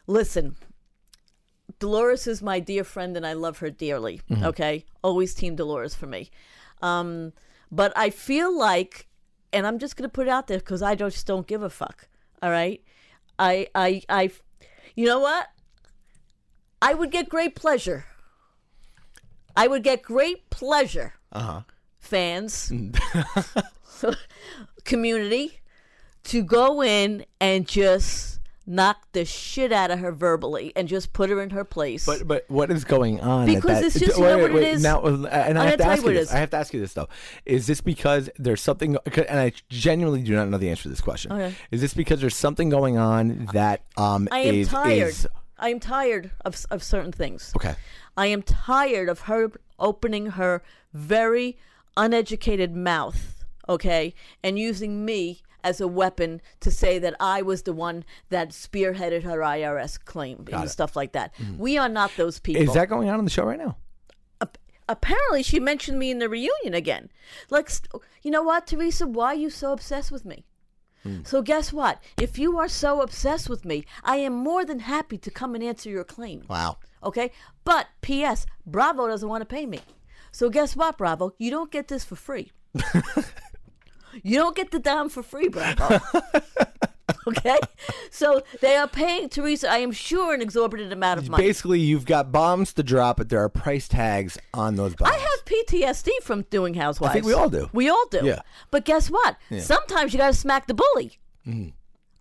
listen, 0.08 0.56
Dolores 1.84 2.28
is 2.28 2.42
my 2.42 2.62
dear 2.62 2.86
friend 2.86 3.18
and 3.18 3.28
I 3.28 3.34
love 3.34 3.58
her 3.58 3.70
dearly. 3.70 4.22
Mm-hmm. 4.32 4.46
Okay. 4.46 4.86
Always 5.04 5.34
Team 5.34 5.58
Dolores 5.58 5.94
for 5.94 6.08
me. 6.08 6.32
Um, 6.82 7.34
but 7.70 7.92
I 7.98 8.10
feel 8.10 8.58
like, 8.58 9.10
and 9.52 9.68
I'm 9.68 9.80
just 9.80 9.98
going 9.98 10.10
to 10.10 10.14
put 10.14 10.28
it 10.28 10.30
out 10.30 10.48
there 10.48 10.60
because 10.60 10.82
I 10.82 10.96
just 10.96 11.28
don't 11.28 11.46
give 11.46 11.62
a 11.62 11.70
fuck. 11.70 12.08
All 12.42 12.50
right. 12.50 12.82
I, 13.38 13.68
I, 13.76 14.02
I, 14.08 14.32
you 14.96 15.06
know 15.06 15.20
what? 15.20 15.50
I 16.82 16.94
would 16.94 17.12
get 17.12 17.28
great 17.28 17.54
pleasure. 17.54 18.06
I 19.54 19.68
would 19.68 19.84
get 19.84 20.04
great 20.04 20.50
pleasure, 20.50 21.16
uh-huh. 21.34 21.64
fans, 22.00 22.70
mm. 22.70 22.98
community, 24.86 25.60
to 26.24 26.44
go 26.44 26.82
in 26.82 27.26
and 27.42 27.68
just 27.68 28.33
knock 28.66 29.12
the 29.12 29.26
shit 29.26 29.72
out 29.74 29.92
of 29.92 30.00
her 30.00 30.12
verbally 30.12 30.72
and 30.76 30.88
just 30.88 31.12
put 31.14 31.30
her 31.30 31.42
in 31.42 31.50
her 31.50 31.64
place. 31.66 32.06
But 32.06 32.28
but 32.28 32.46
what 32.50 32.72
is 32.72 32.84
going 32.86 33.20
on? 33.20 33.46
Because 33.46 33.82
that- 33.82 33.84
it's 33.86 34.00
just- 34.00 34.18
you 34.18 34.24
know 34.24 34.38
what 34.38 34.52
it 34.56 34.64
is? 34.64 34.82
Now, 34.84 35.02
uh, 35.02 35.08
and 35.32 35.58
I 35.60 35.64
I'm 35.64 35.70
have 35.72 35.80
gonna 35.80 35.92
ask 35.92 36.02
you 36.04 36.10
you 36.10 36.14
what 36.14 36.16
it 36.16 36.20
this. 36.22 36.34
I 36.34 36.38
have 36.38 36.50
to 36.52 36.58
ask 36.58 36.74
you 36.74 36.80
this 36.80 36.94
though. 36.94 37.10
Is 37.46 37.68
this 37.68 37.82
because 37.82 38.30
there's 38.38 38.62
something? 38.62 38.98
And 39.28 39.40
I 39.40 39.52
genuinely 39.70 40.22
do 40.24 40.34
not 40.36 40.48
know 40.50 40.58
the 40.58 40.70
answer 40.70 40.84
to 40.84 40.90
this 40.90 41.02
question. 41.02 41.32
Okay. 41.34 41.54
Is 41.72 41.82
this 41.82 41.94
because 41.94 42.22
there's 42.22 42.36
something 42.38 42.70
going 42.70 42.98
on 42.98 43.50
that 43.54 43.82
um 43.98 44.28
I 44.32 44.40
am 44.40 44.56
is- 44.56 44.70
tired. 44.70 45.08
is- 45.10 45.28
I 45.60 45.70
am 45.70 45.80
tired 45.80 46.32
of 46.46 46.66
of 46.72 46.84
certain 46.84 47.12
things. 47.12 47.52
okay. 47.56 47.76
I 48.16 48.28
am 48.28 48.42
tired 48.44 49.10
of 49.10 49.22
her 49.22 49.52
opening 49.80 50.28
her 50.32 50.62
very 50.94 51.58
uneducated 51.98 52.76
mouth, 52.76 53.33
okay, 53.68 54.14
and 54.44 54.58
using 54.58 55.06
me 55.06 55.42
as 55.64 55.80
a 55.80 55.88
weapon 55.88 56.42
to 56.60 56.70
say 56.70 57.00
that 57.00 57.16
I 57.20 57.42
was 57.42 57.64
the 57.64 57.74
one 57.74 58.04
that 58.30 58.50
spearheaded 58.50 59.24
her 59.24 59.40
IRS 59.40 60.04
claim 60.04 60.46
and 60.52 60.66
it. 60.66 60.70
stuff 60.70 60.96
like 60.96 61.14
that. 61.14 61.34
Mm-hmm. 61.36 61.58
We 61.58 61.78
are 61.78 61.88
not 61.88 62.12
those 62.18 62.40
people. 62.40 62.62
Is 62.62 62.74
that 62.74 62.90
going 62.90 63.10
on 63.10 63.20
in 63.20 63.26
the 63.26 63.32
show 63.32 63.46
right 63.46 63.60
now? 63.60 63.78
apparently 64.90 65.44
she 65.44 65.60
mentioned 65.60 66.00
me 66.00 66.12
in 66.12 66.20
the 66.20 66.30
reunion 66.30 66.74
again. 66.74 67.10
Like, 67.50 67.72
you 68.22 68.32
know 68.32 68.44
what, 68.44 68.68
Teresa? 68.68 69.08
Why 69.08 69.28
are 69.28 69.36
you 69.36 69.50
so 69.50 69.72
obsessed 69.72 70.12
with 70.12 70.26
me? 70.26 70.46
Hmm. 71.04 71.20
So 71.24 71.42
guess 71.42 71.74
what? 71.74 72.02
If 72.18 72.38
you 72.40 72.58
are 72.58 72.68
so 72.68 73.02
obsessed 73.02 73.50
with 73.50 73.66
me, 73.66 73.86
I 74.04 74.18
am 74.18 74.34
more 74.34 74.66
than 74.66 74.80
happy 74.80 75.18
to 75.18 75.32
come 75.32 75.56
and 75.56 75.64
answer 75.64 75.90
your 75.90 76.04
claim. 76.04 76.44
Wow. 76.48 76.78
Okay? 77.04 77.32
But 77.64 77.88
P.S. 78.02 78.46
Bravo 78.66 79.08
doesn't 79.08 79.28
want 79.28 79.42
to 79.42 79.46
pay 79.46 79.66
me. 79.66 79.82
So 80.32 80.50
guess 80.50 80.76
what, 80.76 80.98
Bravo? 80.98 81.34
You 81.38 81.52
don't 81.52 81.72
get 81.72 81.90
this 81.90 82.04
for 82.04 82.16
free. 82.16 82.52
you 84.22 84.38
don't 84.38 84.56
get 84.56 84.72
the 84.72 84.80
dime 84.80 85.10
for 85.10 85.24
free, 85.24 85.48
Bravo. 85.48 86.00
okay? 87.28 87.58
So 88.12 88.44
they 88.62 88.76
are 88.76 88.88
paying 88.88 89.30
Teresa, 89.30 89.70
I 89.70 89.78
am 89.78 89.92
sure, 89.92 90.34
an 90.34 90.42
exorbitant 90.42 90.94
amount 90.94 91.20
of 91.20 91.30
money. 91.30 91.44
Basically, 91.44 91.80
you've 91.80 92.06
got 92.06 92.32
bombs 92.32 92.74
to 92.74 92.84
drop, 92.84 93.18
but 93.18 93.30
there 93.30 93.42
are 93.42 93.50
price 93.50 93.88
tags 93.88 94.38
on 94.54 94.76
those 94.76 94.96
bombs. 94.96 95.12
I 95.14 95.18
have 95.18 95.46
PTSD 95.46 96.10
from 96.22 96.44
doing 96.44 96.74
Housewives. 96.74 97.12
I 97.12 97.14
think 97.14 97.26
we 97.26 97.34
all 97.34 97.50
do. 97.50 97.70
We 97.74 97.90
all 97.90 98.06
do. 98.10 98.22
Yeah. 98.24 98.42
But 98.72 98.86
guess 98.86 99.10
what? 99.10 99.38
Sometimes 99.60 100.14
you 100.14 100.20
got 100.20 100.28
to 100.28 100.34
smack 100.34 100.68
the 100.68 100.74
bully. 100.74 101.20
Mm-hmm. 101.48 101.70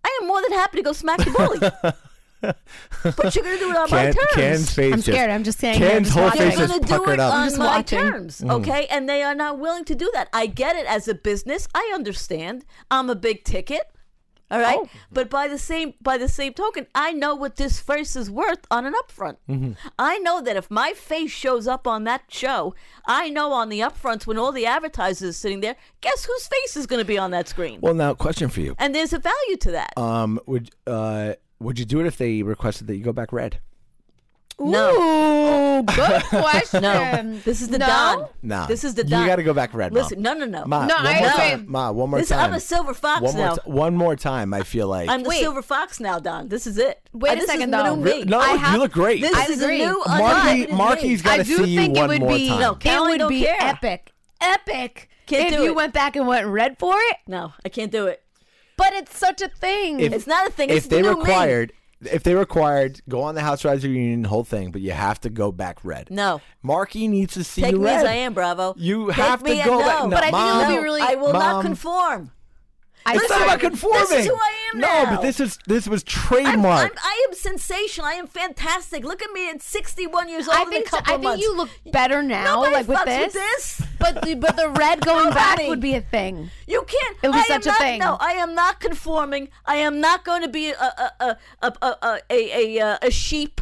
I 0.03 0.19
am 0.21 0.27
more 0.27 0.41
than 0.41 0.51
happy 0.51 0.77
to 0.77 0.83
go 0.83 0.93
smack 0.93 1.19
the 1.19 1.31
bully. 1.31 1.93
but 2.43 3.35
you're 3.35 3.43
going 3.43 3.57
to 3.57 3.63
do 3.63 3.71
it 3.71 3.77
on 3.77 3.89
my 3.89 4.05
terms. 4.05 4.17
Ken's 4.33 4.73
face 4.73 4.93
I'm 4.93 4.99
just- 5.01 5.07
scared. 5.07 5.29
I'm 5.31 5.43
just 5.43 5.59
saying. 5.59 5.79
here, 5.79 5.89
Ken's 5.91 6.07
just 6.07 6.17
whole 6.17 6.25
watching. 6.25 6.41
face 6.41 6.55
They're 6.55 6.63
is 6.65 6.69
going 6.71 6.81
to 6.83 6.87
do 6.87 7.09
it 7.11 7.19
up. 7.19 7.33
on 7.33 7.45
just 7.47 7.57
my 7.57 7.65
watching. 7.77 7.99
terms, 7.99 8.41
Mm. 8.41 8.51
okay? 8.51 8.85
And 8.89 9.07
they 9.09 9.23
are 9.23 9.35
not 9.35 9.59
willing 9.59 9.85
to 9.85 9.95
do 9.95 10.09
that. 10.13 10.29
I 10.33 10.45
get 10.47 10.75
it 10.75 10.85
as 10.85 11.07
a 11.07 11.15
business. 11.15 11.67
I 11.73 11.91
understand. 11.93 12.65
I'm 12.91 13.09
a 13.09 13.15
big 13.15 13.43
ticket. 13.43 13.81
All 14.51 14.59
right, 14.59 14.77
Oh. 14.79 14.87
but 15.11 15.31
by 15.31 15.47
the 15.47 15.57
same 15.57 15.95
by 15.99 16.15
the 16.19 16.27
same 16.27 16.53
token, 16.53 16.85
I 16.93 17.11
know 17.11 17.33
what 17.33 17.55
this 17.55 17.79
face 17.79 18.15
is 18.15 18.29
worth 18.29 18.59
on 18.69 18.85
an 18.85 18.93
upfront. 18.93 19.37
Mm-hmm. 19.49 19.71
I 19.97 20.19
know 20.19 20.41
that 20.41 20.55
if 20.55 20.69
my 20.69 20.93
face 20.93 21.31
shows 21.31 21.67
up 21.67 21.87
on 21.87 22.03
that 22.03 22.23
show, 22.27 22.75
I 23.07 23.29
know 23.29 23.51
on 23.51 23.69
the 23.69 23.79
upfronts 23.79 24.27
when 24.27 24.37
all 24.37 24.51
the 24.51 24.67
advertisers 24.67 25.29
are 25.29 25.33
sitting 25.33 25.61
there, 25.61 25.75
guess 26.01 26.25
whose 26.25 26.45
face 26.47 26.77
is 26.77 26.85
going 26.85 26.99
to 26.99 27.05
be 27.05 27.17
on 27.17 27.31
that 27.31 27.47
screen? 27.47 27.79
Well, 27.81 27.95
now, 27.95 28.13
question 28.13 28.47
for 28.49 28.61
you. 28.61 28.75
and 28.77 28.93
there's 28.93 29.13
a 29.13 29.17
value 29.17 29.57
to 29.61 29.71
that. 29.71 29.97
Um, 29.97 30.39
would 30.45 30.69
uh, 30.85 31.33
would 31.63 31.79
you 31.79 31.85
do 31.85 31.99
it 32.01 32.05
if 32.05 32.17
they 32.17 32.43
requested 32.43 32.87
that 32.87 32.95
you 32.97 33.03
go 33.03 33.13
back 33.13 33.31
red? 33.33 33.59
no, 34.59 35.79
Ooh, 35.79 35.83
good 35.95 36.21
question. 36.25 36.83
no, 36.83 37.39
this 37.43 37.59
is 37.59 37.69
the 37.69 37.79
No? 37.79 37.87
Don. 37.87 38.27
No, 38.43 38.65
this 38.67 38.83
is 38.83 38.93
the 38.93 39.03
Don. 39.03 39.21
You 39.21 39.27
got 39.27 39.37
to 39.37 39.43
go 39.43 39.53
back 39.53 39.73
red. 39.73 39.91
Mom. 39.91 40.03
Listen, 40.03 40.21
no, 40.21 40.33
no, 40.35 40.45
no. 40.45 40.63
Ma, 40.65 40.85
No, 40.85 40.95
one 40.95 41.05
I 41.07 41.19
more 41.19 41.27
agree. 41.29 41.39
time. 41.49 41.65
Ma, 41.67 41.91
one 41.91 42.09
more 42.11 42.19
This- 42.19 42.29
time. 42.29 42.39
I'm 42.39 42.53
a 42.53 42.59
silver 42.59 42.93
fox 42.93 43.21
one 43.23 43.35
now. 43.35 43.47
More 43.47 43.55
ti- 43.55 43.61
one 43.71 43.95
more 43.95 44.15
time. 44.15 44.53
I 44.53 44.61
feel 44.61 44.87
like. 44.87 45.09
I'm 45.09 45.23
the 45.23 45.29
Wait. 45.29 45.39
silver 45.39 45.63
fox 45.63 45.99
now, 45.99 46.19
Don. 46.19 46.49
This 46.49 46.67
is 46.67 46.77
it. 46.77 47.01
Wait 47.13 47.31
Uh, 47.39 47.41
a 47.41 47.45
second, 47.47 47.73
is 47.73 47.77
the 47.77 47.83
though. 47.83 47.95
new 47.95 48.03
Re- 48.03 48.23
no, 48.25 48.39
I 48.39 48.73
you 48.73 48.77
look 48.77 48.91
great. 48.91 49.21
This 49.21 49.33
I 49.35 49.45
is 49.51 49.61
agree. 49.61 49.81
a 49.81 49.87
new 49.87 50.03
Marky. 50.07 50.67
Marky's 50.67 51.21
got 51.23 51.33
I 51.33 51.37
to 51.39 51.43
do 51.43 51.57
see 51.57 51.71
you 51.71 51.79
think 51.79 51.95
one 51.95 52.05
it 52.05 52.07
would 52.09 52.21
more 52.21 52.37
be 52.37 52.47
time. 52.47 52.59
No, 52.59 52.77
it 52.79 53.19
would 53.21 53.29
be 53.29 53.41
care. 53.41 53.57
epic, 53.59 54.11
epic 54.39 55.09
Can't 55.25 55.47
if 55.51 55.57
do 55.57 55.63
you 55.63 55.69
it. 55.71 55.75
went 55.75 55.93
back 55.93 56.15
and 56.15 56.27
went 56.27 56.45
red 56.45 56.77
for 56.77 56.93
it. 56.95 57.17
No, 57.27 57.53
I 57.65 57.69
can't 57.69 57.91
do 57.91 58.05
it. 58.05 58.22
But 58.77 58.93
it's 58.93 59.17
such 59.17 59.41
a 59.41 59.47
thing. 59.49 59.99
If- 59.99 60.13
It's 60.13 60.27
not 60.27 60.47
a 60.47 60.51
thing. 60.51 60.69
if 60.69 60.77
It's 60.77 60.87
they 60.87 61.01
the 61.01 61.09
new 61.09 61.13
me. 61.15 61.19
required, 61.21 61.73
if 62.01 62.23
they 62.23 62.35
required, 62.35 63.01
go 63.07 63.21
on 63.21 63.35
the 63.35 63.41
Housewives 63.41 63.83
reunion, 63.85 64.25
whole 64.25 64.43
thing, 64.43 64.71
but 64.71 64.81
you 64.81 64.91
have 64.91 65.21
to 65.21 65.29
go 65.29 65.51
back 65.51 65.79
red. 65.83 66.09
No. 66.11 66.41
Marky 66.61 67.07
needs 67.07 67.33
to 67.35 67.43
see 67.43 67.61
Take 67.61 67.73
you 67.73 67.79
me 67.79 67.89
as 67.89 68.03
I 68.03 68.13
am, 68.13 68.33
Bravo. 68.33 68.73
You 68.77 69.07
Take 69.07 69.15
have 69.15 69.43
to 69.43 69.55
go 69.55 69.79
and 69.79 69.79
back- 69.81 69.99
no. 70.03 70.07
no, 70.07 70.15
But 70.15 70.23
I 70.23 70.31
think 70.31 70.33
it 70.33 70.35
would 70.35 70.41
Mom. 70.41 70.67
be 70.69 70.75
No, 70.75 70.81
really- 70.81 71.01
I 71.01 71.15
will 71.15 71.33
not 71.33 71.61
conform. 71.63 72.31
I 73.05 73.15
it's 73.15 73.29
not 73.29 73.41
about 73.41 73.59
conforming. 73.59 73.99
This 74.01 74.11
is 74.11 74.27
who 74.27 74.35
I 74.35 74.53
am 74.73 74.79
no, 74.79 74.87
now. 74.87 75.15
but 75.15 75.21
this 75.21 75.39
is 75.39 75.59
this 75.67 75.87
was 75.87 76.03
I'm, 76.03 76.07
I'm, 76.07 76.37
trademark. 76.53 76.97
I 77.03 77.25
am 77.27 77.35
sensational. 77.35 78.07
I 78.07 78.13
am 78.13 78.27
fantastic. 78.27 79.03
Look 79.03 79.21
at 79.21 79.31
me 79.31 79.49
at 79.49 79.61
61 79.61 80.29
years 80.29 80.47
old 80.47 80.57
I 80.57 80.63
in 80.63 80.69
think 80.69 80.87
a 80.87 80.89
couple 80.89 81.13
I 81.13 81.15
of 81.15 81.21
think 81.21 81.41
you 81.41 81.55
look 81.57 81.69
better 81.91 82.23
now, 82.23 82.55
Nobody 82.61 82.75
like 82.75 82.87
with 82.87 82.97
fucks 82.99 83.05
this. 83.05 83.33
with 83.33 83.33
this. 83.33 83.81
But 83.99 84.21
the, 84.21 84.35
but 84.35 84.55
the 84.57 84.69
red 84.69 85.01
going 85.01 85.29
back 85.31 85.57
Nobody. 85.57 85.69
would 85.69 85.79
be 85.79 85.95
a 85.95 86.01
thing. 86.01 86.49
You 86.67 86.83
can't. 86.87 87.17
It 87.23 87.27
would 87.27 87.33
be 87.33 87.39
I 87.39 87.43
such 87.43 87.67
am 87.67 87.73
a 87.73 87.73
not, 87.73 87.77
thing. 87.79 87.99
No, 87.99 88.17
I 88.19 88.31
am 88.33 88.55
not 88.55 88.79
conforming. 88.79 89.49
I 89.65 89.77
am 89.77 89.99
not 90.01 90.23
going 90.25 90.41
to 90.41 90.49
be 90.49 90.71
a 90.71 90.75
a 90.75 91.11
a 91.19 91.37
a 91.61 91.77
a 91.81 92.21
a, 92.29 92.77
a, 92.79 92.97
a 93.03 93.11
sheep. 93.11 93.61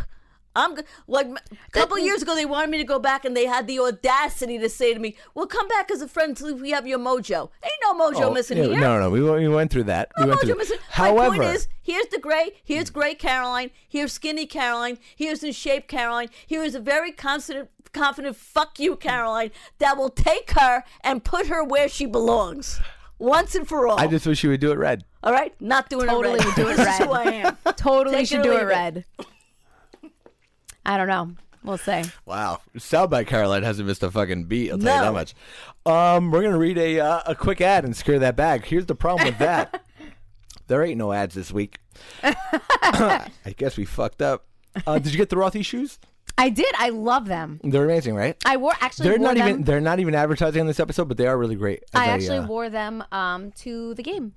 I'm 0.55 0.75
like 1.07 1.27
a 1.27 1.71
couple 1.71 1.97
of 1.97 2.03
years 2.03 2.21
ago. 2.21 2.35
They 2.35 2.45
wanted 2.45 2.69
me 2.69 2.77
to 2.77 2.83
go 2.83 2.99
back, 2.99 3.23
and 3.25 3.35
they 3.37 3.45
had 3.45 3.67
the 3.67 3.79
audacity 3.79 4.59
to 4.59 4.67
say 4.69 4.93
to 4.93 4.99
me, 4.99 5.15
"Well, 5.33 5.47
come 5.47 5.67
back 5.67 5.89
as 5.91 6.01
a 6.01 6.07
friend 6.07 6.29
until 6.29 6.55
we 6.55 6.71
have 6.71 6.85
your 6.85 6.99
mojo." 6.99 7.49
Ain't 7.63 7.73
no 7.83 7.93
mojo 7.93 8.23
Oh, 8.25 8.33
missing 8.33 8.57
yeah, 8.57 8.65
here. 8.65 8.79
No, 8.79 8.99
no, 8.99 9.09
we, 9.09 9.23
went- 9.23 9.39
we 9.39 9.47
went 9.47 9.71
through 9.71 9.85
that. 9.85 10.11
No 10.17 10.25
we 10.25 10.29
went 10.31 10.41
mojo 10.41 10.45
through 10.47 10.55
missing. 10.57 10.77
However, 10.89 11.37
My 11.37 11.37
point 11.45 11.55
is, 11.55 11.67
here's 11.81 12.07
the 12.07 12.19
gray. 12.19 12.51
Here's 12.63 12.89
gray 12.89 13.15
Caroline. 13.15 13.71
Here's 13.87 14.11
skinny 14.13 14.45
Caroline. 14.45 14.97
Here's 15.15 15.43
in 15.43 15.53
shape 15.53 15.87
Caroline. 15.87 16.29
Here 16.45 16.63
is 16.63 16.75
a 16.75 16.79
very 16.81 17.11
confident, 17.13 17.69
confident 17.93 18.35
fuck 18.35 18.79
you 18.79 18.95
Caroline 18.97 19.51
that 19.79 19.97
will 19.97 20.09
take 20.09 20.51
her 20.51 20.83
and 21.03 21.23
put 21.23 21.47
her 21.47 21.63
where 21.63 21.87
she 21.87 22.05
belongs, 22.05 22.79
once 23.19 23.55
and 23.55 23.67
for 23.67 23.87
all. 23.87 23.99
I 23.99 24.07
just 24.07 24.25
wish 24.27 24.43
you 24.43 24.49
would 24.49 24.59
do 24.59 24.71
it 24.71 24.77
red. 24.77 25.05
All 25.23 25.31
right, 25.31 25.53
not 25.61 25.87
doing 25.89 26.07
Totally 26.07 26.35
it 26.35 26.37
red. 26.39 26.45
would 26.45 26.55
do 26.55 26.67
it 26.69 26.77
this 26.77 26.85
red. 26.99 27.07
who 27.07 27.11
I 27.13 27.23
am. 27.25 27.57
Totally 27.75 28.15
Take 28.17 28.27
should 28.27 28.39
or 28.39 28.43
do 28.43 28.51
it 28.57 28.63
red. 28.63 29.05
it. 29.19 29.25
Red. 30.85 30.93
I 30.93 30.97
don't 30.97 31.07
know. 31.07 31.35
We'll 31.63 31.77
say. 31.77 32.03
Wow, 32.25 32.59
South 32.77 33.11
by 33.11 33.23
Caroline 33.23 33.61
hasn't 33.63 33.87
missed 33.87 34.01
a 34.01 34.09
fucking 34.09 34.45
beat. 34.45 34.71
I'll 34.71 34.79
tell 34.79 34.95
you 34.95 35.01
that 35.01 35.13
much. 35.13 35.35
Um, 35.85 36.31
we're 36.31 36.41
gonna 36.41 36.57
read 36.57 36.77
a 36.77 36.99
uh, 36.99 37.21
a 37.27 37.35
quick 37.35 37.61
ad 37.61 37.85
and 37.85 37.95
secure 37.95 38.17
that 38.19 38.35
bag. 38.35 38.65
Here's 38.65 38.87
the 38.87 38.95
problem 38.95 39.27
with 39.27 39.37
that. 39.37 39.83
there 40.67 40.83
ain't 40.83 40.97
no 40.97 41.13
ads 41.13 41.35
this 41.35 41.51
week. 41.51 41.77
I 42.23 43.29
guess 43.57 43.77
we 43.77 43.85
fucked 43.85 44.23
up. 44.23 44.45
Uh, 44.87 44.97
did 44.97 45.11
you 45.11 45.17
get 45.17 45.29
the 45.29 45.35
Rothy 45.35 45.63
shoes? 45.63 45.99
I 46.37 46.49
did. 46.49 46.73
I 46.79 46.89
love 46.89 47.27
them. 47.27 47.59
They're 47.63 47.85
amazing, 47.85 48.15
right? 48.15 48.35
I 48.43 48.57
wore 48.57 48.73
actually. 48.81 49.09
They're 49.09 49.19
wore 49.19 49.27
not 49.27 49.37
them. 49.37 49.47
even 49.49 49.63
they're 49.63 49.81
not 49.81 49.99
even 49.99 50.15
advertising 50.15 50.61
on 50.61 50.67
this 50.67 50.79
episode, 50.79 51.07
but 51.09 51.17
they 51.17 51.27
are 51.27 51.37
really 51.37 51.55
great. 51.55 51.83
I 51.93 52.05
I 52.05 52.07
a, 52.07 52.09
actually 52.09 52.37
uh, 52.39 52.47
wore 52.47 52.69
them 52.71 53.03
um, 53.11 53.51
to 53.57 53.93
the 53.93 54.01
game 54.01 54.33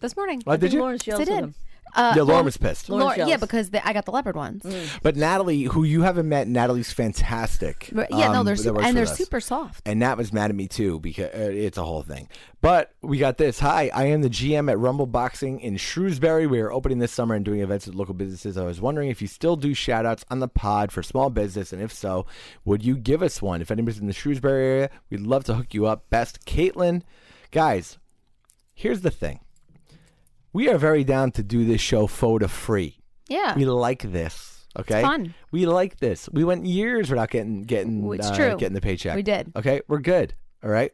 this 0.00 0.16
morning. 0.16 0.42
Oh, 0.44 0.56
did 0.56 0.72
you? 0.72 0.80
Lawrence 0.80 1.06
Yes, 1.06 1.18
yells 1.18 1.28
I 1.28 1.32
did. 1.32 1.44
him. 1.44 1.54
Uh, 1.94 2.12
Yeah, 2.16 2.22
Lauren 2.22 2.44
was 2.44 2.56
pissed. 2.56 2.88
Lauren 2.88 3.06
Laura- 3.06 3.28
yeah, 3.28 3.36
because 3.36 3.70
they, 3.70 3.80
I 3.80 3.92
got 3.92 4.04
the 4.04 4.10
leopard 4.12 4.36
ones. 4.36 4.64
But 5.02 5.16
Natalie, 5.16 5.62
who 5.64 5.84
you 5.84 6.02
haven't 6.02 6.28
met, 6.28 6.48
Natalie's 6.48 6.92
fantastic. 6.92 7.88
But 7.92 8.10
yeah, 8.10 8.32
no, 8.32 8.40
um, 8.40 8.46
they're 8.46 8.54
that 8.56 8.62
super, 8.62 8.74
works 8.74 8.86
and 8.86 8.96
they're 8.96 9.02
with 9.04 9.10
us. 9.12 9.18
super 9.18 9.40
soft. 9.40 9.82
And 9.86 10.00
Nat 10.00 10.16
was 10.16 10.32
mad 10.32 10.50
at 10.50 10.56
me 10.56 10.68
too 10.68 11.00
because 11.00 11.26
uh, 11.34 11.50
it's 11.52 11.78
a 11.78 11.84
whole 11.84 12.02
thing. 12.02 12.28
But 12.60 12.92
we 13.02 13.18
got 13.18 13.38
this. 13.38 13.60
Hi, 13.60 13.90
I 13.94 14.06
am 14.06 14.22
the 14.22 14.28
GM 14.30 14.70
at 14.70 14.78
Rumble 14.78 15.06
Boxing 15.06 15.60
in 15.60 15.76
Shrewsbury. 15.76 16.46
We 16.46 16.60
are 16.60 16.72
opening 16.72 16.98
this 16.98 17.12
summer 17.12 17.34
and 17.34 17.44
doing 17.44 17.60
events 17.60 17.86
with 17.86 17.94
local 17.94 18.14
businesses. 18.14 18.56
I 18.58 18.64
was 18.64 18.80
wondering 18.80 19.10
if 19.10 19.22
you 19.22 19.28
still 19.28 19.56
do 19.56 19.74
shout 19.74 20.04
outs 20.06 20.24
on 20.30 20.40
the 20.40 20.48
pod 20.48 20.90
for 20.90 21.02
small 21.02 21.30
business, 21.30 21.72
and 21.72 21.80
if 21.80 21.92
so, 21.92 22.26
would 22.64 22.84
you 22.84 22.96
give 22.96 23.22
us 23.22 23.40
one? 23.40 23.60
If 23.62 23.70
anybody's 23.70 24.00
in 24.00 24.06
the 24.08 24.12
Shrewsbury 24.12 24.64
area, 24.66 24.90
we'd 25.10 25.20
love 25.20 25.44
to 25.44 25.54
hook 25.54 25.72
you 25.72 25.86
up. 25.86 26.10
Best, 26.10 26.44
Caitlin. 26.46 27.02
Guys, 27.50 27.96
here's 28.74 29.02
the 29.02 29.10
thing. 29.10 29.40
We 30.52 30.68
are 30.68 30.78
very 30.78 31.04
down 31.04 31.32
to 31.32 31.42
do 31.42 31.64
this 31.64 31.80
show 31.80 32.06
photo 32.06 32.46
free. 32.48 32.98
Yeah, 33.28 33.54
We 33.54 33.66
like 33.66 34.10
this. 34.12 34.66
Okay, 34.78 35.02
fun. 35.02 35.34
We 35.50 35.66
like 35.66 35.98
this. 35.98 36.28
We 36.32 36.44
went 36.44 36.64
years 36.66 37.10
without 37.10 37.30
getting 37.30 37.62
getting 37.64 38.10
It's 38.14 38.28
uh, 38.28 38.36
true. 38.36 38.56
getting 38.56 38.74
the 38.74 38.80
paycheck. 38.80 39.16
We 39.16 39.22
did. 39.22 39.52
Okay, 39.56 39.82
we're 39.88 39.98
good. 39.98 40.34
All 40.62 40.70
right, 40.70 40.92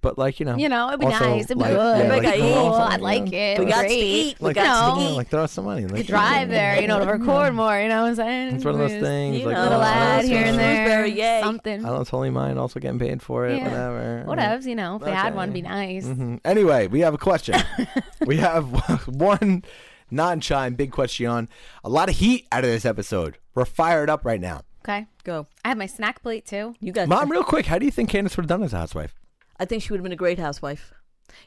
but 0.00 0.18
like 0.18 0.38
you 0.38 0.46
know, 0.46 0.56
you 0.56 0.68
know, 0.68 0.88
it'd 0.88 1.00
be 1.00 1.06
also, 1.06 1.18
nice. 1.24 1.44
It'd 1.44 1.56
be 1.56 1.62
like, 1.64 1.72
good. 1.72 1.98
yeah, 1.98 2.12
It'd 2.14 2.24
like, 2.24 2.34
be 2.34 2.38
you 2.46 2.52
cool. 2.54 2.72
I'd 2.74 3.00
like 3.00 3.32
it. 3.32 3.58
We 3.58 3.64
got 3.66 3.82
to 3.82 3.88
Great. 3.88 4.02
eat. 4.02 4.36
We 4.40 4.46
like, 4.48 4.54
got 4.56 4.96
know. 4.96 5.02
to 5.02 5.08
eat. 5.10 5.16
like 5.16 5.28
throw 5.28 5.44
us 5.44 5.52
some 5.52 5.64
money. 5.64 5.86
Like, 5.86 6.06
Drive 6.06 6.48
there, 6.50 6.80
you 6.80 6.88
know, 6.88 6.98
to 6.98 7.06
record 7.12 7.54
more. 7.54 7.78
You 7.80 7.88
know 7.88 8.02
what 8.02 8.08
I'm 8.08 8.14
saying? 8.16 8.56
It's 8.56 8.64
one 8.64 8.74
of 8.74 8.80
those 8.80 9.00
things. 9.00 9.38
you 9.38 9.46
like 9.46 9.56
know, 9.56 9.62
Little 9.62 9.82
ad 9.82 10.24
here 10.26 10.38
and 10.38 10.46
fine. 10.48 10.56
there. 10.58 10.86
Shrewsbury, 10.86 11.12
yay. 11.18 11.40
Something. 11.42 11.84
I 11.84 11.88
don't 11.88 12.04
totally 12.06 12.30
mind. 12.30 12.58
Also 12.58 12.80
getting 12.80 12.98
paid 12.98 13.22
for 13.22 13.46
it. 13.46 13.56
Yeah. 13.58 13.64
Whatever. 13.64 14.24
Whatevs, 14.26 14.64
you 14.66 14.74
know. 14.74 14.96
If 14.96 15.02
they 15.02 15.12
had 15.12 15.34
one, 15.34 15.44
it'd 15.50 15.54
be 15.54 15.62
nice. 15.62 16.04
Mhm. 16.06 16.40
Anyway, 16.44 16.86
we 16.88 17.00
have 17.00 17.14
a 17.14 17.18
question. 17.18 17.54
we 18.26 18.36
have 18.36 18.66
one 19.08 19.62
non-chime 20.10 20.74
big 20.74 20.90
question. 20.92 21.48
A 21.84 21.88
lot 21.88 22.08
of 22.08 22.16
heat 22.16 22.46
out 22.52 22.64
of 22.64 22.70
this 22.70 22.84
episode. 22.84 23.38
We're 23.54 23.64
fired 23.64 24.10
up 24.10 24.24
right 24.24 24.40
now. 24.40 24.62
Okay. 24.84 25.06
Go. 25.28 25.46
I 25.64 25.68
have 25.68 25.76
my 25.78 25.86
snack 25.86 26.22
plate 26.22 26.46
too. 26.46 26.74
You 26.80 26.90
got 26.92 27.06
Mom, 27.06 27.30
real 27.30 27.44
quick, 27.44 27.66
how 27.66 27.78
do 27.78 27.84
you 27.84 27.90
think 27.92 28.08
Candace 28.08 28.36
would 28.36 28.44
have 28.44 28.48
done 28.48 28.62
as 28.62 28.72
a 28.72 28.78
housewife? 28.78 29.14
I 29.60 29.64
think 29.66 29.82
she 29.82 29.92
would 29.92 29.98
have 29.98 30.04
been 30.04 30.12
a 30.12 30.16
great 30.16 30.38
housewife. 30.38 30.94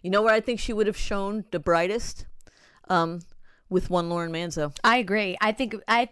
You 0.04 0.12
know 0.12 0.22
where 0.22 0.34
I 0.34 0.40
think 0.40 0.60
she 0.60 0.72
would 0.74 0.86
have 0.86 0.98
shown 0.98 1.46
the 1.52 1.60
brightest? 1.60 2.26
Um, 2.90 3.22
with 3.70 3.90
one 3.90 4.10
Lauren 4.10 4.32
Manzo. 4.32 4.76
I 4.84 4.98
agree. 4.98 5.36
I 5.42 5.52
think 5.52 5.76
I 5.88 6.10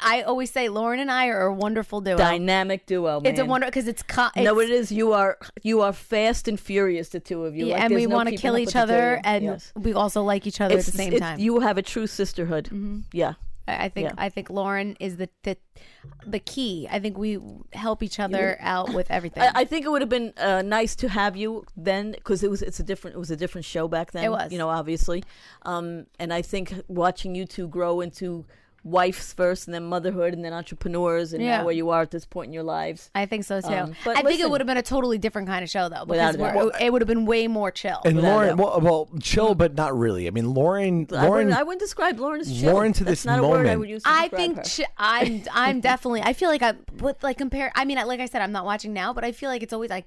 I 0.00 0.22
always 0.22 0.50
say 0.50 0.68
Lauren 0.70 0.98
and 1.00 1.10
I 1.10 1.26
are 1.28 1.42
a 1.42 1.52
wonderful 1.52 2.00
duo. 2.00 2.16
Dynamic 2.16 2.86
duo. 2.86 3.20
It's 3.24 3.38
a 3.38 3.44
wonder 3.44 3.66
because 3.66 3.86
it's, 3.86 4.02
co- 4.02 4.28
it's 4.34 4.44
No, 4.44 4.58
it 4.60 4.70
is. 4.70 4.90
You 4.90 5.12
are 5.12 5.36
you 5.62 5.82
are 5.82 5.92
fast 5.92 6.48
and 6.48 6.58
furious, 6.58 7.10
the 7.10 7.20
two 7.20 7.44
of 7.44 7.54
you. 7.54 7.66
yeah, 7.66 7.74
Like, 7.74 7.82
and 7.84 7.94
we 7.94 8.06
no 8.06 8.14
want 8.16 8.28
to 8.30 8.36
kill 8.36 8.56
each 8.56 8.66
with 8.68 8.72
the 8.74 8.78
two 8.78 8.82
of 8.84 8.90
other, 8.90 9.20
and 9.24 9.44
Yes. 9.44 9.72
we 9.76 9.92
also 9.92 10.22
like 10.22 10.46
each 10.46 10.60
other 10.60 10.78
at 10.78 10.84
the 10.86 10.90
same 10.92 11.12
it's- 11.12 11.20
time. 11.20 11.38
You 11.38 11.60
have 11.60 11.76
a 11.76 11.82
true 11.82 12.06
sisterhood. 12.06 12.70
Yeah. 13.12 13.34
I 13.78 13.88
think 13.88 14.08
Yeah. 14.08 14.14
I 14.16 14.28
think 14.28 14.50
Lauren 14.50 14.96
is 15.00 15.16
the 15.16 15.28
the, 15.42 15.56
the 16.26 16.38
key. 16.38 16.88
I 16.90 16.98
think 16.98 17.18
we 17.18 17.38
help 17.72 18.02
each 18.02 18.18
other 18.18 18.56
out 18.60 18.94
with 18.94 19.10
everything. 19.10 19.42
I, 19.42 19.50
I 19.60 19.64
think 19.64 19.84
it 19.84 19.90
would 19.90 20.02
have 20.02 20.08
been 20.08 20.32
uh, 20.36 20.62
nice 20.62 20.96
to 20.96 21.08
have 21.08 21.36
you 21.36 21.64
then 21.76 22.12
because 22.12 22.42
it 22.42 22.50
was 22.50 22.62
it's 22.62 22.80
a 22.80 22.82
different 22.82 23.16
it 23.16 23.18
was 23.18 23.30
a 23.30 23.36
different 23.36 23.64
show 23.64 23.88
back 23.88 24.12
then. 24.12 24.24
It 24.24 24.30
was. 24.30 24.52
you 24.52 24.58
know, 24.58 24.68
obviously, 24.68 25.24
um, 25.62 26.06
and 26.18 26.32
I 26.32 26.42
think 26.42 26.74
watching 26.88 27.34
you 27.34 27.44
two 27.46 27.68
grow 27.68 28.00
into 28.00 28.44
wives 28.82 29.32
first 29.32 29.66
and 29.66 29.74
then 29.74 29.84
motherhood 29.84 30.32
and 30.32 30.44
then 30.44 30.52
entrepreneurs 30.52 31.32
and 31.32 31.42
Yeah. 31.42 31.58
now 31.58 31.64
where 31.66 31.74
you 31.74 31.90
are 31.90 32.00
at 32.02 32.10
this 32.10 32.24
point 32.24 32.48
in 32.48 32.52
your 32.52 32.62
lives. 32.62 33.10
I 33.14 33.26
think 33.26 33.44
so 33.44 33.60
too. 33.60 33.68
Um, 33.68 33.94
but 34.04 34.16
I 34.16 34.22
think 34.22 34.40
it 34.40 34.48
would 34.50 34.60
have 34.60 34.66
been 34.66 34.76
a 34.78 34.82
totally 34.82 35.18
different 35.18 35.48
kind 35.48 35.62
of 35.62 35.68
show 35.70 35.88
though, 35.88 36.04
Without 36.06 36.32
because 36.32 36.54
a 36.66 36.70
doubt. 36.70 36.80
it 36.82 36.92
would 36.92 37.02
have 37.02 37.08
been 37.08 37.26
way 37.26 37.46
more 37.46 37.70
chill. 37.70 38.00
And 38.04 38.22
Lauren, 38.22 38.56
well, 38.56 38.80
well, 38.80 39.08
chill, 39.20 39.54
but 39.54 39.74
not 39.74 39.96
really. 39.98 40.26
I 40.26 40.30
mean, 40.30 40.54
Lauren, 40.54 41.06
I 41.12 41.26
Lauren, 41.26 41.30
wouldn't, 41.48 41.52
I 41.60 41.62
wouldn't 41.62 41.80
describe 41.80 42.18
Lauren 42.18 42.40
as 42.40 42.58
chill. 42.60 42.72
Lauren 42.72 42.92
to 42.94 43.04
That's 43.04 43.20
this 43.22 43.26
not 43.26 43.38
a 43.40 43.42
word 43.42 43.48
I 43.66 43.74
moment- 43.74 43.80
would 43.80 43.88
use. 43.90 44.02
To 44.04 44.08
I 44.10 44.28
think 44.28 44.56
her. 44.56 44.62
ch- 44.62 44.80
I'm 44.96 45.42
I'm 45.52 45.80
definitely 45.90 46.22
I 46.22 46.32
feel 46.32 46.48
like 46.48 46.62
I 46.62 46.74
with 47.00 47.22
like 47.22 47.36
compare 47.38 47.70
I 47.74 47.84
mean 47.84 47.98
like 48.06 48.20
I 48.20 48.26
said 48.26 48.40
I'm 48.42 48.52
not 48.52 48.64
watching 48.64 48.92
now 48.92 49.12
but 49.12 49.24
I 49.24 49.32
feel 49.32 49.50
like 49.50 49.62
it's 49.62 49.72
always 49.72 49.90
like 49.90 50.06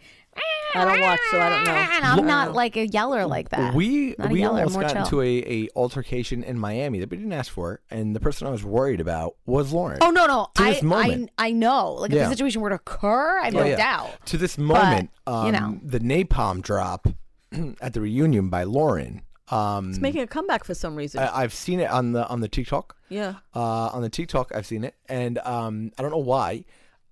I 0.76 0.86
don't 0.86 1.02
watch, 1.02 1.20
so 1.30 1.40
I 1.40 1.50
don't 1.50 1.64
know. 1.66 1.72
and 1.72 2.04
I'm 2.06 2.26
not 2.26 2.54
like 2.54 2.76
a 2.78 2.88
yeller 2.88 3.28
like 3.28 3.50
that. 3.50 3.76
we 3.76 4.16
Not 4.18 4.32
we 4.32 4.40
yeller, 4.40 4.64
almost 4.64 4.80
got 4.80 4.92
chill. 4.94 5.04
into 5.04 5.22
a, 5.22 5.66
a 5.66 5.70
altercation 5.76 6.44
in 6.44 6.58
Miami 6.58 7.00
that 7.00 7.12
we 7.12 7.18
didn't 7.18 7.32
ask 7.34 7.52
for, 7.52 7.80
and 7.92 8.16
the 8.16 8.20
person 8.20 8.48
I 8.48 8.50
was 8.50 8.64
worried 8.64 9.00
about 9.00 9.36
was 9.46 9.72
Lauren. 9.72 10.00
Oh 10.02 10.10
no 10.10 10.26
no 10.26 10.48
To 10.56 10.64
I, 10.64 10.74
this 10.74 10.82
moment. 10.82 11.30
I 11.38 11.50
I 11.50 11.52
know 11.52 11.94
like 11.94 12.10
if 12.12 12.16
Yeah. 12.18 12.24
the 12.24 12.30
situation 12.32 12.62
were 12.62 12.70
to 12.70 12.76
occur 12.76 13.40
I 13.42 13.46
have 13.46 13.56
Oh, 13.56 13.60
no 13.60 13.66
yeah. 13.66 13.76
doubt. 13.76 14.26
To 14.28 14.38
this 14.38 14.58
moment, 14.58 15.12
um, 15.28 15.46
you 15.46 15.52
know. 15.52 15.80
the 15.84 16.00
napalm 16.00 16.62
drop 16.64 17.06
at 17.82 17.94
the 17.94 18.02
reunion 18.02 18.50
by 18.50 18.64
Lauren. 18.64 19.22
Um, 19.50 19.92
It's 19.92 20.00
making 20.00 20.22
a 20.22 20.28
comeback 20.28 20.64
for 20.64 20.74
some 20.74 20.96
reason. 20.96 21.22
I, 21.22 21.42
I've 21.42 21.54
seen 21.54 21.80
it 21.82 21.92
on 21.92 22.14
the 22.14 22.28
on 22.30 22.40
the 22.42 22.48
TikTok. 22.48 22.96
yeah. 23.10 23.36
uh, 23.56 23.88
on 23.94 24.02
the 24.02 24.10
TikTok. 24.10 24.52
I've 24.56 24.66
seen 24.66 24.84
it, 24.84 24.96
and 25.08 25.38
um, 25.40 25.92
I 26.00 26.02
don't 26.02 26.10
know 26.12 26.18
why, 26.18 26.64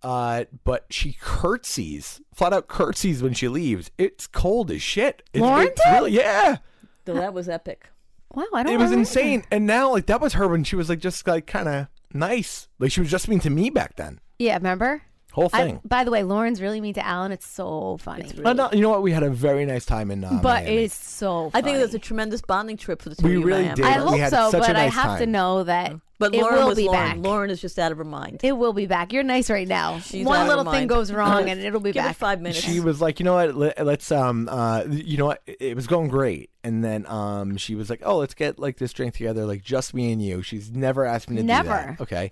uh, 0.03 0.45
but 0.63 0.85
she 0.89 1.17
curtsies, 1.21 2.21
flat 2.33 2.53
out 2.53 2.67
curtsies 2.67 3.21
when 3.21 3.33
she 3.33 3.47
leaves. 3.47 3.91
It's 3.97 4.27
cold 4.27 4.71
as 4.71 4.81
shit. 4.81 5.21
It's, 5.33 5.41
Lauren 5.41 5.67
it's 5.67 5.81
did? 5.83 5.91
really, 5.91 6.11
yeah, 6.11 6.57
So 7.05 7.13
that 7.15 7.33
was 7.33 7.49
epic. 7.49 7.89
Wow 8.33 8.45
I 8.53 8.63
don't 8.63 8.73
it 8.73 8.77
was 8.77 8.85
remember. 8.91 8.99
insane. 8.99 9.43
And 9.51 9.67
now, 9.67 9.91
like 9.91 10.05
that 10.05 10.21
was 10.21 10.33
her 10.33 10.47
when 10.47 10.63
she 10.63 10.75
was 10.77 10.87
like 10.89 10.99
just 10.99 11.27
like 11.27 11.47
kind 11.47 11.67
of 11.67 11.87
nice, 12.13 12.69
like 12.79 12.91
she 12.91 13.01
was 13.01 13.11
just 13.11 13.27
mean 13.27 13.39
to 13.41 13.49
me 13.49 13.69
back 13.69 13.95
then. 13.97 14.19
Yeah 14.39 14.55
remember. 14.55 15.01
Whole 15.33 15.49
I, 15.53 15.63
thing. 15.63 15.79
by 15.85 16.03
the 16.03 16.11
way, 16.11 16.23
Lauren's 16.23 16.61
really 16.61 16.81
mean 16.81 16.93
to 16.95 17.05
Alan. 17.05 17.31
It's 17.31 17.47
so 17.47 17.97
funny. 18.01 18.29
But 18.43 18.57
no, 18.57 18.69
you 18.73 18.81
know 18.81 18.89
what? 18.89 19.01
We 19.01 19.13
had 19.13 19.23
a 19.23 19.29
very 19.29 19.65
nice 19.65 19.85
time 19.85 20.11
in. 20.11 20.25
Uh, 20.25 20.39
but 20.43 20.63
Miami. 20.65 20.83
it's 20.83 20.93
so. 21.07 21.51
I 21.53 21.61
think 21.61 21.77
it 21.77 21.81
was 21.81 21.93
a 21.93 21.99
tremendous 21.99 22.41
bonding 22.41 22.75
trip 22.75 23.01
for 23.01 23.07
the 23.09 23.15
two 23.15 23.25
We 23.25 23.35
of 23.35 23.39
you. 23.39 23.45
really 23.45 23.61
Miami. 23.63 23.75
did. 23.75 23.85
I 23.85 23.91
hope 23.91 24.29
so, 24.29 24.51
such 24.51 24.53
a 24.55 24.57
but 24.59 24.75
I 24.75 24.85
nice 24.87 24.93
have 24.93 25.19
to 25.19 25.25
know 25.25 25.63
that 25.63 25.93
But 26.21 26.33
it 26.33 26.41
Lauren 26.41 26.59
will 26.59 26.67
was 26.69 26.77
be 26.77 26.85
Lauren. 26.85 26.99
back. 27.01 27.17
Lauren 27.17 27.49
is 27.49 27.59
just 27.59 27.77
out 27.77 27.91
of 27.91 27.97
her 27.97 28.05
mind. 28.05 28.39
It 28.43 28.53
will 28.53 28.71
be 28.71 28.85
back. 28.85 29.11
You're 29.11 29.23
nice 29.23 29.49
right 29.49 29.67
now. 29.67 29.99
She's 29.99 30.25
One 30.25 30.37
out 30.37 30.41
of 30.43 30.47
her 30.47 30.55
little 30.57 30.71
thing 30.71 30.81
mind. 30.81 30.89
goes 30.89 31.11
wrong 31.11 31.49
and 31.49 31.59
it'll 31.59 31.79
be 31.81 31.91
Give 31.91 32.03
back. 32.03 32.11
it 32.11 32.17
five 32.19 32.39
minutes. 32.39 32.61
She 32.61 32.79
was 32.79 33.01
like, 33.01 33.19
you 33.19 33.25
know 33.25 33.33
what? 33.33 33.55
Let, 33.55 33.85
let's 33.85 34.09
um 34.13 34.47
uh 34.49 34.83
you 34.89 35.17
know 35.17 35.25
what? 35.25 35.41
It 35.45 35.75
was 35.75 35.87
going 35.87 36.07
great, 36.07 36.49
and 36.63 36.81
then 36.83 37.05
um 37.07 37.57
she 37.57 37.75
was 37.75 37.89
like, 37.89 38.01
oh, 38.05 38.17
let's 38.19 38.33
get 38.35 38.57
like 38.59 38.77
this 38.77 38.93
drink 38.93 39.15
together, 39.15 39.45
like 39.45 39.63
just 39.63 39.93
me 39.93 40.13
and 40.13 40.21
you. 40.21 40.41
She's 40.41 40.71
never 40.71 41.03
asked 41.05 41.29
me 41.29 41.35
to 41.35 41.41
do 41.41 41.47
Never. 41.47 41.69
that. 41.69 41.99
Okay. 42.01 42.31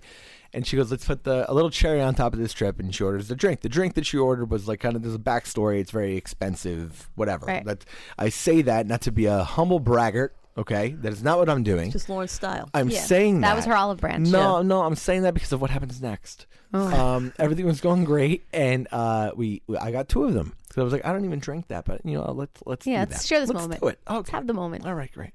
And 0.52 0.66
she 0.66 0.76
goes, 0.76 0.90
let's 0.90 1.04
put 1.06 1.22
the 1.22 1.48
a 1.48 1.54
little 1.54 1.70
cherry 1.70 2.00
on 2.00 2.14
top 2.16 2.32
of 2.32 2.38
this 2.40 2.52
trip, 2.52 2.80
and 2.80 2.92
she 2.92 3.04
orders 3.04 3.28
the 3.28 3.36
drink. 3.36 3.60
The 3.60 3.68
drink 3.68 3.94
that 3.94 4.04
she 4.06 4.16
ordered 4.18 4.50
was 4.50 4.66
like 4.66 4.80
kind 4.80 4.96
of 4.96 5.02
there's 5.02 5.14
a 5.14 5.18
backstory. 5.18 5.78
It's 5.80 5.92
very 5.92 6.16
expensive, 6.16 7.08
whatever. 7.14 7.46
Right. 7.46 7.64
That 7.64 7.84
I 8.18 8.30
say 8.30 8.62
that 8.62 8.86
not 8.88 9.02
to 9.02 9.12
be 9.12 9.26
a 9.26 9.44
humble 9.44 9.78
braggart. 9.78 10.34
Okay, 10.60 10.90
that 11.00 11.12
is 11.12 11.22
not 11.22 11.38
what 11.38 11.48
I'm 11.48 11.62
doing. 11.62 11.90
just 11.90 12.08
Lauren's 12.08 12.32
style. 12.32 12.68
I'm 12.74 12.90
Yeah, 12.90 13.00
saying 13.00 13.40
that 13.40 13.48
that 13.48 13.56
was 13.56 13.64
her 13.64 13.74
olive 13.74 13.98
branch. 13.98 14.28
No, 14.28 14.60
no, 14.62 14.82
I'm 14.82 14.94
saying 14.94 15.22
that 15.22 15.32
because 15.34 15.52
of 15.52 15.60
what 15.60 15.70
happens 15.70 16.00
next. 16.02 16.46
Oh. 16.74 16.86
Um, 17.16 17.32
everything 17.38 17.66
was 17.66 17.80
going 17.80 18.04
great, 18.04 18.44
and 18.52 18.86
uh, 18.92 19.32
we, 19.34 19.62
we 19.66 19.76
I 19.78 19.90
got 19.90 20.08
two 20.08 20.24
of 20.24 20.34
them, 20.34 20.54
So 20.72 20.82
I 20.82 20.84
was 20.84 20.92
like, 20.92 21.04
I 21.04 21.12
don't 21.12 21.24
even 21.24 21.38
drink 21.40 21.68
that, 21.68 21.84
but 21.86 22.04
you 22.04 22.12
know, 22.18 22.30
let's 22.32 22.60
let's 22.66 22.86
Yeah, 22.86 23.04
do 23.06 23.10
let's 23.10 23.22
that. 23.22 23.26
share 23.28 23.40
this 23.40 23.48
let's 23.48 23.60
moment. 23.62 23.80
Do 23.80 23.88
it. 23.88 23.98
Let's 24.08 24.30
have 24.30 24.46
the 24.46 24.52
moment. 24.54 24.86
All 24.86 24.94
right, 24.94 25.10
great. 25.10 25.32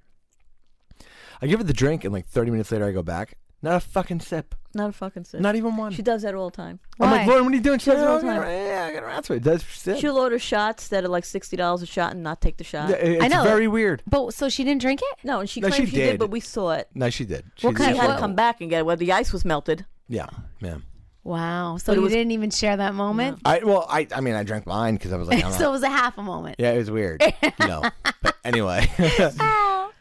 I 1.41 1.47
give 1.47 1.59
it 1.59 1.65
the 1.67 1.73
drink, 1.73 2.03
and 2.05 2.13
like 2.13 2.27
30 2.27 2.51
minutes 2.51 2.71
later, 2.71 2.85
I 2.87 2.91
go 2.91 3.03
back. 3.03 3.37
Not 3.61 3.75
a 3.75 3.79
fucking 3.79 4.19
sip. 4.19 4.53
Not 4.75 4.89
a 4.89 4.91
fucking 4.91 5.23
sip. 5.23 5.39
Not 5.39 5.55
even 5.55 5.77
one. 5.77 5.91
She 5.93 6.01
does 6.01 6.21
that 6.23 6.35
all 6.35 6.49
the 6.49 6.55
time. 6.57 6.79
I'm 6.99 7.09
like, 7.09 7.21
Why? 7.21 7.25
Lauren, 7.27 7.45
what 7.45 7.53
are 7.53 7.55
you 7.55 7.61
doing? 7.61 7.79
She 7.79 7.89
does 7.89 8.01
it 8.01 8.05
all 8.07 8.17
"Oh, 8.17 8.19
the 8.19 8.27
time. 8.27 8.41
Yeah, 8.43 8.87
I 8.89 8.93
got 8.93 9.03
around 9.03 9.23
to 9.23 9.33
it. 9.33 9.43
Does 9.43 9.63
sip. 9.63 9.97
She'll 9.99 10.17
order 10.17 10.37
shots 10.37 10.89
that 10.89 11.03
are 11.03 11.07
like 11.07 11.25
sixty 11.25 11.55
dollars 11.57 11.81
a 11.81 11.85
shot 11.85 12.11
and 12.11 12.21
not 12.21 12.41
take 12.41 12.57
the 12.57 12.63
shot. 12.63 12.89
Yeah, 12.89 12.95
it- 12.97 13.21
I 13.21 13.25
it's 13.25 13.33
know. 13.35 13.43
very 13.43 13.67
weird. 13.67 14.03
But 14.05 14.33
so 14.33 14.49
she 14.49 14.63
didn't 14.63 14.81
drink 14.81 14.99
it? 15.01 15.19
No, 15.23 15.39
and 15.39 15.49
she 15.49 15.61
No, 15.61 15.69
claimed 15.69 15.85
she 15.87 15.91
she, 15.91 15.97
did. 15.97 16.11
did. 16.11 16.19
but 16.19 16.29
we 16.29 16.39
saw 16.41 16.71
it. 16.71 16.89
No, 16.93 17.09
she 17.09 17.23
did. 17.25 17.45
What 17.61 17.71
did. 17.71 17.77
kind 17.77 17.95
She 17.95 17.99
of- 18.01 18.05
had 18.05 18.13
to 18.15 18.19
come 18.19 18.35
back 18.35 18.59
and 18.61 18.69
get 18.69 18.79
it 18.79 18.85
where 18.85 18.97
the 18.97 19.11
ice 19.13 19.31
was 19.33 19.45
melted. 19.45 19.85
Yeah, 20.09 20.27
yeah. 20.59 20.77
Wow. 21.23 21.77
So 21.77 21.85
But 21.87 21.93
it 21.93 21.95
you 21.95 22.01
was- 22.03 22.13
didn't 22.13 22.31
even 22.31 22.51
share 22.51 22.77
that 22.77 22.93
moment? 22.93 23.39
I 23.45 23.59
well, 23.63 23.87
I 23.89 24.07
I 24.13 24.19
mean, 24.21 24.35
I 24.35 24.43
drank 24.43 24.67
mine 24.67 24.95
because 24.95 25.11
I 25.13 25.17
was 25.17 25.27
like, 25.29 25.43
I'm 25.43 25.51
so 25.53 25.57
it 25.57 25.61
not, 25.63 25.71
was 25.71 25.83
a 25.83 25.89
half 25.89 26.17
a 26.19 26.21
moment. 26.21 26.57
yeah, 26.59 26.71
it 26.73 26.77
was 26.77 26.91
weird. 26.91 27.23
you 27.41 27.67
know. 27.67 27.81
But 28.21 28.35
anyway, 28.43 28.87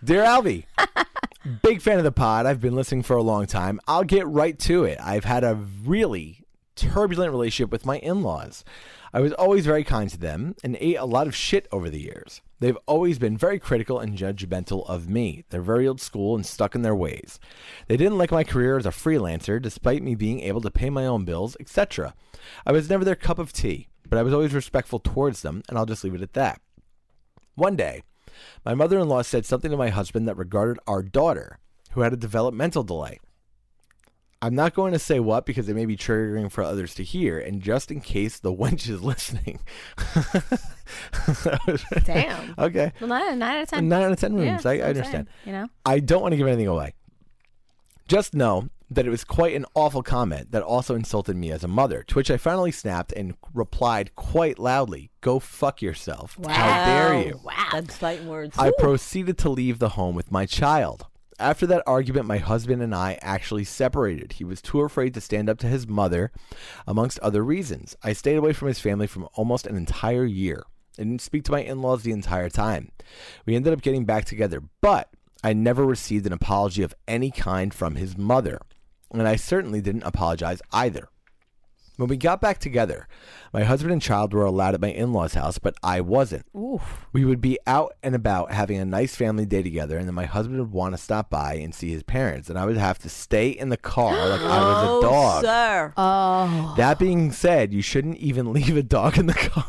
dear 0.02 0.22
Albie, 0.24 0.64
big 1.62 1.82
fan 1.82 1.98
of 1.98 2.04
the 2.04 2.12
pod. 2.12 2.46
I've 2.46 2.60
been 2.60 2.74
listening 2.74 3.02
for 3.02 3.16
a 3.16 3.22
long 3.22 3.46
time. 3.46 3.80
I'll 3.86 4.04
get 4.04 4.26
right 4.26 4.58
to 4.60 4.84
it. 4.84 4.98
I've 5.00 5.24
had 5.24 5.44
a 5.44 5.54
really 5.54 6.44
turbulent 6.76 7.30
relationship 7.30 7.70
with 7.70 7.86
my 7.86 7.98
in-laws. 7.98 8.64
I 9.12 9.20
was 9.20 9.32
always 9.32 9.64
very 9.64 9.84
kind 9.84 10.10
to 10.10 10.18
them 10.18 10.56
and 10.64 10.76
ate 10.80 10.96
a 10.96 11.04
lot 11.04 11.28
of 11.28 11.36
shit 11.36 11.68
over 11.70 11.88
the 11.88 12.00
years. 12.00 12.40
They've 12.58 12.78
always 12.86 13.18
been 13.18 13.36
very 13.36 13.58
critical 13.58 14.00
and 14.00 14.18
judgmental 14.18 14.88
of 14.88 15.08
me. 15.08 15.44
They're 15.50 15.60
very 15.60 15.86
old 15.86 16.00
school 16.00 16.34
and 16.34 16.44
stuck 16.44 16.74
in 16.74 16.82
their 16.82 16.96
ways. 16.96 17.38
They 17.86 17.96
didn't 17.96 18.18
like 18.18 18.32
my 18.32 18.42
career 18.42 18.76
as 18.76 18.86
a 18.86 18.90
freelancer, 18.90 19.62
despite 19.62 20.02
me 20.02 20.14
being 20.14 20.40
able 20.40 20.62
to 20.62 20.70
pay 20.70 20.90
my 20.90 21.06
own 21.06 21.24
bills, 21.24 21.56
etc. 21.60 22.14
I 22.66 22.72
was 22.72 22.90
never 22.90 23.04
their 23.04 23.14
cup 23.14 23.38
of 23.38 23.52
tea, 23.52 23.88
but 24.08 24.18
I 24.18 24.22
was 24.22 24.32
always 24.32 24.54
respectful 24.54 24.98
towards 24.98 25.42
them, 25.42 25.62
and 25.68 25.78
I'll 25.78 25.86
just 25.86 26.02
leave 26.02 26.14
it 26.14 26.22
at 26.22 26.32
that. 26.32 26.60
One 27.54 27.76
day, 27.76 28.02
my 28.64 28.74
mother 28.74 28.98
in 28.98 29.08
law 29.08 29.22
said 29.22 29.46
something 29.46 29.70
to 29.70 29.76
my 29.76 29.88
husband 29.90 30.26
that 30.28 30.36
regarded 30.36 30.78
our 30.86 31.02
daughter, 31.02 31.58
who 31.92 32.00
had 32.00 32.12
a 32.12 32.16
developmental 32.16 32.82
delay. 32.82 33.18
I'm 34.42 34.54
not 34.54 34.74
going 34.74 34.92
to 34.92 34.98
say 34.98 35.20
what 35.20 35.46
because 35.46 35.70
it 35.70 35.74
may 35.74 35.86
be 35.86 35.96
triggering 35.96 36.52
for 36.52 36.62
others 36.62 36.94
to 36.96 37.02
hear, 37.02 37.38
and 37.38 37.62
just 37.62 37.90
in 37.90 38.02
case 38.02 38.38
the 38.38 38.52
wench 38.52 38.88
is 38.88 39.02
listening. 39.10 39.60
Damn. 42.04 42.54
okay. 42.58 42.92
Well, 43.00 43.08
nine, 43.08 43.38
nine 43.38 43.56
out 43.56 43.62
of 43.62 43.68
ten. 43.70 43.88
Nine 43.88 44.02
out 44.02 44.12
of 44.12 44.20
ten 44.20 44.34
rooms. 44.34 44.62
that's 44.62 44.66
I, 44.66 44.74
I 44.74 44.88
understand. 44.90 45.28
saying, 45.44 45.46
you 45.46 45.52
know? 45.52 45.68
I 45.86 46.00
don't 46.00 46.20
want 46.20 46.32
to 46.32 46.36
give 46.36 46.46
anything 46.46 46.66
away. 46.66 46.92
Just 48.06 48.34
know 48.34 48.68
that 48.90 49.06
it 49.06 49.10
was 49.10 49.24
quite 49.24 49.54
an 49.54 49.66
awful 49.74 50.02
comment 50.02 50.52
that 50.52 50.62
also 50.62 50.94
insulted 50.94 51.36
me 51.36 51.50
as 51.50 51.64
a 51.64 51.68
mother, 51.68 52.02
to 52.04 52.14
which 52.14 52.30
I 52.30 52.36
finally 52.36 52.72
snapped 52.72 53.12
and 53.12 53.34
replied 53.52 54.14
quite 54.14 54.58
loudly, 54.58 55.10
Go 55.20 55.38
fuck 55.38 55.80
yourself. 55.80 56.36
How 56.46 56.84
dare 56.84 57.26
you? 57.26 57.40
Wow, 57.42 57.68
that's 57.72 57.96
fighting 57.96 58.28
words. 58.28 58.56
I 58.58 58.72
proceeded 58.78 59.38
to 59.38 59.48
leave 59.48 59.78
the 59.78 59.90
home 59.90 60.14
with 60.14 60.30
my 60.30 60.46
child. 60.46 61.06
After 61.38 61.66
that 61.66 61.82
argument, 61.86 62.26
my 62.26 62.38
husband 62.38 62.80
and 62.80 62.94
I 62.94 63.18
actually 63.20 63.64
separated. 63.64 64.34
He 64.34 64.44
was 64.44 64.62
too 64.62 64.82
afraid 64.82 65.14
to 65.14 65.20
stand 65.20 65.48
up 65.48 65.58
to 65.58 65.66
his 65.66 65.88
mother, 65.88 66.30
amongst 66.86 67.18
other 67.18 67.42
reasons. 67.42 67.96
I 68.02 68.12
stayed 68.12 68.36
away 68.36 68.52
from 68.52 68.68
his 68.68 68.78
family 68.78 69.08
for 69.08 69.24
almost 69.34 69.66
an 69.66 69.76
entire 69.76 70.24
year. 70.24 70.64
I 70.96 71.02
didn't 71.02 71.22
speak 71.22 71.42
to 71.44 71.52
my 71.52 71.60
in 71.60 71.82
laws 71.82 72.04
the 72.04 72.12
entire 72.12 72.48
time. 72.48 72.92
We 73.46 73.56
ended 73.56 73.72
up 73.72 73.82
getting 73.82 74.04
back 74.04 74.26
together, 74.26 74.62
but 74.80 75.08
I 75.42 75.52
never 75.52 75.84
received 75.84 76.26
an 76.26 76.32
apology 76.32 76.82
of 76.82 76.94
any 77.08 77.32
kind 77.32 77.74
from 77.74 77.96
his 77.96 78.16
mother. 78.16 78.60
And 79.14 79.28
I 79.28 79.36
certainly 79.36 79.80
didn't 79.80 80.02
apologize 80.02 80.60
either. 80.72 81.08
When 81.96 82.08
we 82.08 82.16
got 82.16 82.40
back 82.40 82.58
together, 82.58 83.06
my 83.52 83.62
husband 83.62 83.92
and 83.92 84.02
child 84.02 84.34
were 84.34 84.44
allowed 84.44 84.74
at 84.74 84.80
my 84.80 84.88
in 84.88 85.12
law's 85.12 85.34
house, 85.34 85.60
but 85.60 85.76
I 85.80 86.00
wasn't. 86.00 86.44
We 87.12 87.24
would 87.24 87.40
be 87.40 87.56
out 87.68 87.94
and 88.02 88.16
about 88.16 88.50
having 88.50 88.78
a 88.78 88.84
nice 88.84 89.14
family 89.14 89.46
day 89.46 89.62
together, 89.62 89.96
and 89.96 90.08
then 90.08 90.14
my 90.14 90.24
husband 90.24 90.58
would 90.58 90.72
want 90.72 90.94
to 90.96 90.98
stop 91.00 91.30
by 91.30 91.54
and 91.54 91.72
see 91.72 91.90
his 91.92 92.02
parents, 92.02 92.50
and 92.50 92.58
I 92.58 92.66
would 92.66 92.76
have 92.76 92.98
to 93.00 93.08
stay 93.08 93.50
in 93.50 93.68
the 93.68 93.76
car 93.76 94.10
like 94.12 94.40
I 94.40 94.58
was 94.60 94.88
oh, 94.88 94.98
a 94.98 95.02
dog. 95.02 95.44
Yes, 95.44 95.52
sir. 95.52 95.92
Oh. 95.96 96.74
That 96.76 96.98
being 96.98 97.30
said, 97.30 97.72
you 97.72 97.80
shouldn't 97.80 98.16
even 98.16 98.52
leave 98.52 98.76
a 98.76 98.82
dog 98.82 99.16
in 99.16 99.26
the 99.26 99.34
car. 99.34 99.64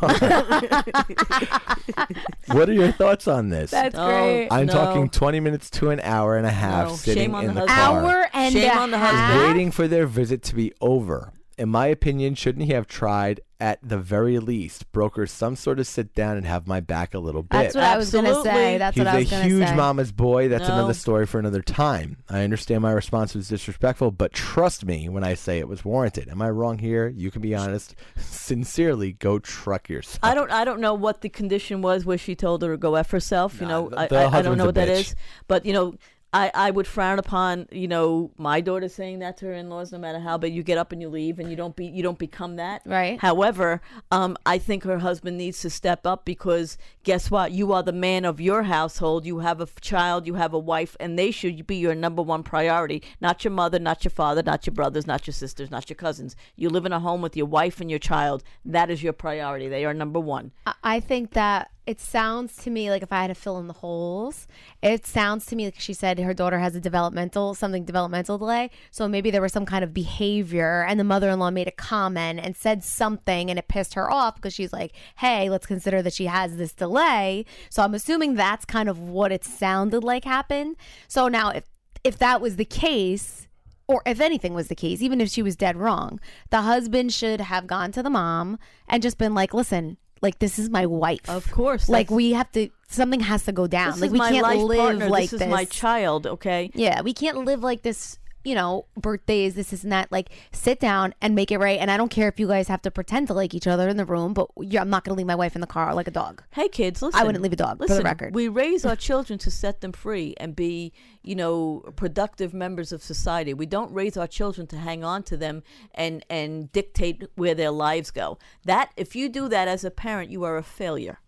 what 2.58 2.68
are 2.70 2.74
your 2.74 2.92
thoughts 2.92 3.28
on 3.28 3.50
this? 3.50 3.70
That's 3.72 3.96
Oh, 3.96 4.08
great. 4.08 4.48
I'm 4.50 4.66
No. 4.66 4.74
talking 4.74 5.10
20 5.10 5.40
minutes 5.42 5.70
to 5.72 5.92
an 5.92 6.00
hour 6.02 6.38
and 6.38 6.48
a 6.48 6.52
half 6.52 6.88
No, 6.90 6.96
sitting 6.96 7.24
shame 7.24 7.36
on 7.36 7.46
in 7.46 7.54
the 7.54 7.62
the, 7.66 7.72
husband. 7.72 8.06
car. 8.08 8.16
Hour 8.16 8.30
and 8.34 8.54
Shame 8.54 8.72
a 8.72 8.80
on 8.82 8.92
the 8.92 8.98
half? 8.98 9.14
husband. 9.14 9.48
waiting 9.54 9.72
for 9.72 9.88
their 9.88 10.08
visit 10.08 10.42
to 10.44 10.56
be 10.56 10.74
over. 10.82 11.32
In 11.58 11.70
my 11.70 11.88
opinion, 11.88 12.36
shouldn't 12.36 12.66
he 12.66 12.74
have 12.74 12.86
tried 12.88 13.40
at 13.62 13.80
the 13.82 13.98
very 13.98 14.38
least 14.40 14.92
broker 14.92 15.26
some 15.26 15.56
sort 15.56 15.80
of 15.80 15.88
sit 15.88 16.14
down 16.14 16.36
and 16.36 16.46
have 16.46 16.68
my 16.68 16.82
back 16.82 17.14
a 17.14 17.20
little 17.20 17.44
bit? 17.44 17.52
That's 17.52 17.76
what 17.76 17.84
I 17.86 17.96
was 17.96 18.12
going 18.12 18.26
to 18.26 18.42
say. 18.44 18.78
That's 18.78 18.96
He's 18.98 19.06
what 19.06 19.14
I 19.16 19.20
was 19.20 19.28
a 19.28 19.30
going 19.32 19.44
to 19.44 19.56
huge 19.56 19.74
mama's 19.74 20.12
boy. 20.12 20.50
That's 20.50 20.68
No. 20.68 20.74
another 20.74 20.94
story 20.94 21.26
for 21.26 21.40
another 21.40 21.62
time. 21.62 22.18
I 22.30 22.44
understand 22.44 22.82
my 22.82 22.92
response 22.92 23.34
was 23.36 23.48
disrespectful, 23.48 24.12
but 24.12 24.34
trust 24.34 24.84
me 24.84 25.08
when 25.08 25.24
I 25.24 25.34
say 25.34 25.60
it 25.60 25.70
was 25.70 25.86
warranted. 25.86 26.28
Am 26.28 26.42
I 26.42 26.50
wrong 26.50 26.80
here? 26.80 27.08
You 27.08 27.32
can 27.32 27.42
be 27.42 27.56
honest. 27.56 27.96
Sincerely, 28.18 29.14
go 29.14 29.40
truck 29.40 29.88
yourself. 29.88 30.20
I 30.24 30.36
don't. 30.36 30.52
I 30.52 30.66
don't 30.66 30.82
know 30.82 30.94
what 30.94 31.22
the 31.22 31.30
condition 31.30 31.82
was 31.82 32.06
where 32.06 32.18
she 32.18 32.36
told 32.36 32.62
her 32.64 32.72
to 32.74 32.78
go 32.78 32.96
f 32.96 33.12
herself. 33.12 33.62
You 33.62 33.68
Nah, 33.68 33.80
know, 33.82 33.90
the- 33.90 34.00
I, 34.00 34.08
the 34.08 34.16
I, 34.18 34.38
I 34.40 34.42
don't 34.42 34.58
know 34.58 34.66
what 34.66 34.76
that 34.76 34.90
bitch. 34.90 35.00
is. 35.00 35.16
But 35.48 35.66
you 35.66 35.72
know, 35.74 35.96
I, 36.36 36.52
I 36.54 36.72
would 36.72 36.86
frown 36.86 37.18
upon 37.18 37.68
you 37.72 37.88
know 37.88 38.32
my 38.38 38.60
daughter 38.60 38.90
saying 38.90 39.20
that 39.20 39.38
to 39.38 39.46
her 39.46 39.54
in 39.54 39.70
laws, 39.70 39.92
no 39.92 39.98
matter 39.98 40.20
how. 40.20 40.38
But 40.38 40.52
you 40.52 40.64
get 40.64 40.78
up 40.78 40.92
and 40.92 41.02
you 41.02 41.10
leave, 41.10 41.40
and 41.40 41.50
you 41.50 41.56
don't 41.56 41.76
be 41.76 41.86
you 41.86 42.04
don't 42.04 42.20
become 42.20 42.58
that. 42.58 42.82
Right. 42.86 43.20
However, 43.20 43.82
um, 44.12 44.36
I 44.46 44.58
think 44.58 44.84
her 44.84 45.00
husband 45.00 45.38
needs 45.38 45.62
to 45.62 45.70
step 45.70 46.06
up 46.06 46.26
because 46.26 46.78
guess 47.04 47.32
what? 47.32 47.52
You 47.52 47.72
are 47.74 47.84
the 47.84 47.94
man 47.94 48.26
of 48.26 48.42
your 48.42 48.64
household. 48.64 49.26
You 49.26 49.40
have 49.40 49.62
a 49.62 49.68
child. 49.82 50.28
You 50.28 50.34
have 50.36 50.54
a 50.54 50.60
wife, 50.60 50.98
and 51.00 51.18
they 51.18 51.32
should 51.32 51.66
be 51.66 51.78
your 51.78 51.96
number 51.96 52.22
one 52.22 52.44
priority. 52.44 53.02
Not 53.22 53.44
your 53.46 53.52
mother, 53.52 53.80
not 53.80 54.04
your 54.04 54.12
father, 54.12 54.44
not 54.44 54.68
your 54.68 54.74
brothers, 54.74 55.08
not 55.08 55.26
your 55.28 55.34
sisters, 55.34 55.72
not 55.72 55.90
your 55.90 55.96
cousins. 55.96 56.36
You 56.58 56.70
live 56.70 56.86
in 56.86 56.92
a 56.94 57.00
home 57.00 57.22
with 57.22 57.38
your 57.38 57.46
wife 57.48 57.80
and 57.80 57.90
your 57.90 58.00
child. 58.00 58.44
That 58.66 58.90
is 58.90 59.02
your 59.02 59.14
priority. 59.14 59.70
They 59.70 59.86
are 59.86 59.94
number 59.94 60.20
one. 60.20 60.52
I- 60.68 60.74
I 60.84 61.00
think 61.00 61.32
that 61.32 61.72
it 61.88 62.00
sounds 62.00 62.56
to 62.58 62.70
me 62.70 62.90
like 62.90 63.04
if 63.04 63.12
I 63.12 63.22
had 63.22 63.28
to 63.28 63.36
fill 63.36 63.60
in 63.60 63.68
the 63.68 63.74
holes, 63.74 64.48
it 64.82 65.06
sounds 65.06 65.46
to 65.48 65.56
me 65.56 65.66
like 65.66 65.80
she 65.80 65.94
said 65.94 66.20
her 66.20 66.34
daughter 66.34 66.60
has 66.60 66.76
a 66.76 66.82
developmental, 66.82 67.54
something 67.54 67.86
developmental 67.86 68.38
delay. 68.38 68.72
So 68.92 69.08
maybe 69.08 69.30
there 69.30 69.42
was 69.42 69.54
some 69.54 69.66
kind 69.66 69.84
of 69.84 69.94
behavior 69.94 70.86
and 70.88 71.00
the 71.00 71.04
mother 71.04 71.30
in 71.30 71.40
law 71.40 71.52
made 71.52 71.68
a 71.68 71.72
comment 71.72 72.40
and 72.42 72.56
said 72.56 72.84
something 72.84 73.50
and 73.50 73.60
it 73.60 73.68
pissed 73.68 73.94
her 73.94 74.12
off 74.12 74.36
because 74.36 74.54
she's 74.54 74.74
like, 74.74 74.94
hey, 75.18 75.50
let's 75.50 75.68
consider 75.68 76.02
that 76.02 76.14
she 76.14 76.26
has 76.26 76.58
this 76.58 76.74
delay. 76.74 77.46
So 77.70 77.84
I'm 77.84 77.94
assuming 77.94 78.34
that's 78.34 78.66
kind 78.66 78.90
of 78.90 79.00
what 79.00 79.32
it 79.32 79.46
sounded 79.46 80.04
like 80.04 80.26
happened. 80.26 80.78
So 81.08 81.28
now 81.28 81.50
if 81.50 81.66
if 82.04 82.20
that 82.20 82.40
was 82.40 82.56
the 82.56 82.66
case, 82.66 83.48
or 83.88 84.02
if 84.06 84.20
anything 84.20 84.54
was 84.54 84.68
the 84.68 84.76
case, 84.76 85.02
even 85.02 85.22
if 85.22 85.30
she 85.30 85.42
was 85.42 85.56
dead 85.56 85.76
wrong, 85.76 86.20
the 86.50 86.62
husband 86.62 87.14
should 87.14 87.42
have 87.42 87.68
gone 87.68 87.92
to 87.92 88.04
the 88.04 88.10
mom 88.10 88.60
and 88.88 89.04
just 89.04 89.18
been 89.18 89.34
like, 89.34 89.54
listen, 89.54 89.98
like 90.22 90.40
this 90.40 90.60
is 90.60 90.70
my 90.70 90.86
wife. 90.86 91.30
Of 91.30 91.50
course, 91.52 91.90
Like 91.90 92.10
we 92.10 92.32
have 92.34 92.52
to 92.54 92.70
something 92.88 93.20
has 93.20 93.46
to 93.46 93.52
go 93.52 93.68
down. 93.68 93.92
This 93.92 94.02
like 94.02 94.12
we 94.12 94.20
can't 94.20 94.64
live 94.66 94.80
partner. 94.80 95.10
like 95.10 95.30
this 95.30 95.42
is 95.42 95.48
my 95.48 95.66
child. 95.66 96.28
Okay. 96.28 96.72
yeah, 96.74 97.02
we 97.02 97.14
can't 97.14 97.46
live 97.46 97.62
like 97.64 97.82
this, 97.82 98.18
you 98.46 98.56
know, 98.56 98.86
birthdays, 98.96 99.56
this, 99.56 99.72
this, 99.72 99.84
and 99.84 99.92
that. 99.92 100.12
Like, 100.12 100.30
sit 100.52 100.80
down 100.80 101.14
and 101.22 101.36
make 101.36 101.52
it 101.52 101.58
right. 101.58 101.80
And 101.80 101.90
I 101.90 101.98
don't 101.98 102.10
care 102.10 102.28
if 102.30 102.40
you 102.40 102.48
guys 102.48 102.68
have 102.68 102.82
to 102.84 102.92
pretend 102.92 103.28
to 103.28 103.34
like 103.34 103.54
each 103.54 103.68
other 103.68 103.90
in 103.90 103.98
the 103.98 104.06
room, 104.06 104.34
but 104.34 104.48
I'm 104.58 104.90
not 104.90 105.04
going 105.04 105.16
to 105.16 105.18
leave 105.18 105.28
my 105.28 105.36
wife 105.36 105.56
in 105.56 105.62
the 105.62 105.68
car 105.68 105.94
like 105.94 106.08
a 106.08 106.12
dog. 106.12 106.44
Hey 106.52 106.68
kids, 106.70 107.02
listen. 107.02 107.20
I 107.20 107.24
wouldn't 107.24 107.44
leave 107.44 107.54
a 107.54 107.58
dog, 107.58 107.80
for 107.80 107.88
the 107.88 107.94
Listen, 107.96 108.06
record. 108.06 108.36
we 108.36 108.48
raise 108.48 108.86
our 108.86 108.96
children 108.96 109.40
to 109.40 109.52
set 109.52 109.82
them 109.82 109.92
free 109.92 110.36
and 110.38 110.56
be, 110.56 110.94
you 111.24 111.36
know, 111.36 111.84
productive 111.96 112.54
members 112.54 112.92
of 112.92 113.02
society. 113.04 113.54
We 113.54 113.66
don't 113.66 113.92
raise 113.92 114.16
our 114.16 114.28
children 114.28 114.68
to 114.68 114.78
hang 114.78 115.04
on 115.04 115.24
to 115.24 115.38
them 115.38 115.64
and 115.94 116.26
and 116.30 116.72
dictate 116.72 117.24
where 117.36 117.56
their 117.56 117.72
lives 117.72 118.12
go. 118.12 118.38
That 118.64 118.92
if 118.96 119.16
you 119.16 119.30
do 119.30 119.50
that 119.50 119.68
as 119.68 119.84
a 119.84 119.92
parent, 119.92 120.30
you 120.30 120.44
are 120.44 120.58
a 120.58 120.64
failure. 120.64 121.20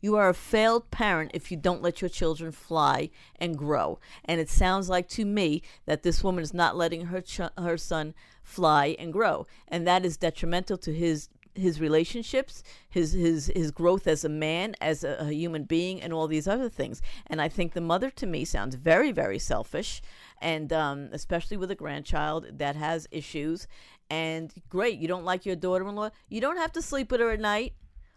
You 0.00 0.16
are 0.16 0.28
a 0.28 0.34
failed 0.34 0.90
parent 0.90 1.30
if 1.34 1.50
you 1.50 1.56
don't 1.56 1.82
let 1.82 2.00
your 2.00 2.08
children 2.08 2.52
fly 2.52 3.10
and 3.40 3.56
grow. 3.56 3.98
And 4.24 4.40
it 4.40 4.48
sounds 4.48 4.88
like 4.88 5.08
to 5.10 5.24
me 5.24 5.62
that 5.86 6.02
this 6.02 6.22
woman 6.22 6.42
is 6.42 6.54
not 6.54 6.76
letting 6.76 7.06
her 7.06 7.20
ch- 7.20 7.40
her 7.58 7.76
son 7.76 8.14
fly 8.42 8.94
and 8.98 9.12
grow, 9.12 9.46
and 9.68 9.86
that 9.86 10.04
is 10.04 10.16
detrimental 10.16 10.78
to 10.78 10.92
his 10.92 11.28
his 11.54 11.80
relationships, 11.80 12.62
his 12.88 13.12
his 13.12 13.50
his 13.56 13.70
growth 13.70 14.06
as 14.06 14.24
a 14.24 14.28
man, 14.28 14.74
as 14.80 15.02
a, 15.02 15.16
a 15.20 15.32
human 15.32 15.64
being, 15.64 16.02
and 16.02 16.12
all 16.12 16.28
these 16.28 16.46
other 16.46 16.68
things. 16.68 17.00
And 17.26 17.40
I 17.40 17.48
think 17.48 17.72
the 17.72 17.80
mother 17.80 18.10
to 18.10 18.26
me 18.26 18.44
sounds 18.44 18.74
very 18.76 19.10
very 19.10 19.38
selfish, 19.38 20.02
and 20.40 20.72
um, 20.72 21.08
especially 21.12 21.56
with 21.56 21.70
a 21.70 21.74
grandchild 21.74 22.58
that 22.58 22.76
has 22.76 23.08
issues. 23.10 23.66
And 24.08 24.52
great, 24.68 25.00
you 25.00 25.08
don't 25.08 25.24
like 25.24 25.44
your 25.44 25.56
daughter-in-law, 25.56 26.10
you 26.28 26.40
don't 26.40 26.58
have 26.58 26.72
to 26.72 26.82
sleep 26.82 27.10
with 27.10 27.20
her 27.20 27.30
at 27.32 27.40
night, 27.40 27.72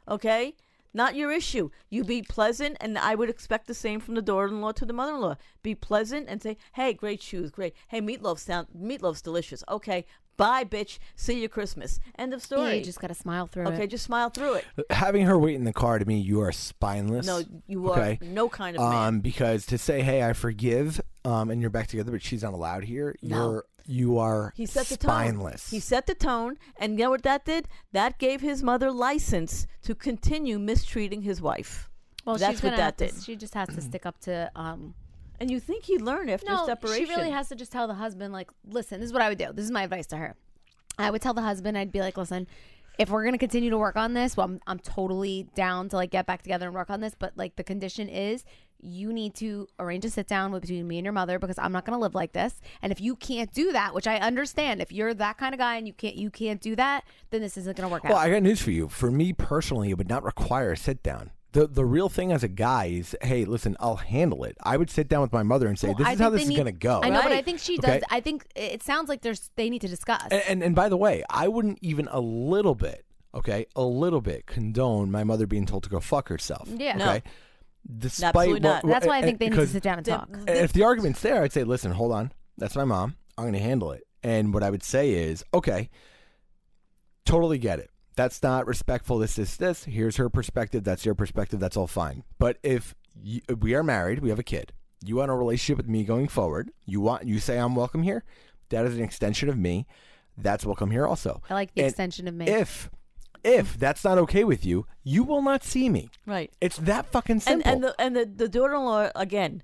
okay? 0.08 0.56
Not 0.93 1.15
your 1.15 1.32
issue. 1.32 1.69
You 1.89 2.04
be 2.04 2.21
pleasant, 2.21 2.78
and 2.80 2.97
I 2.97 3.15
would 3.15 3.30
expect 3.30 3.67
the 3.67 3.73
same 3.73 3.99
from 3.99 4.15
the 4.15 4.21
daughter-in-law 4.21 4.71
to 4.73 4.86
the 4.86 4.93
mother-in-law. 4.93 5.36
Be 5.62 5.75
pleasant 5.75 6.28
and 6.28 6.41
say, 6.41 6.58
"Hey, 6.73 6.93
great 6.93 7.21
shoes, 7.21 7.52
great. 7.52 7.75
Hey, 7.88 8.02
meatloaf 8.02 8.39
sound 8.39 8.67
meatloaf's 8.75 9.21
delicious. 9.21 9.63
Okay, 9.69 10.06
Bye, 10.39 10.63
bitch. 10.63 10.99
See 11.17 11.41
you 11.41 11.49
Christmas. 11.49 11.99
End 12.17 12.34
of 12.34 12.41
story. 12.41 12.69
Yeah, 12.69 12.73
you 12.75 12.84
just 12.86 13.02
got 13.02 13.08
to 13.08 13.13
smile 13.13 13.45
through 13.45 13.63
okay, 13.63 13.73
it. 13.73 13.75
Okay, 13.75 13.88
just 13.88 14.06
smile 14.06 14.30
through 14.30 14.54
it. 14.54 14.65
Having 14.89 15.25
her 15.25 15.38
wait 15.38 15.56
in 15.56 15.65
the 15.65 15.73
car 15.73 15.99
to 15.99 16.06
me, 16.06 16.17
you 16.17 16.39
are 16.39 16.54
spineless. 16.54 17.28
No, 17.28 17.43
you 17.67 17.91
are 17.91 17.99
okay? 17.99 18.19
no 18.21 18.47
kind 18.47 18.78
of 18.78 18.82
man. 18.82 19.08
Um, 19.08 19.19
because 19.19 19.65
to 19.65 19.78
say, 19.78 20.02
"Hey, 20.02 20.23
I 20.23 20.32
forgive," 20.32 21.02
um, 21.25 21.49
and 21.49 21.60
you're 21.60 21.69
back 21.69 21.88
together, 21.88 22.13
but 22.13 22.21
she's 22.21 22.41
not 22.41 22.54
allowed 22.54 22.86
here. 22.86 23.17
No. 23.21 23.52
You're 23.52 23.65
you 23.86 24.18
are 24.18 24.54
He 24.56 24.65
set 24.65 24.88
the 24.88 24.96
spineless. 24.96 25.70
tone. 25.70 25.76
He 25.78 25.80
set 25.80 26.08
the 26.08 26.15
tone, 26.15 26.58
and 26.78 26.98
you 26.98 27.06
know 27.06 27.10
what 27.12 27.24
that 27.24 27.46
did? 27.46 27.68
That 27.92 28.18
gave 28.20 28.42
his 28.42 28.62
mother 28.63 28.92
license 28.92 29.68
to 29.84 29.96
continue 29.96 30.60
mistreating 30.60 31.22
his 31.24 31.42
wife. 31.42 31.89
well, 32.26 32.38
that's 32.38 32.56
she's 32.60 32.63
what 32.63 32.76
that 32.76 32.80
have 32.80 32.98
to- 32.98 33.08
did. 33.15 33.24
She 33.24 33.36
just 33.36 33.54
has 33.56 33.70
to 33.70 33.82
stick 33.82 34.06
up 34.06 34.20
to. 34.22 34.52
um 34.56 34.94
And 35.39 35.50
you 35.50 35.60
think 35.60 35.86
he'd 35.86 36.02
learn 36.02 36.30
after 36.30 36.48
No, 36.52 36.65
separation? 36.65 37.06
she 37.06 37.12
really 37.15 37.32
has 37.32 37.48
to 37.50 37.56
just 37.56 37.72
tell 37.72 37.88
the 37.88 37.94
husband, 37.96 38.34
like, 38.34 38.50
listen, 38.65 39.00
this 39.00 39.08
is 39.08 39.13
what 39.13 39.22
I 39.22 39.30
would 39.30 39.38
do. 39.38 39.52
This 39.54 39.65
is 39.65 39.72
my 39.72 39.84
advice 39.84 40.06
to 40.08 40.18
her. 40.18 40.36
I 40.98 41.10
would 41.12 41.22
tell 41.22 41.34
the 41.34 41.42
husband, 41.42 41.78
I'd 41.78 41.94
be 41.94 42.02
like, 42.02 42.18
listen, 42.18 42.46
if 42.98 43.10
we're 43.10 43.24
gonna 43.24 43.38
continue 43.38 43.70
to 43.70 43.78
work 43.78 43.96
on 43.96 44.13
this, 44.13 44.36
well, 44.36 44.46
I'm, 44.48 44.60
I'm 44.68 44.80
totally 44.80 45.48
down 45.56 45.88
to 45.89 45.96
like 45.96 46.12
get 46.12 46.26
back 46.26 46.42
together 46.42 46.65
and 46.65 46.76
work 46.76 46.89
on 46.89 47.00
this. 47.00 47.15
But 47.18 47.38
like 47.38 47.56
the 47.56 47.63
condition 47.63 48.10
is, 48.10 48.44
you 48.82 49.12
need 49.13 49.36
to 49.36 49.68
arrange 49.80 50.06
a 50.06 50.10
sit 50.10 50.28
down 50.28 50.52
with 50.52 50.62
between 50.62 50.88
me 50.88 50.98
and 50.98 51.06
your 51.06 51.13
mother 51.13 51.38
because 51.39 51.58
I'm 51.60 51.72
not 51.72 51.86
gonna 51.86 52.00
live 52.00 52.15
like 52.15 52.32
this. 52.34 52.62
And 52.82 52.92
if 52.92 53.02
you 53.02 53.15
can't 53.15 53.52
do 53.54 53.72
that, 53.74 53.94
which 53.94 54.08
I 54.08 54.18
understand, 54.18 54.82
if 54.82 54.92
you're 54.92 55.13
that 55.15 55.38
kind 55.38 55.54
of 55.54 55.60
guy 55.60 55.76
and 55.78 55.86
you 55.88 55.94
can't 55.94 56.15
you 56.15 56.30
can't 56.30 56.62
do 56.62 56.76
that, 56.78 57.04
then 57.32 57.42
this 57.42 57.58
isn't 57.58 57.76
gonna 57.76 57.89
work 57.89 58.04
Well, 58.04 58.13
out. 58.13 58.15
Well, 58.18 58.26
I 58.28 58.32
got 58.32 58.44
news 58.44 58.62
for 58.62 58.72
you. 58.72 58.88
For 58.88 59.12
me 59.12 59.34
personally, 59.34 59.89
it 59.89 59.98
would 59.98 60.10
not 60.10 60.24
require 60.24 60.72
a 60.72 60.78
sit 60.78 61.04
down. 61.04 61.32
The 61.52 61.65
the 61.68 61.84
real 61.84 62.10
thing 62.10 62.32
as 62.32 62.44
a 62.44 62.48
guy 62.48 62.86
is, 62.86 63.15
hey, 63.22 63.44
listen, 63.44 63.76
I'll 63.80 63.96
handle 63.96 64.44
it. 64.44 64.56
I 64.63 64.78
would 64.78 64.89
sit 64.89 65.08
down 65.08 65.22
with 65.22 65.34
my 65.34 65.42
mother 65.44 65.68
and 65.68 65.80
say, 65.80 65.88
Well, 65.88 65.98
this 65.98 66.08
I 66.08 66.13
is 66.13 66.20
how 66.20 66.30
this 66.30 66.46
they 66.46 66.52
is 66.54 66.56
going 66.56 66.68
to 66.68 66.72
go. 66.72 67.02
I 67.02 67.10
know, 67.10 67.24
but 67.24 67.32
I 67.32 67.42
think 67.42 67.60
she 67.60 67.78
Okay. 67.80 68.00
does. 68.00 68.04
I 68.12 68.20
think 68.22 68.46
it 68.56 68.84
sounds 68.84 69.10
like 69.10 69.22
there's 69.22 69.50
they 69.56 69.70
need 69.70 69.82
to 69.82 69.88
discuss. 69.88 70.28
And, 70.30 70.44
and 70.48 70.63
and 70.63 70.76
by 70.76 70.89
the 70.89 70.98
way, 70.98 71.24
I 71.30 71.48
wouldn't 71.48 71.80
even 71.82 72.08
a 72.12 72.20
little 72.20 72.76
bit, 72.76 73.04
okay, 73.34 73.65
a 73.76 73.82
little 73.82 74.22
bit 74.22 74.46
condone 74.46 75.10
my 75.10 75.24
mother 75.24 75.48
being 75.48 75.65
told 75.65 75.82
to 75.84 75.89
go 75.89 76.00
fuck 76.00 76.30
herself. 76.30 76.70
Yeah. 76.72 76.96
No. 76.98 77.20
Okay. 77.88 77.98
Despite 78.00 78.36
Absolutely 78.36 78.60
not. 78.62 78.86
That's 78.86 79.06
why 79.08 79.18
I 79.18 79.22
think 79.22 79.39
they 79.39 79.46
need 79.46 79.52
to 79.52 79.56
because- 79.58 79.72
sit 79.72 79.84
down 79.84 79.98
and 79.98 80.06
the- 80.06 80.12
talk. 80.12 80.30
And 80.32 80.50
if 80.50 80.74
the 80.74 80.84
argument's 80.84 81.22
there, 81.22 81.42
I'd 81.44 81.54
say, 81.54 81.63
listen, 81.63 81.92
hold 81.92 82.12
on. 82.12 82.32
That's 82.58 82.76
my 82.76 82.84
mom. 82.86 83.15
I'm 83.38 83.44
going 83.46 83.54
to 83.54 83.60
handle 83.60 83.92
it. 83.92 84.04
And 84.22 84.54
what 84.54 84.63
I 84.63 84.70
would 84.70 84.84
say 84.84 85.12
is, 85.12 85.44
okay, 85.54 85.89
totally 87.26 87.58
get 87.58 87.80
it. 87.80 87.89
That's 88.15 88.44
not 88.44 88.68
respectful. 88.68 89.18
This, 89.20 89.36
this, 89.36 89.56
this. 89.56 89.86
Here's 89.86 90.18
her 90.18 90.30
perspective. 90.30 90.84
That's 90.84 91.06
your 91.06 91.15
perspective. 91.15 91.60
That's 91.60 91.78
all 91.78 91.88
fine. 91.88 92.24
But 92.38 92.58
if 92.63 92.94
you, 93.22 93.42
we 93.60 93.74
are 93.76 93.84
married, 93.84 94.20
we 94.20 94.30
have 94.30 94.39
a 94.39 94.44
kid. 94.44 94.74
You 95.06 95.15
want 95.15 95.32
a 95.32 95.36
relationship 95.36 95.78
with 95.78 95.88
me 95.88 96.04
going 96.04 96.28
forward. 96.28 96.72
You 96.86 97.00
want 97.00 97.24
you 97.26 97.39
say 97.39 97.58
I'm 97.58 97.76
welcome 97.76 98.04
here. 98.04 98.26
That 98.70 98.86
is 98.86 98.98
an 98.98 99.04
extension 99.04 99.48
of 99.48 99.58
me. 99.58 99.88
That's 100.38 100.65
welcome 100.65 100.92
here 100.92 101.08
also. 101.08 101.42
I 101.50 101.54
like 101.54 101.74
the 101.74 101.82
And 101.82 101.88
extension 101.89 102.28
of 102.28 102.34
me. 102.34 102.48
If 102.48 102.89
if 103.43 103.78
that's 103.78 104.04
not 104.04 104.17
okay 104.19 104.43
with 104.43 104.65
you, 104.65 104.86
you 105.04 105.23
will 105.23 105.41
not 105.41 105.63
see 105.63 105.89
me. 105.89 106.10
right. 106.25 106.52
It's 106.62 106.78
that 106.78 107.08
fucking 107.12 107.36
And 107.36 107.41
simple. 107.43 107.71
and 107.71 107.84
the 107.84 107.95
and 107.99 108.15
the, 108.15 108.25
the 108.25 108.49
daughter-in-law 108.49 109.12
again. 109.15 109.63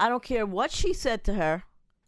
I 0.00 0.08
don't 0.08 0.22
care 0.22 0.46
what 0.46 0.70
she 0.70 0.92
said 0.92 1.24
to 1.24 1.34
her. 1.34 1.64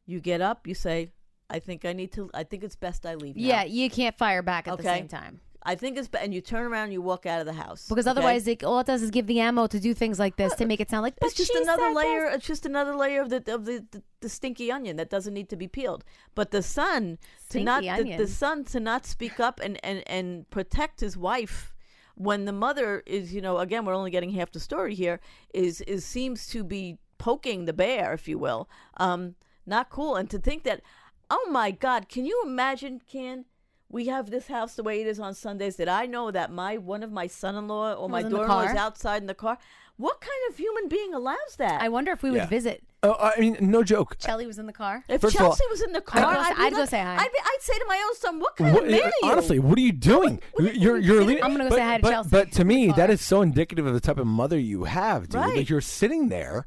You 0.07 0.21
get 0.21 0.41
up. 0.41 0.67
You 0.67 0.75
say, 0.75 1.13
"I 1.49 1.59
think 1.59 1.85
I 1.85 1.93
need 1.93 2.13
to. 2.13 2.31
I 2.35 2.45
think 2.45 2.63
it's 2.65 2.77
best 2.77 3.05
I 3.07 3.15
leave." 3.15 3.37
Now. 3.37 3.43
yeah, 3.43 3.65
you 3.65 3.91
can't 3.91 4.17
fire 4.17 4.43
back 4.43 4.69
at 4.69 4.77
the 4.79 4.83
Okay. 4.89 4.99
same 4.99 5.09
time. 5.09 5.41
I 5.63 5.75
think 5.75 5.99
it's 5.99 6.09
and 6.19 6.33
you 6.33 6.41
turn 6.41 6.65
around 6.65 6.85
and 6.85 6.93
you 6.93 7.03
walk 7.03 7.27
out 7.27 7.41
of 7.41 7.47
the 7.47 7.53
house 7.53 7.87
Because 7.89 8.07
okay? 8.07 8.13
otherwise, 8.13 8.49
it, 8.49 8.65
all 8.65 8.81
it 8.81 8.87
does 8.87 9.03
is 9.03 9.11
give 9.11 9.27
the 9.27 9.41
ammo 9.41 9.67
to 9.67 9.79
do 9.79 9.93
things 9.93 10.19
like 10.19 10.37
this 10.37 10.55
to 10.55 10.67
make 10.67 10.81
it 10.81 10.89
sound 10.89 11.03
like. 11.03 11.15
It's 11.21 11.35
just 11.35 11.55
another 11.55 11.93
layer. 11.93 12.27
this." 12.27 12.37
It's 12.37 12.47
just 12.47 12.67
another 12.67 12.95
layer 12.95 13.21
of 13.21 13.31
the 13.31 13.37
of 13.53 13.65
the, 13.67 13.85
the, 13.91 14.03
the 14.21 14.29
stinky 14.29 14.73
onion 14.73 14.97
that 14.97 15.11
doesn't 15.11 15.35
need 15.35 15.49
to 15.51 15.57
be 15.57 15.69
peeled. 15.69 16.05
But 16.35 16.51
the 16.51 16.63
son 16.63 17.19
to 17.51 17.63
not 17.63 17.83
the, 17.83 18.17
the 18.17 18.27
son 18.27 18.65
to 18.65 18.81
not 18.81 19.05
speak 19.05 19.39
up 19.39 19.61
and 19.63 19.79
and 19.85 20.03
and 20.07 20.49
protect 20.51 21.01
his 21.01 21.17
wife 21.17 21.75
when 22.15 22.45
the 22.45 22.53
mother 22.53 23.03
is 23.07 23.33
you 23.33 23.41
know 23.41 23.59
again 23.59 23.85
we're 23.85 23.95
only 23.95 24.11
getting 24.11 24.31
half 24.31 24.53
the 24.53 24.61
story 24.61 24.95
here 24.95 25.21
is 25.55 25.81
is 25.83 26.05
seems 26.05 26.47
to 26.47 26.63
be 26.63 26.99
poking 27.17 27.65
the 27.65 27.73
bear 27.73 28.13
if 28.13 28.29
you 28.29 28.39
will 28.39 28.69
um 28.99 29.35
not 29.65 29.89
cool 29.89 30.17
and 30.17 30.29
to 30.29 30.39
think 30.39 30.63
that 30.65 30.83
oh 31.31 31.49
my 31.51 31.71
god 31.71 32.11
can 32.11 32.27
you 32.27 32.43
imagine 32.45 33.01
can 33.11 33.47
we 33.91 34.07
have 34.07 34.31
this 34.31 34.47
house 34.47 34.75
the 34.75 34.83
way 34.83 35.01
it 35.01 35.07
is 35.07 35.19
on 35.21 35.35
Sundays 35.35 35.77
that 35.77 35.89
I 35.89 36.07
know 36.07 36.31
that 36.31 36.51
my 36.53 36.77
one 36.79 37.03
of 37.03 37.11
my 37.13 37.27
son-in-law 37.27 37.95
or 37.95 38.09
my 38.09 38.19
Was 38.19 38.27
in 38.27 38.31
daughter-in-law 38.33 38.61
is 38.63 38.77
outside 38.77 39.21
in 39.23 39.27
the 39.27 39.35
car. 39.35 39.59
What 39.97 40.21
kind 40.21 40.33
of 40.49 40.57
human 40.57 40.89
being 40.89 41.13
allows 41.13 41.57
that? 41.59 41.83
I 41.83 41.89
wonder 41.91 42.13
if 42.13 42.23
we 42.23 42.31
would 42.31 42.37
Yeah. 42.39 42.47
visit. 42.47 42.83
oh, 43.03 43.17
I 43.19 43.39
mean, 43.41 43.57
no 43.61 43.83
joke. 43.83 44.17
Chelly 44.19 44.47
was 44.47 44.59
in 44.59 44.67
the 44.67 44.73
car. 44.73 45.05
If 45.09 45.21
First 45.23 45.35
of 45.37 45.43
all- 45.43 45.49
Chelsea 45.49 45.65
was 45.71 45.81
in 45.83 45.93
the 45.93 46.01
car, 46.03 46.23
I'd 46.25 46.35
go 46.37 46.43
say- 46.43 46.51
I'd, 46.51 46.57
be 46.57 46.63
I'd 46.63 46.73
go 46.73 46.79
like- 46.81 46.89
say 46.91 47.01
hi. 47.01 47.15
I'd, 47.17 47.33
be, 47.33 47.39
I'd 47.45 47.59
say 47.61 47.79
to 47.79 47.85
my 47.89 48.05
own 48.07 48.15
son, 48.17 48.41
"What 48.41 48.57
kind 48.57 48.75
What- 48.75 48.85
of 48.85 48.91
man 48.91 49.01
are 49.03 49.13
you?" 49.23 49.31
honestly, 49.33 49.59
what 49.59 49.77
are 49.79 49.83
you 49.83 49.93
doing? 49.93 50.41
are 50.59 50.63
you- 50.65 50.71
you're 50.73 50.99
you're 50.99 51.25
leaving. 51.25 51.43
I'm 51.45 51.51
gonna 51.53 51.65
go 51.65 51.71
but, 51.71 51.77
say 51.77 51.83
hi 51.85 51.97
to 51.97 52.03
but, 52.03 52.11
Chelsea 52.11 52.31
But 52.31 52.53
to 52.53 52.65
me, 52.65 52.93
that 52.93 53.11
is 53.11 53.21
so 53.21 53.43
indicative 53.43 53.87
of 53.87 53.93
the 53.95 54.01
type 54.01 54.19
of 54.19 54.27
mother 54.27 54.59
you 54.59 54.85
have, 54.85 55.29
dude. 55.29 55.41
Right. 55.41 55.57
Like 55.57 55.69
you're 55.69 55.81
sitting 55.81 56.29
there, 56.29 56.67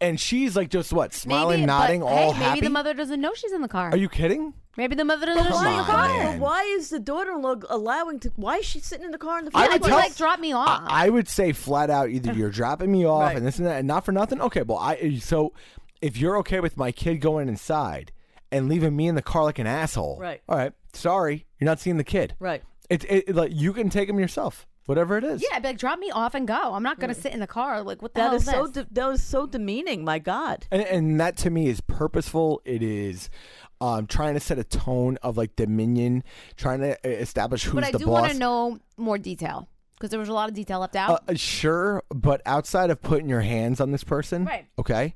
and 0.00 0.18
she's 0.20 0.54
like 0.56 0.68
just 0.70 0.92
what, 0.92 1.12
smiling, 1.14 1.60
Maybe, 1.60 1.66
nodding, 1.66 2.00
but, 2.00 2.06
all 2.06 2.32
hey, 2.32 2.38
happy. 2.44 2.54
Maybe 2.56 2.66
the 2.66 2.70
mother 2.72 2.94
doesn't 2.94 3.20
know 3.20 3.32
she's 3.34 3.52
in 3.52 3.62
the 3.62 3.68
car. 3.68 3.90
Are 3.90 3.96
you 3.96 4.08
kidding? 4.08 4.54
Maybe 4.76 4.94
the 4.94 5.04
mother 5.04 5.26
doesn't 5.26 5.42
know 5.44 5.50
Come 5.50 5.64
she's 5.64 5.70
in 5.70 5.76
the 5.76 5.82
on, 5.82 5.84
car. 5.86 6.24
But 6.32 6.38
why 6.38 6.62
is 6.62 6.90
the 6.90 7.00
daughter-in-law 7.00 7.56
allowing 7.68 8.20
to? 8.20 8.30
Why 8.36 8.58
is 8.58 8.64
she 8.64 8.78
sitting 8.78 9.04
in 9.04 9.10
the 9.10 9.18
car 9.18 9.40
in 9.40 9.46
the 9.46 9.50
I 9.54 9.66
I'd 9.66 9.82
tell- 9.82 9.96
like, 9.96 10.16
drop 10.16 10.38
me 10.38 10.52
off. 10.52 10.82
I, 10.86 11.06
I 11.06 11.08
would 11.08 11.28
say 11.28 11.52
flat 11.52 11.90
out, 11.90 12.10
either 12.10 12.32
you're 12.32 12.50
dropping 12.60 12.92
me 12.92 13.04
off 13.04 13.22
Right. 13.22 13.36
and 13.36 13.44
this 13.44 13.58
and 13.58 13.66
that, 13.66 13.78
and 13.80 13.88
not 13.88 14.04
for 14.04 14.12
nothing. 14.12 14.40
Okay, 14.40 14.62
well, 14.62 14.78
I 14.78 15.16
so 15.20 15.52
if 16.00 16.16
you're 16.16 16.36
okay 16.38 16.60
with 16.60 16.76
my 16.76 16.92
kid 16.92 17.16
going 17.16 17.48
inside 17.48 18.12
and 18.52 18.68
leaving 18.68 18.94
me 18.94 19.08
in 19.08 19.16
the 19.16 19.22
car 19.22 19.42
like 19.42 19.58
an 19.58 19.66
asshole, 19.66 20.16
Right. 20.20 20.40
All 20.48 20.56
right, 20.56 20.72
sorry, 20.92 21.44
you're 21.58 21.66
not 21.66 21.80
seeing 21.80 21.96
the 21.96 22.04
kid. 22.04 22.34
Right. 22.38 22.62
It, 22.88 23.04
it 23.10 23.34
like 23.34 23.50
you 23.52 23.72
can 23.72 23.90
take 23.90 24.08
him 24.08 24.20
yourself, 24.20 24.64
whatever 24.88 25.16
it 25.18 25.24
is. 25.24 25.42
yeah, 25.42 25.56
I'd 25.56 25.62
be 25.62 25.68
like, 25.68 25.78
drop 25.78 25.98
me 25.98 26.10
off 26.10 26.34
and 26.34 26.46
go. 26.48 26.74
I'm 26.74 26.82
not 26.82 26.98
gonna 26.98 27.14
sit 27.14 27.32
in 27.32 27.40
the 27.40 27.46
car. 27.46 27.82
Like, 27.82 28.02
what 28.02 28.14
the 28.14 28.20
That 28.20 28.26
hell 28.28 28.34
is 28.36 28.42
is 28.42 28.48
so. 28.50 28.66
this? 28.66 28.84
De- 28.86 28.94
that 28.94 29.06
was 29.08 29.22
so 29.22 29.46
demeaning. 29.46 30.04
My 30.04 30.18
God. 30.18 30.66
And, 30.70 30.82
and 30.82 31.20
that 31.20 31.36
to 31.38 31.50
me 31.50 31.68
is 31.68 31.80
purposeful. 31.80 32.60
It 32.64 32.82
is 32.82 33.30
um, 33.80 34.06
trying 34.06 34.34
to 34.34 34.40
set 34.40 34.58
a 34.58 34.64
tone 34.64 35.18
of 35.22 35.36
like 35.36 35.54
dominion, 35.56 36.24
trying 36.56 36.80
to 36.80 36.92
uh, 36.94 37.08
establish 37.08 37.64
who's 37.64 37.74
the 37.74 37.80
person. 37.80 37.82
but 37.82 37.88
I 37.88 37.92
the 37.92 37.98
do 37.98 38.06
boss. 38.06 38.20
want 38.22 38.32
to 38.32 38.38
know 38.38 38.78
more 38.96 39.18
detail 39.18 39.68
because 39.94 40.10
there 40.10 40.18
was 40.20 40.28
a 40.28 40.32
lot 40.32 40.48
of 40.48 40.54
detail 40.54 40.80
left 40.80 40.96
out. 40.96 41.22
uh, 41.28 41.34
sure, 41.34 42.02
but 42.08 42.40
outside 42.46 42.90
of 42.90 43.00
putting 43.02 43.28
your 43.28 43.40
hands 43.42 43.80
on 43.80 43.90
this 43.92 44.04
person, 44.04 44.44
Right. 44.46 44.66
Okay, 44.78 45.14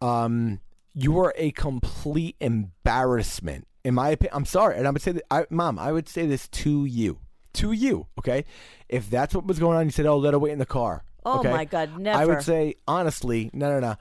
um, 0.00 0.60
you 0.94 1.18
are 1.20 1.32
a 1.36 1.50
complete 1.52 2.36
embarrassment. 2.40 3.66
In 3.84 3.94
my 3.94 4.10
opinion, 4.10 4.34
I'm 4.36 4.44
sorry, 4.44 4.76
and 4.76 4.86
I 4.86 4.90
would 4.90 5.02
say 5.02 5.12
that, 5.12 5.22
I, 5.30 5.46
Mom, 5.50 5.78
I 5.78 5.90
would 5.92 6.08
say 6.08 6.26
this 6.26 6.48
to 6.48 6.84
you, 6.84 7.18
to 7.54 7.72
you. 7.72 8.06
Okay, 8.18 8.44
if 8.88 9.08
that's 9.10 9.34
what 9.34 9.46
was 9.46 9.58
going 9.58 9.76
on, 9.76 9.84
you 9.86 9.90
said, 9.90 10.06
"Oh, 10.06 10.18
let 10.18 10.34
her 10.34 10.38
wait 10.38 10.52
in 10.52 10.58
the 10.58 10.66
car." 10.66 11.04
Oh, 11.24 11.40
okay? 11.40 11.50
my 11.50 11.64
God, 11.64 11.98
never. 11.98 12.18
I 12.18 12.24
would 12.24 12.42
say 12.42 12.74
honestly, 12.88 13.50
no, 13.52 13.70
no, 13.70 13.80
no. 13.80 13.96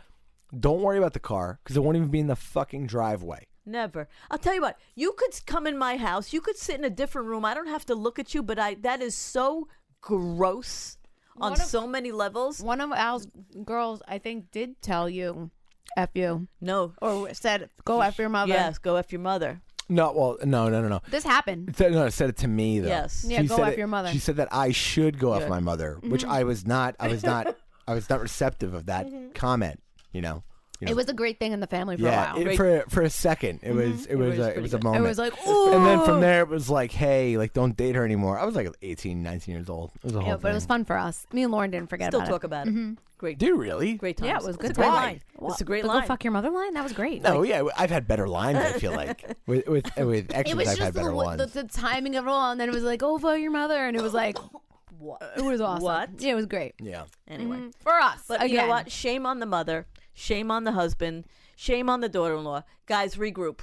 Don't 0.58 0.82
worry 0.82 0.98
about 0.98 1.14
the 1.14 1.20
car 1.20 1.60
because 1.64 1.78
it 1.78 1.82
won't 1.82 1.98
even 1.98 2.10
be 2.10 2.20
in 2.20 2.28
the 2.28 2.36
fucking 2.36 2.88
driveway. 2.88 3.46
Never. 3.66 4.08
I'll 4.32 4.40
tell 4.40 4.56
you 4.56 4.62
what. 4.62 4.80
You 4.96 5.12
could 5.12 5.46
come 5.46 5.68
in 5.68 5.78
my 5.78 5.98
house. 5.98 6.34
You 6.34 6.42
could 6.42 6.58
sit 6.58 6.80
in 6.80 6.86
a 6.86 6.90
different 6.90 7.28
room. 7.28 7.46
I 7.46 7.54
don't 7.54 7.68
have 7.68 7.86
to 7.88 7.96
look 7.96 8.18
at 8.18 8.34
you, 8.34 8.42
but 8.42 8.58
I. 8.58 8.76
That 8.76 9.02
is 9.02 9.16
so 9.16 9.68
gross 10.02 10.98
on 11.38 11.54
of- 11.54 11.60
so 11.60 11.86
many 11.86 12.12
levels. 12.12 12.62
One 12.62 12.82
of 12.82 12.92
Al's 12.92 13.28
girls, 13.64 14.02
I 14.08 14.18
think, 14.18 14.52
did 14.52 14.82
tell 14.82 15.10
you, 15.10 15.52
"F 15.96 16.10
you," 16.14 16.48
No. 16.62 16.94
or 17.02 17.34
said, 17.34 17.70
"Go 17.86 18.02
f 18.02 18.18
your 18.18 18.30
mother." 18.30 18.54
Yes. 18.54 18.78
Go 18.80 18.98
after 18.98 19.16
your 19.16 19.22
mother. 19.22 19.62
No, 19.90 20.12
well, 20.14 20.38
no, 20.44 20.70
no, 20.70 20.82
no, 20.82 20.88
no. 20.88 21.02
This 21.10 21.24
happened. 21.24 21.70
It 21.80 21.92
no, 21.92 22.06
it 22.06 22.12
said 22.12 22.30
it 22.30 22.38
to 22.38 22.48
me 22.48 22.80
though. 22.80 22.88
Yes. 22.90 23.26
Yeah, 23.28 23.42
She 23.42 23.48
go 23.48 23.56
said 23.58 23.68
F 23.68 23.74
it- 23.74 23.78
your 23.80 23.88
mother. 23.88 24.10
She 24.12 24.20
said 24.20 24.36
that 24.38 24.48
I 24.52 24.72
should 24.72 25.18
go 25.20 25.34
off 25.34 25.40
Good. 25.42 25.50
my 25.50 25.60
mother, 25.60 25.98
which 26.02 26.22
Mm-hmm. 26.22 26.32
I 26.32 26.44
was 26.44 26.66
not. 26.68 26.96
I 27.00 27.08
was 27.08 27.24
not. 27.24 27.56
I 27.88 27.96
was 27.96 28.08
not 28.10 28.22
receptive 28.22 28.74
of 28.76 28.86
that 28.86 29.08
comment. 29.34 29.82
You 30.12 30.22
know. 30.22 30.44
You 30.80 30.86
know. 30.86 30.92
It 30.92 30.96
was 30.96 31.10
a 31.10 31.14
great 31.14 31.40
thing 31.40 31.52
in 31.52 31.60
the 31.60 31.68
family 31.68 31.98
for 31.98 32.04
yeah, 32.04 32.32
a 32.32 32.36
while. 32.38 32.48
it- 32.48 32.56
for 32.56 32.84
for 32.90 33.02
a 33.02 33.10
second, 33.10 33.60
it 33.64 33.74
was 33.74 34.06
it 34.06 34.16
was 34.16 34.38
was 34.38 34.48
a, 34.48 34.56
it 34.58 34.62
was 34.62 34.74
a 34.74 34.82
moment. 34.82 35.04
it 35.04 35.08
was 35.08 35.18
like, 35.18 35.34
ooh. 35.48 35.74
and 35.74 35.86
then 35.86 36.06
from 36.06 36.22
there, 36.22 36.42
it 36.42 36.48
was 36.48 36.70
like, 36.70 36.92
hey, 36.92 37.38
like 37.38 37.54
don't 37.54 37.76
date 37.76 37.96
her 37.96 38.06
anymore. 38.06 38.40
I 38.40 38.46
was 38.46 38.56
like 38.56 38.70
18, 38.82 39.22
19 39.22 39.56
years 39.56 39.70
old. 39.70 39.92
It 39.98 40.04
was 40.06 40.16
a 40.16 40.20
whole 40.22 40.30
Yeah, 40.30 40.38
but 40.38 40.52
it 40.52 40.54
was 40.54 40.66
fun 40.66 40.86
for 40.86 40.98
us. 40.98 41.26
Me 41.34 41.44
and 41.44 41.52
Lauren 41.52 41.70
didn't 41.72 41.90
forget 41.90 42.12
Still 42.12 42.22
about 42.22 42.30
talk 42.30 42.44
it. 42.44 42.48
about 42.48 42.68
it. 42.68 42.98
Great. 43.18 43.38
Do 43.38 43.48
you 43.48 43.58
really? 43.58 43.96
Great 43.96 44.16
times. 44.16 44.28
Yeah, 44.30 44.38
it 44.38 44.44
was 44.44 44.56
It's 44.56 44.62
good 44.62 44.72
a 44.72 44.74
great 44.76 44.86
times. 44.88 45.22
line. 45.42 45.50
It's 45.52 45.60
a 45.60 45.66
great 45.66 45.82
The 45.82 45.88
line. 45.90 46.02
go 46.04 46.08
fuck 46.08 46.24
your 46.24 46.32
mother 46.32 46.50
line. 46.50 46.74
That 46.76 46.84
was 46.84 46.94
great. 46.94 47.22
No, 47.22 47.44
yeah, 47.44 47.64
I've 47.78 47.90
had 47.92 48.08
better 48.08 48.30
lines. 48.30 48.60
I 48.60 48.72
feel 48.80 48.94
like 48.94 49.36
with 49.48 49.68
with 49.68 49.86
with 49.98 50.34
exes, 50.34 50.54
it 50.54 50.58
was 50.58 50.68
I've 50.70 50.78
just 50.78 50.82
had 50.86 50.94
the, 50.94 51.00
better 51.02 51.12
wa- 51.14 51.24
ones. 51.26 51.52
the, 51.54 51.64
the 51.64 51.68
timing 51.68 52.16
of 52.16 52.26
it 52.26 52.30
all, 52.30 52.52
and 52.52 52.62
then 52.62 52.70
it 52.70 52.74
was 52.74 52.84
like, 52.84 53.04
"Oh, 53.04 53.18
fuck 53.20 53.38
your 53.38 53.52
mother," 53.52 53.76
and 53.86 53.98
it 53.98 54.02
was 54.02 54.14
like, 54.14 54.38
What? 55.00 55.22
it 55.38 55.42
was 55.44 55.60
awesome. 55.62 55.84
What? 55.84 56.10
Yeah, 56.20 56.32
it 56.32 56.36
was 56.36 56.46
great 56.46 56.76
yeah. 56.82 57.04
Anyway. 57.28 57.58
Mhm. 57.58 57.74
for 57.82 57.94
us. 57.94 58.24
But 58.28 58.38
again. 58.42 58.50
you 58.50 58.58
know 58.58 58.68
what? 58.68 58.90
Shame 58.92 59.26
on 59.26 59.40
the 59.40 59.46
mother. 59.46 59.86
Shame 60.20 60.52
on 60.52 60.66
the 60.66 60.74
husband. 60.74 61.26
Shame 61.56 61.90
on 61.90 62.02
the 62.02 62.10
daughter-in-law. 62.10 62.64
Guys, 62.88 63.16
regroup. 63.16 63.62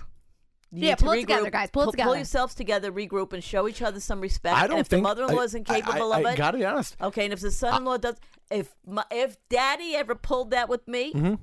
You 0.72 0.82
Yeah, 0.82 0.90
need 0.90 0.98
to 0.98 1.04
pull 1.04 1.12
it 1.12 1.20
together, 1.20 1.50
guys. 1.50 1.70
Pull 1.70 1.82
it 1.82 1.84
Pull 1.84 1.92
together. 1.92 2.16
yourselves 2.16 2.54
together, 2.54 2.90
regroup, 2.90 3.32
and 3.34 3.44
show 3.44 3.68
each 3.68 3.82
other 3.82 4.00
some 4.00 4.20
respect. 4.22 4.56
I 4.56 4.66
don't 4.66 4.78
if 4.78 4.86
think 4.86 5.00
the 5.02 5.08
mother-in-law 5.08 5.40
I- 5.42 5.44
is 5.44 5.54
incapable 5.54 6.12
I, 6.12 6.16
I, 6.16 6.20
of 6.20 6.26
I 6.26 6.32
it, 6.32 6.36
gotta 6.36 6.58
be 6.58 6.64
honest. 6.64 6.96
okay. 7.00 7.24
And 7.24 7.32
if 7.34 7.40
the 7.40 7.50
son-in-law 7.50 7.98
does, 7.98 8.16
if 8.50 8.74
my, 8.86 9.04
if 9.10 9.36
daddy 9.50 9.94
ever 9.94 10.14
pulled 10.14 10.50
that 10.52 10.68
with 10.68 10.88
me, 10.88 11.12
mm-hmm. 11.12 11.34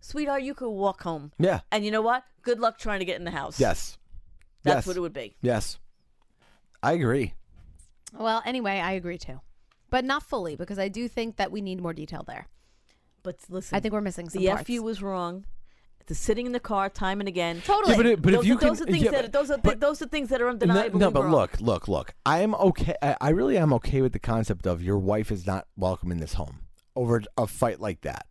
sweetheart, 0.00 0.42
you 0.42 0.54
could 0.54 0.68
walk 0.70 1.02
home. 1.04 1.30
Yeah. 1.38 1.60
And 1.70 1.84
you 1.84 1.90
know 1.92 2.02
what? 2.02 2.24
Good 2.42 2.58
luck 2.58 2.76
trying 2.78 2.98
to 2.98 3.04
get 3.04 3.18
in 3.18 3.24
the 3.24 3.30
house. 3.30 3.58
Yes. 3.60 3.98
That's 4.64 4.78
Yes. 4.78 4.86
what 4.86 4.96
it 4.96 5.00
would 5.00 5.12
be. 5.14 5.36
Yes, 5.40 5.78
I 6.82 6.92
agree. 6.92 7.34
Well, 8.12 8.42
anyway, 8.44 8.80
I 8.80 8.92
agree 8.92 9.16
too, 9.18 9.40
but 9.90 10.04
not 10.04 10.22
fully 10.24 10.54
because 10.56 10.78
I 10.78 10.88
do 10.88 11.08
think 11.08 11.36
that 11.36 11.50
we 11.52 11.60
need 11.62 11.80
more 11.80 11.94
detail 11.94 12.24
there. 12.26 12.46
But 13.22 13.36
listen, 13.48 13.76
I 13.76 13.80
think 13.80 13.92
we're 13.92 14.00
missing 14.00 14.28
some 14.28 14.42
the 14.42 14.48
parts. 14.48 14.64
FU 14.64 14.82
was 14.82 15.02
wrong. 15.02 15.44
The 16.06 16.14
sitting 16.14 16.46
in 16.46 16.52
the 16.52 16.60
car 16.60 16.88
time 16.88 17.20
and 17.20 17.28
again. 17.28 17.62
Totally. 17.64 17.92
Yeah, 17.92 17.96
but, 17.96 18.06
it, 18.06 18.22
but 18.22 18.32
those 18.32 18.40
if 18.40 18.46
you 18.46 18.54
are, 18.54 18.58
can, 18.58 18.68
those 18.68 18.80
are 18.80 18.84
things 18.86 19.02
yeah, 19.04 19.10
that 19.12 19.22
but- 19.24 19.32
those 19.32 19.50
are 19.50 19.58
but- 19.58 19.80
those 19.80 20.02
are 20.02 20.06
things 20.06 20.28
that 20.30 20.42
are 20.42 20.48
undeniable. 20.48 20.98
no, 20.98 21.10
but 21.10 21.28
look, 21.28 21.60
look, 21.60 21.86
look. 21.86 22.14
I 22.26 22.40
am 22.40 22.54
okay. 22.56 22.94
I, 23.00 23.16
I 23.20 23.28
really 23.30 23.56
am 23.56 23.72
okay 23.74 24.00
with 24.02 24.12
the 24.12 24.18
concept 24.18 24.66
of 24.66 24.82
your 24.82 24.98
wife 24.98 25.30
is 25.30 25.46
not 25.46 25.66
welcome 25.76 26.10
in 26.10 26.18
this 26.18 26.34
home 26.34 26.60
over 26.96 27.22
a 27.38 27.46
fight 27.46 27.80
like 27.80 28.00
that. 28.00 28.26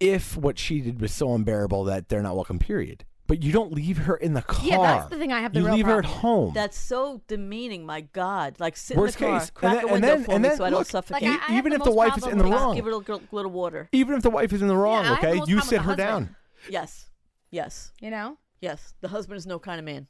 If 0.00 0.36
what 0.36 0.58
she 0.58 0.80
did 0.80 1.00
was 1.00 1.12
so 1.14 1.32
unbearable 1.34 1.84
that 1.84 2.08
they're 2.08 2.22
not 2.22 2.34
welcome, 2.34 2.58
period. 2.58 3.04
But 3.26 3.42
you 3.42 3.52
don't 3.52 3.72
leave 3.72 3.96
her 3.98 4.16
in 4.16 4.34
the 4.34 4.42
car. 4.42 4.64
Yeah, 4.66 4.76
that's 4.78 5.08
the 5.10 5.16
thing 5.16 5.32
I 5.32 5.40
have 5.40 5.54
the 5.54 5.60
you 5.60 5.66
real 5.66 5.74
leave 5.76 5.86
her 5.86 5.98
at 6.00 6.04
home. 6.04 6.52
That's 6.54 6.76
so 6.78 7.22
demeaning. 7.26 7.86
My 7.86 8.02
God, 8.02 8.56
like 8.60 8.76
sit 8.76 8.98
Worst 8.98 9.16
in 9.18 9.22
the 9.22 9.30
car, 9.30 9.40
case. 9.40 9.50
crack 9.50 9.72
And 9.72 9.78
then- 9.78 9.84
a 9.84 9.86
and 9.86 9.92
window 10.02 10.08
then- 10.08 10.24
for 10.24 10.32
and 10.32 10.42
me 10.42 10.48
then 10.50 10.58
so 10.58 10.64
I 10.64 10.70
don't 10.70 10.78
look, 10.80 10.88
suffocate. 10.88 11.22
Like, 11.30 11.40
I- 11.50 11.54
I 11.54 11.58
even 11.58 11.72
if 11.72 11.78
the 11.78 11.86
most 11.86 11.96
wife 11.96 12.18
is 12.18 12.26
in 12.26 12.36
the 12.36 12.44
wrong. 12.44 12.74
Give 12.74 12.84
her 12.84 12.90
a 12.90 12.96
little, 12.96 13.22
little 13.32 13.50
water. 13.50 13.88
even 13.92 14.14
if 14.16 14.22
the 14.22 14.28
wife 14.30 14.52
is 14.52 14.60
in 14.60 14.68
the 14.68 14.76
wrong, 14.76 15.04
Yeah, 15.04 15.12
I 15.12 15.14
have 15.14 15.22
the 15.22 15.42
okay, 15.42 15.50
you 15.50 15.60
sit 15.62 15.78
her 15.78 15.82
husband. 15.92 15.96
down. 16.26 16.36
Yes, 16.68 17.06
yes, 17.50 17.92
You 18.00 18.10
know, 18.10 18.36
yes. 18.60 18.92
The 19.00 19.08
husband 19.08 19.38
is 19.38 19.46
no 19.46 19.58
kind 19.58 19.78
of 19.78 19.86
man. 19.86 20.06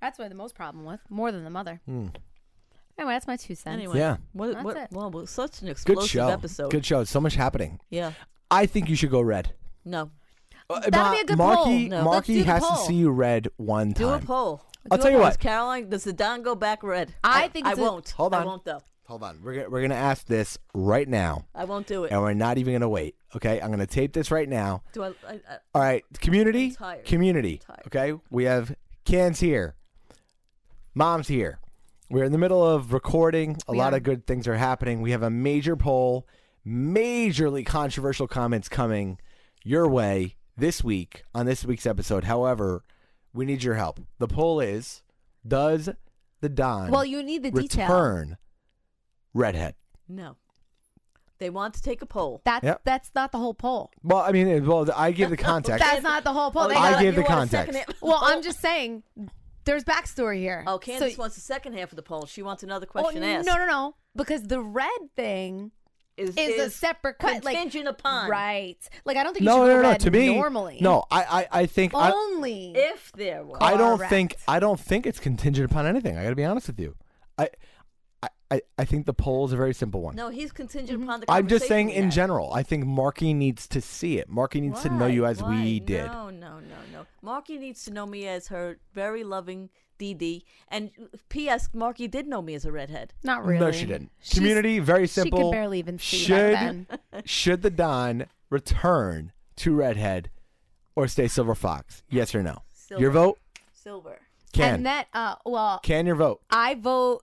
that's 0.00 0.18
what 0.18 0.22
I 0.22 0.26
have 0.26 0.32
the 0.32 0.36
most 0.38 0.54
problem 0.54 0.84
with, 0.86 1.00
more 1.10 1.30
than 1.32 1.44
the 1.44 1.50
mother. 1.50 1.80
Hmm. 1.86 2.08
Anyway, 2.98 3.12
that's 3.14 3.26
my 3.26 3.36
two 3.36 3.54
cents. 3.54 3.74
Anyway, 3.74 3.98
Yeah. 3.98 4.16
what, 4.32 4.52
That's 4.52 4.64
what, 4.64 4.76
it. 4.76 4.88
well, 4.90 5.10
well, 5.10 5.26
such 5.26 5.60
an 5.60 5.66
Good 5.66 5.72
explosive 5.72 6.08
show. 6.10 6.28
episode. 6.28 6.70
Good 6.70 6.84
show. 6.86 7.04
So 7.04 7.20
much 7.20 7.34
happening. 7.34 7.78
Yeah, 7.90 8.12
I 8.50 8.66
think 8.66 8.88
you 8.88 8.96
should 8.96 9.10
go 9.10 9.20
red. 9.20 9.54
no, 9.84 10.10
Uh, 10.70 10.80
That'd 10.80 10.92
Ma- 10.94 11.12
be 11.12 11.20
a 11.20 11.24
good 11.24 11.38
Marky, 11.38 11.62
poll. 11.62 11.78
No. 11.88 12.04
Marky 12.04 12.14
Let's 12.14 12.26
do 12.26 12.34
the 12.44 12.44
has 12.44 12.68
to 12.68 12.76
see 12.86 12.94
you 12.94 13.10
red 13.10 13.48
one 13.56 13.92
time. 13.94 14.02
do 14.06 14.08
a 14.08 14.18
time. 14.18 14.26
poll. 14.26 14.62
I'll 14.90 14.98
Do 14.98 15.02
tell 15.02 15.06
a 15.08 15.12
you 15.12 15.16
poll. 15.18 15.22
what. 15.24 15.28
Does 15.30 15.36
Caroline, 15.38 15.88
does 15.88 16.04
the 16.04 16.12
Don 16.12 16.42
go 16.42 16.54
back 16.54 16.82
red? 16.82 17.12
I 17.22 17.48
think 17.48 17.66
I 17.66 17.70
it's 17.70 17.78
a- 17.78 17.82
won't. 17.82 18.10
Hold 18.10 18.34
I 18.34 18.40
on. 18.40 18.46
won't 18.46 18.64
though. 18.64 18.80
Hold 19.06 19.22
on. 19.24 19.40
We're 19.42 19.54
gonna, 19.54 19.68
we're 19.70 19.82
gonna 19.82 19.94
ask 19.94 20.26
this 20.26 20.56
right 20.74 21.06
now, 21.08 21.44
I 21.54 21.64
won't 21.64 21.86
do 21.86 22.04
it. 22.04 22.12
and 22.12 22.20
we're 22.22 22.32
not 22.34 22.56
even 22.58 22.72
gonna 22.74 22.88
wait. 22.88 23.16
Okay, 23.36 23.60
I'm 23.60 23.70
gonna 23.70 23.86
tape 23.86 24.12
this 24.12 24.30
right 24.30 24.48
now. 24.48 24.82
Do 24.92 25.02
I? 25.04 25.08
I, 25.28 25.32
I 25.32 25.40
All 25.74 25.82
right, 25.82 26.04
community, 26.20 26.66
I'm 26.68 26.74
tired. 26.76 27.04
community. 27.04 27.60
tired. 27.66 27.82
Okay, 27.88 28.18
we 28.30 28.44
have 28.44 28.74
cans 29.04 29.40
here, 29.40 29.74
mom's 30.94 31.28
here. 31.28 31.58
We're 32.10 32.24
in 32.24 32.32
the 32.32 32.38
middle 32.38 32.66
of 32.66 32.92
recording. 32.92 33.56
A 33.68 33.72
We 33.72 33.78
lot 33.78 33.94
of 33.94 34.02
good 34.02 34.26
things 34.26 34.46
are 34.46 34.56
happening. 34.56 35.00
We 35.00 35.10
have 35.12 35.22
a 35.22 35.30
major 35.30 35.76
poll, 35.76 36.26
majorly 36.66 37.64
controversial 37.64 38.26
comments 38.28 38.68
coming 38.68 39.18
your 39.64 39.88
way 39.88 40.36
this 40.56 40.82
week 40.84 41.24
on 41.34 41.46
this 41.46 41.64
week's 41.64 41.86
episode. 41.86 42.24
However, 42.24 42.84
we 43.32 43.44
need 43.44 43.62
your 43.62 43.74
help. 43.74 44.00
The 44.18 44.28
poll 44.28 44.60
is: 44.60 45.02
Does 45.46 45.88
the 46.40 46.48
Don 46.48 46.90
Well, 46.90 47.04
you 47.04 47.22
need 47.22 47.42
the 47.42 47.50
detail. 47.50 47.86
return 47.86 48.36
redhead? 49.34 49.74
no. 50.08 50.36
They 51.38 51.50
want 51.50 51.74
to 51.74 51.82
take 51.82 52.02
a 52.02 52.06
poll. 52.06 52.40
That's 52.44 52.62
Yep. 52.62 52.82
that's 52.84 53.10
not 53.16 53.32
the 53.32 53.38
whole 53.38 53.52
poll. 53.54 53.90
Well, 54.04 54.18
I 54.20 54.30
mean, 54.30 54.46
it- 54.46 54.64
well, 54.64 54.88
I 54.94 55.10
give 55.10 55.28
the 55.30 55.36
context. 55.52 55.84
That's 55.84 56.00
not 56.00 56.22
the 56.22 56.32
whole 56.32 56.52
poll. 56.52 56.64
Oh, 56.66 56.68
They 56.68 56.76
I 56.76 56.92
gotta- 56.92 57.02
gave 57.02 57.16
the 57.16 57.22
want 57.22 57.32
a 57.32 57.48
second 57.48 57.72
context. 57.74 57.92
half- 58.00 58.02
well, 58.02 58.20
I'm 58.22 58.42
just 58.42 58.60
saying, 58.60 59.02
there's 59.64 59.82
backstory 59.82 60.38
here. 60.38 60.62
Oh, 60.68 60.78
Candace 60.78 61.16
So- 61.16 61.20
wants 61.20 61.34
the 61.34 61.40
second 61.40 61.72
half 61.72 61.90
of 61.90 61.96
the 61.96 62.02
poll. 62.02 62.26
She 62.26 62.42
wants 62.42 62.62
another 62.62 62.86
Oh, 62.88 62.92
question 62.92 63.24
asked. 63.24 63.44
no, 63.44 63.56
no, 63.56 63.66
no, 63.66 63.96
because 64.14 64.44
the 64.44 64.60
red 64.60 64.88
thing 65.16 65.72
Is, 66.16 66.36
is, 66.36 66.60
a 66.60 66.70
separate 66.70 67.18
cut. 67.18 67.42
Like 67.42 67.56
contingent 67.56 67.88
upon 67.88 68.28
right. 68.28 68.76
Like 69.04 69.16
I 69.16 69.22
don't 69.22 69.32
think 69.32 69.42
you 69.42 69.46
no, 69.46 69.64
should 69.64 69.76
no, 69.76 69.82
go 69.82 69.90
no, 69.92 69.94
To 69.96 70.10
me, 70.10 70.34
normally. 70.34 70.78
no. 70.80 71.04
I, 71.10 71.22
I, 71.22 71.60
I 71.60 71.66
think 71.66 71.94
I, 71.94 72.10
only 72.10 72.72
if 72.76 73.12
there 73.12 73.42
was. 73.44 73.58
I 73.60 73.76
don't 73.76 73.96
Correct. 73.96 74.10
think 74.10 74.36
I 74.46 74.58
don't 74.60 74.78
think 74.78 75.06
it's 75.06 75.18
contingent 75.18 75.70
upon 75.70 75.86
anything. 75.86 76.18
I 76.18 76.24
got 76.24 76.30
to 76.30 76.36
be 76.36 76.44
honest 76.44 76.66
with 76.66 76.78
you. 76.78 76.96
I, 77.38 77.48
I, 78.52 78.56
I, 78.56 78.60
I 78.78 78.84
think 78.84 79.06
the 79.06 79.14
poll 79.14 79.46
is 79.46 79.52
a 79.52 79.56
very 79.56 79.74
simple 79.74 80.00
one. 80.02 80.14
No, 80.16 80.28
he's 80.28 80.52
contingent 80.52 81.00
Mm-hmm. 81.00 81.08
upon 81.08 81.20
the. 81.20 81.30
I'm 81.30 81.48
just 81.48 81.66
saying 81.66 81.90
in 81.90 82.04
had. 82.04 82.12
general. 82.12 82.52
I 82.52 82.62
think 82.62 82.84
Marky 82.86 83.32
needs 83.34 83.66
to 83.68 83.80
see 83.80 84.18
it. 84.18 84.28
Marky 84.28 84.60
needs 84.60 84.82
to 84.82 84.90
know 84.90 85.06
you 85.06 85.24
as 85.26 85.42
Why? 85.42 85.50
we 85.62 85.80
did. 85.80 86.06
No, 86.06 86.30
no, 86.30 86.58
no, 86.60 86.76
no. 86.92 87.06
Marky 87.22 87.58
needs 87.58 87.84
to 87.84 87.92
know 87.92 88.06
me 88.06 88.26
as 88.26 88.48
her 88.48 88.78
very 88.94 89.24
loving 89.24 89.70
DD. 89.98 90.42
And 90.68 90.90
P.S. 91.28 91.68
Marky 91.72 92.08
did 92.08 92.26
know 92.26 92.42
me 92.42 92.54
as 92.54 92.64
a 92.64 92.72
redhead. 92.72 93.14
not 93.22 93.44
really. 93.44 93.60
No, 93.60 93.70
she 93.72 93.86
didn't. 93.86 94.10
She's- 94.20 94.34
Community, 94.38 94.78
very 94.80 95.06
simple. 95.06 95.38
She 95.38 95.42
simple. 95.42 95.50
could 95.50 95.54
barely 95.56 95.78
even 95.78 95.98
see 95.98 96.16
should 96.18 96.52
back 96.52 96.60
then. 96.62 96.86
should 97.24 97.62
the 97.62 97.70
Don 97.70 98.26
return 98.50 99.32
to 99.56 99.74
redhead 99.74 100.30
or 100.96 101.06
stay 101.08 101.28
silver 101.28 101.54
fox? 101.54 102.02
Yes 102.10 102.34
or 102.34 102.42
no? 102.42 102.58
Your 102.98 103.10
vote 103.10 103.38
Silver. 103.72 104.18
can 104.52 104.74
And 104.74 104.86
that, 104.86 105.06
uh, 105.14 105.36
well, 105.46 105.80
can 105.82 106.04
your 106.06 106.14
vote? 106.16 106.40
I 106.50 106.74
vote. 106.74 107.22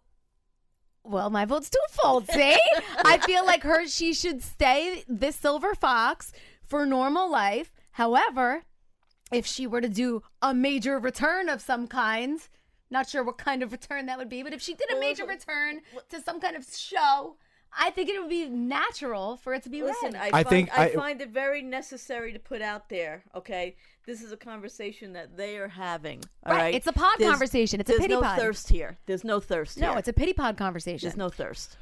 Well, 1.04 1.30
my 1.30 1.46
vote's 1.46 1.70
twofold. 1.70 2.30
See, 2.32 2.58
I 3.04 3.18
feel 3.20 3.46
like 3.46 3.64
her. 3.64 3.88
She 3.88 4.14
should 4.14 4.44
stay 4.44 5.04
this 5.08 5.36
silver 5.36 5.74
fox 5.74 6.32
for 6.64 6.86
normal 6.86 7.32
life. 7.32 7.72
However, 7.92 8.64
if 9.32 9.46
she 9.46 9.66
were 9.68 9.82
to 9.82 9.90
do 9.90 10.22
a 10.42 10.54
major 10.54 11.00
return 11.00 11.50
of 11.50 11.62
some 11.62 11.88
kind, 11.88 12.40
not 12.90 13.10
sure 13.10 13.24
what 13.24 13.38
kind 13.38 13.64
of 13.64 13.72
return 13.72 14.06
that 14.08 14.18
would 14.18 14.30
be, 14.30 14.44
but 14.44 14.54
if 14.54 14.62
she 14.62 14.74
did 14.74 14.92
a 14.92 15.00
major 15.00 15.26
return 15.26 15.82
to 16.10 16.22
some 16.22 16.40
kind 16.40 16.56
of 16.56 16.66
show, 16.66 17.36
I 17.78 17.92
think 17.92 18.10
it 18.10 18.20
would 18.20 18.30
be 18.30 18.48
natural 18.50 19.38
for 19.38 19.54
it 19.54 19.64
to 19.64 19.70
be 19.70 19.84
Listen, 19.84 20.14
red. 20.14 20.22
I, 20.22 20.28
I 20.28 20.32
find, 20.44 20.48
think 20.48 20.78
I, 20.80 20.86
I- 20.86 20.94
find 20.96 21.22
it 21.22 21.30
very 21.30 21.62
necessary 21.62 22.34
to 22.34 22.40
put 22.40 22.62
out 22.62 22.90
there. 22.90 23.24
Okay, 23.36 23.76
this 24.06 24.22
is 24.22 24.32
a 24.32 24.38
conversation 24.38 25.14
that 25.14 25.38
they 25.38 25.58
are 25.58 25.68
having. 25.68 26.24
all 26.46 26.54
Right, 26.54 26.62
right, 26.64 26.76
it's 26.76 26.88
a 26.88 26.94
pod 26.94 27.16
There's- 27.20 27.32
conversation. 27.32 27.80
It's 27.80 27.90
a 27.90 27.94
pity 27.94 28.16
no 28.16 28.22
pod. 28.22 28.32
There's 28.32 28.38
no 28.40 28.44
thirst 28.48 28.70
here. 28.70 28.98
There's 29.06 29.24
no 29.24 29.40
thirst. 29.40 29.78
no, 29.78 29.90
here. 29.92 30.00
it's 30.00 30.08
a 30.08 30.14
pity 30.14 30.34
pod 30.34 30.58
conversation. 30.58 31.08
There's 31.08 31.18
no 31.18 31.30
thirst. 31.30 31.78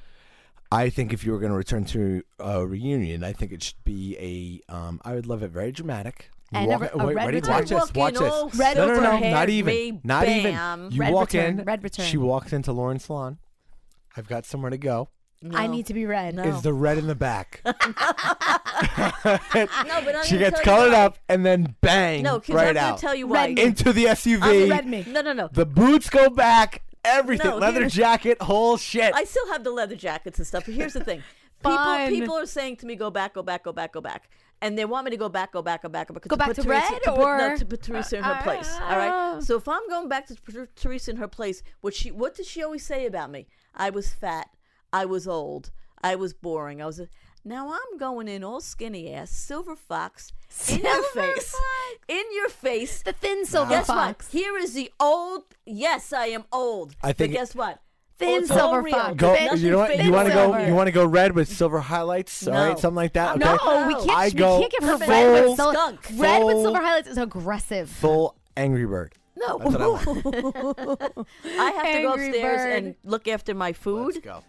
I 0.69 0.89
think 0.89 1.13
if 1.13 1.23
you 1.25 1.31
were 1.31 1.39
going 1.39 1.51
to 1.53 1.57
return 1.57 1.85
to 1.85 2.23
a 2.39 2.67
reunion, 2.67 3.23
I 3.23 3.31
think 3.31 3.53
it 3.53 3.63
should 3.63 3.81
be 3.85 4.61
a. 4.69 4.73
Um, 4.73 4.99
I 5.05 5.13
would 5.13 5.25
love 5.25 5.41
it 5.41 5.51
very 5.51 5.71
dramatic. 5.71 6.29
You 6.51 6.59
And 6.59 6.65
a 6.65 6.69
walk- 6.69 6.81
re- 6.81 6.89
a 6.91 6.97
wait, 7.05 7.15
red 7.15 7.25
ready? 7.25 7.35
return. 7.37 7.53
Watch 7.55 7.69
this. 7.69 7.93
Walk 7.95 8.13
in 8.15 8.21
Watch 8.21 8.51
this. 8.51 8.59
Red 8.59 8.77
no, 8.77 8.87
no, 8.87 8.93
no, 8.95 9.09
silver 9.11 9.29
not 9.29 9.49
even. 9.49 9.73
me, 9.73 10.01
Not 10.03 10.27
even. 10.27 10.91
You 10.91 10.99
Red 11.01 11.13
walk 11.13 11.31
return, 11.33 11.59
in. 11.59 11.65
red 11.65 11.83
return. 11.83 12.05
She 12.05 12.17
walks 12.17 12.51
into 12.51 12.73
Lauren's 12.73 13.05
salon. 13.05 13.37
I've 14.17 14.27
got 14.27 14.45
somewhere 14.45 14.69
to 14.71 14.77
go. 14.77 15.07
I 15.53 15.67
need 15.67 15.85
to 15.87 15.93
be 15.93 16.05
red. 16.05 16.35
No. 16.35 16.43
Is 16.43 16.61
the 16.61 16.73
red 16.73 16.97
in 16.97 17.07
the 17.07 17.15
back? 17.15 17.61
No, 19.27 20.01
but 20.03 20.15
I'm 20.15 20.25
she 20.25 20.37
gets 20.37 20.59
colored 20.61 20.93
up 20.93 21.17
and 21.27 21.45
then 21.45 21.75
bang 21.81 22.23
No, 22.23 22.39
because 22.39 22.55
right 22.55 22.67
I'm 22.69 22.73
gonna 22.75 22.87
out 22.93 22.99
tell 22.99 23.15
you 23.15 23.27
why. 23.27 23.47
Red 23.47 23.59
into 23.59 23.91
the 23.91 24.05
SUV. 24.05 24.69
red 24.69 24.87
me. 24.87 25.03
No, 25.07 25.21
no, 25.21 25.33
no. 25.33 25.49
The 25.51 25.65
boots 25.65 26.09
go 26.09 26.29
back. 26.29 26.83
Everything, 27.03 27.51
No, 27.51 27.57
leather 27.57 27.87
jacket, 27.87 28.41
whole 28.41 28.77
shit. 28.77 29.13
I 29.15 29.23
still 29.23 29.47
have 29.47 29.63
the 29.63 29.71
leather 29.71 29.95
jackets 29.95 30.37
and 30.39 30.47
stuff. 30.47 30.65
But 30.65 30.73
here's 30.73 30.93
the 30.93 31.03
thing: 31.03 31.23
people 31.63 32.07
people 32.07 32.37
are 32.37 32.45
saying 32.45 32.77
to 32.77 32.85
me, 32.85 32.95
"Go 32.95 33.09
back, 33.09 33.33
go 33.33 33.43
back, 33.43 33.63
go 33.63 33.71
back, 33.71 33.93
go 33.93 34.01
back," 34.01 34.29
and 34.61 34.77
they 34.77 34.85
want 34.85 35.05
me 35.05 35.11
to 35.11 35.17
go 35.17 35.29
back, 35.29 35.53
go 35.53 35.61
back, 35.61 35.83
go 35.83 35.89
back, 35.89 36.07
go 36.07 36.13
back. 36.13 36.27
Go 36.27 36.35
back 36.35 36.47
put 36.47 36.55
to 36.57 36.63
Teresa, 36.63 36.91
red 36.91 37.03
to 37.03 37.11
put, 37.11 37.19
no, 37.19 37.23
or- 37.23 37.57
to 37.57 37.65
put 37.65 37.81
Teresa 37.81 38.17
in 38.17 38.23
her 38.23 38.37
ah. 38.39 38.43
place. 38.43 38.77
All 38.81 38.97
right. 38.97 39.43
So 39.43 39.55
if 39.55 39.67
I'm 39.67 39.87
going 39.89 40.09
back 40.09 40.27
to 40.27 40.35
put 40.35 40.75
Teresa 40.75 41.11
in 41.11 41.17
her 41.17 41.27
place, 41.27 41.63
what 41.81 41.93
she 41.93 42.11
what 42.11 42.35
did 42.35 42.45
she 42.45 42.63
always 42.63 42.85
say 42.85 43.05
about 43.05 43.31
me? 43.31 43.47
I 43.73 43.89
was 43.89 44.13
fat. 44.13 44.49
I 44.93 45.05
was 45.05 45.27
old. 45.27 45.71
I 46.01 46.15
was 46.15 46.33
boring. 46.33 46.81
I 46.81 46.85
was. 46.85 46.99
A, 46.99 47.07
now 47.43 47.69
I'm 47.71 47.97
going 47.97 48.27
in 48.27 48.43
all 48.43 48.59
skinny 48.61 49.13
ass, 49.13 49.31
silver 49.31 49.75
fox, 49.75 50.31
in 50.69 50.79
your 50.81 51.03
face, 51.03 51.51
fox. 51.51 51.55
in 52.07 52.23
your 52.33 52.49
face. 52.49 53.01
The 53.03 53.13
thin 53.13 53.45
silver 53.45 53.69
Guess 53.71 53.87
fox. 53.87 54.25
what? 54.27 54.31
Here 54.41 54.57
is 54.57 54.73
the 54.73 54.91
old. 54.99 55.43
Yes, 55.65 56.11
I 56.13 56.27
am 56.27 56.43
old. 56.51 56.95
I 57.01 57.13
think- 57.13 57.31
But 57.33 57.39
guess 57.39 57.55
what? 57.55 57.79
Thin 58.19 58.43
Oh, 58.49 58.55
silver 58.55 58.89
fox. 58.89 59.13
go. 59.15 59.31
Nothing 59.33 59.59
You 59.59 59.71
know 59.71 59.77
what? 59.77 60.03
You 60.03 60.11
want 60.11 60.27
to 60.27 60.33
go? 60.33 60.57
You 60.57 60.73
want 60.73 60.87
to 60.87 60.91
go 60.91 61.05
red 61.05 61.33
with 61.35 61.47
silver 61.49 61.79
highlights? 61.79 62.47
All 62.47 62.53
No. 62.53 62.67
right, 62.69 62.79
something 62.79 62.95
like 62.95 63.13
that. 63.13 63.35
Okay. 63.35 63.45
No, 63.45 63.87
we 63.87 63.93
can't. 63.93 64.09
I 64.09 64.25
we 64.25 64.31
go 64.31 64.59
can't 64.59 64.71
give 64.71 64.83
her 64.83 64.97
full 64.97 65.07
red 65.07 65.31
with 65.45 65.55
silver. 65.55 65.73
skunk. 65.77 66.07
Red 66.15 66.43
with 66.43 66.57
silver 66.61 66.79
highlights 66.81 67.07
is 67.09 67.17
aggressive. 67.17 67.89
Full 67.89 68.35
Angry 68.57 68.85
Bird. 68.87 69.13
No. 69.35 69.59
I. 69.61 69.67
I 71.45 71.71
have 71.71 71.85
to 71.95 72.01
go 72.01 72.13
upstairs 72.13 72.57
bird. 72.61 72.83
and 72.83 72.95
look 73.03 73.27
after 73.27 73.53
my 73.53 73.71
food. 73.73 74.15
Let's 74.15 74.17
go. 74.25 74.43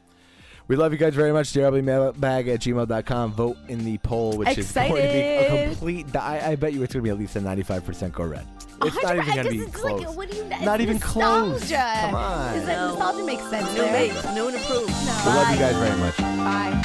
We 0.69 0.77
love 0.77 0.93
you 0.93 0.99
guys 0.99 1.15
very 1.15 1.33
much. 1.33 1.49
JRBmailbag 1.55 2.53
at 2.55 2.61
gmail.com. 2.61 3.33
Vote 3.33 3.57
in 3.69 3.85
the 3.87 3.97
poll, 3.99 4.37
which 4.37 4.57
is 4.59 4.71
going 4.71 4.89
to 4.95 4.95
be 4.95 5.03
a 5.09 5.67
complete. 5.69 6.15
I, 6.15 6.51
I 6.53 6.57
bet 6.57 6.75
you 6.75 6.83
it's 6.83 6.93
going 6.93 7.03
to 7.03 7.09
be 7.09 7.11
at 7.11 7.19
least 7.19 7.37
a 7.37 7.41
95% 7.41 8.13
go 8.13 8.25
red. 8.25 8.47
It's 8.83 9.03
not 9.03 9.17
even 9.17 9.35
going 9.35 9.45
to 9.45 9.51
be 9.51 9.67
close. 9.73 10.05
Like, 10.05 10.17
what 10.17 10.31
do 10.31 10.37
you, 10.37 10.45
Not 10.45 10.81
it's 10.81 10.83
even 10.83 10.99
close. 11.01 11.71
Come 11.71 12.15
on. 12.15 12.55
Is 12.55 12.67
that 12.67 12.77
No. 12.77 12.89
nostalgia 12.91 13.25
makes 13.25 13.43
sense 13.51 13.69
New 13.73 13.81
there? 13.81 13.93
made, 13.93 14.35
new 14.35 14.49
and 14.49 14.57
approved. 14.57 14.89
we 14.93 15.33
love 15.33 15.51
you 15.51 15.59
guys 15.59 15.77
very 15.77 15.99
much. 15.99 16.17
Bye. 16.19 16.85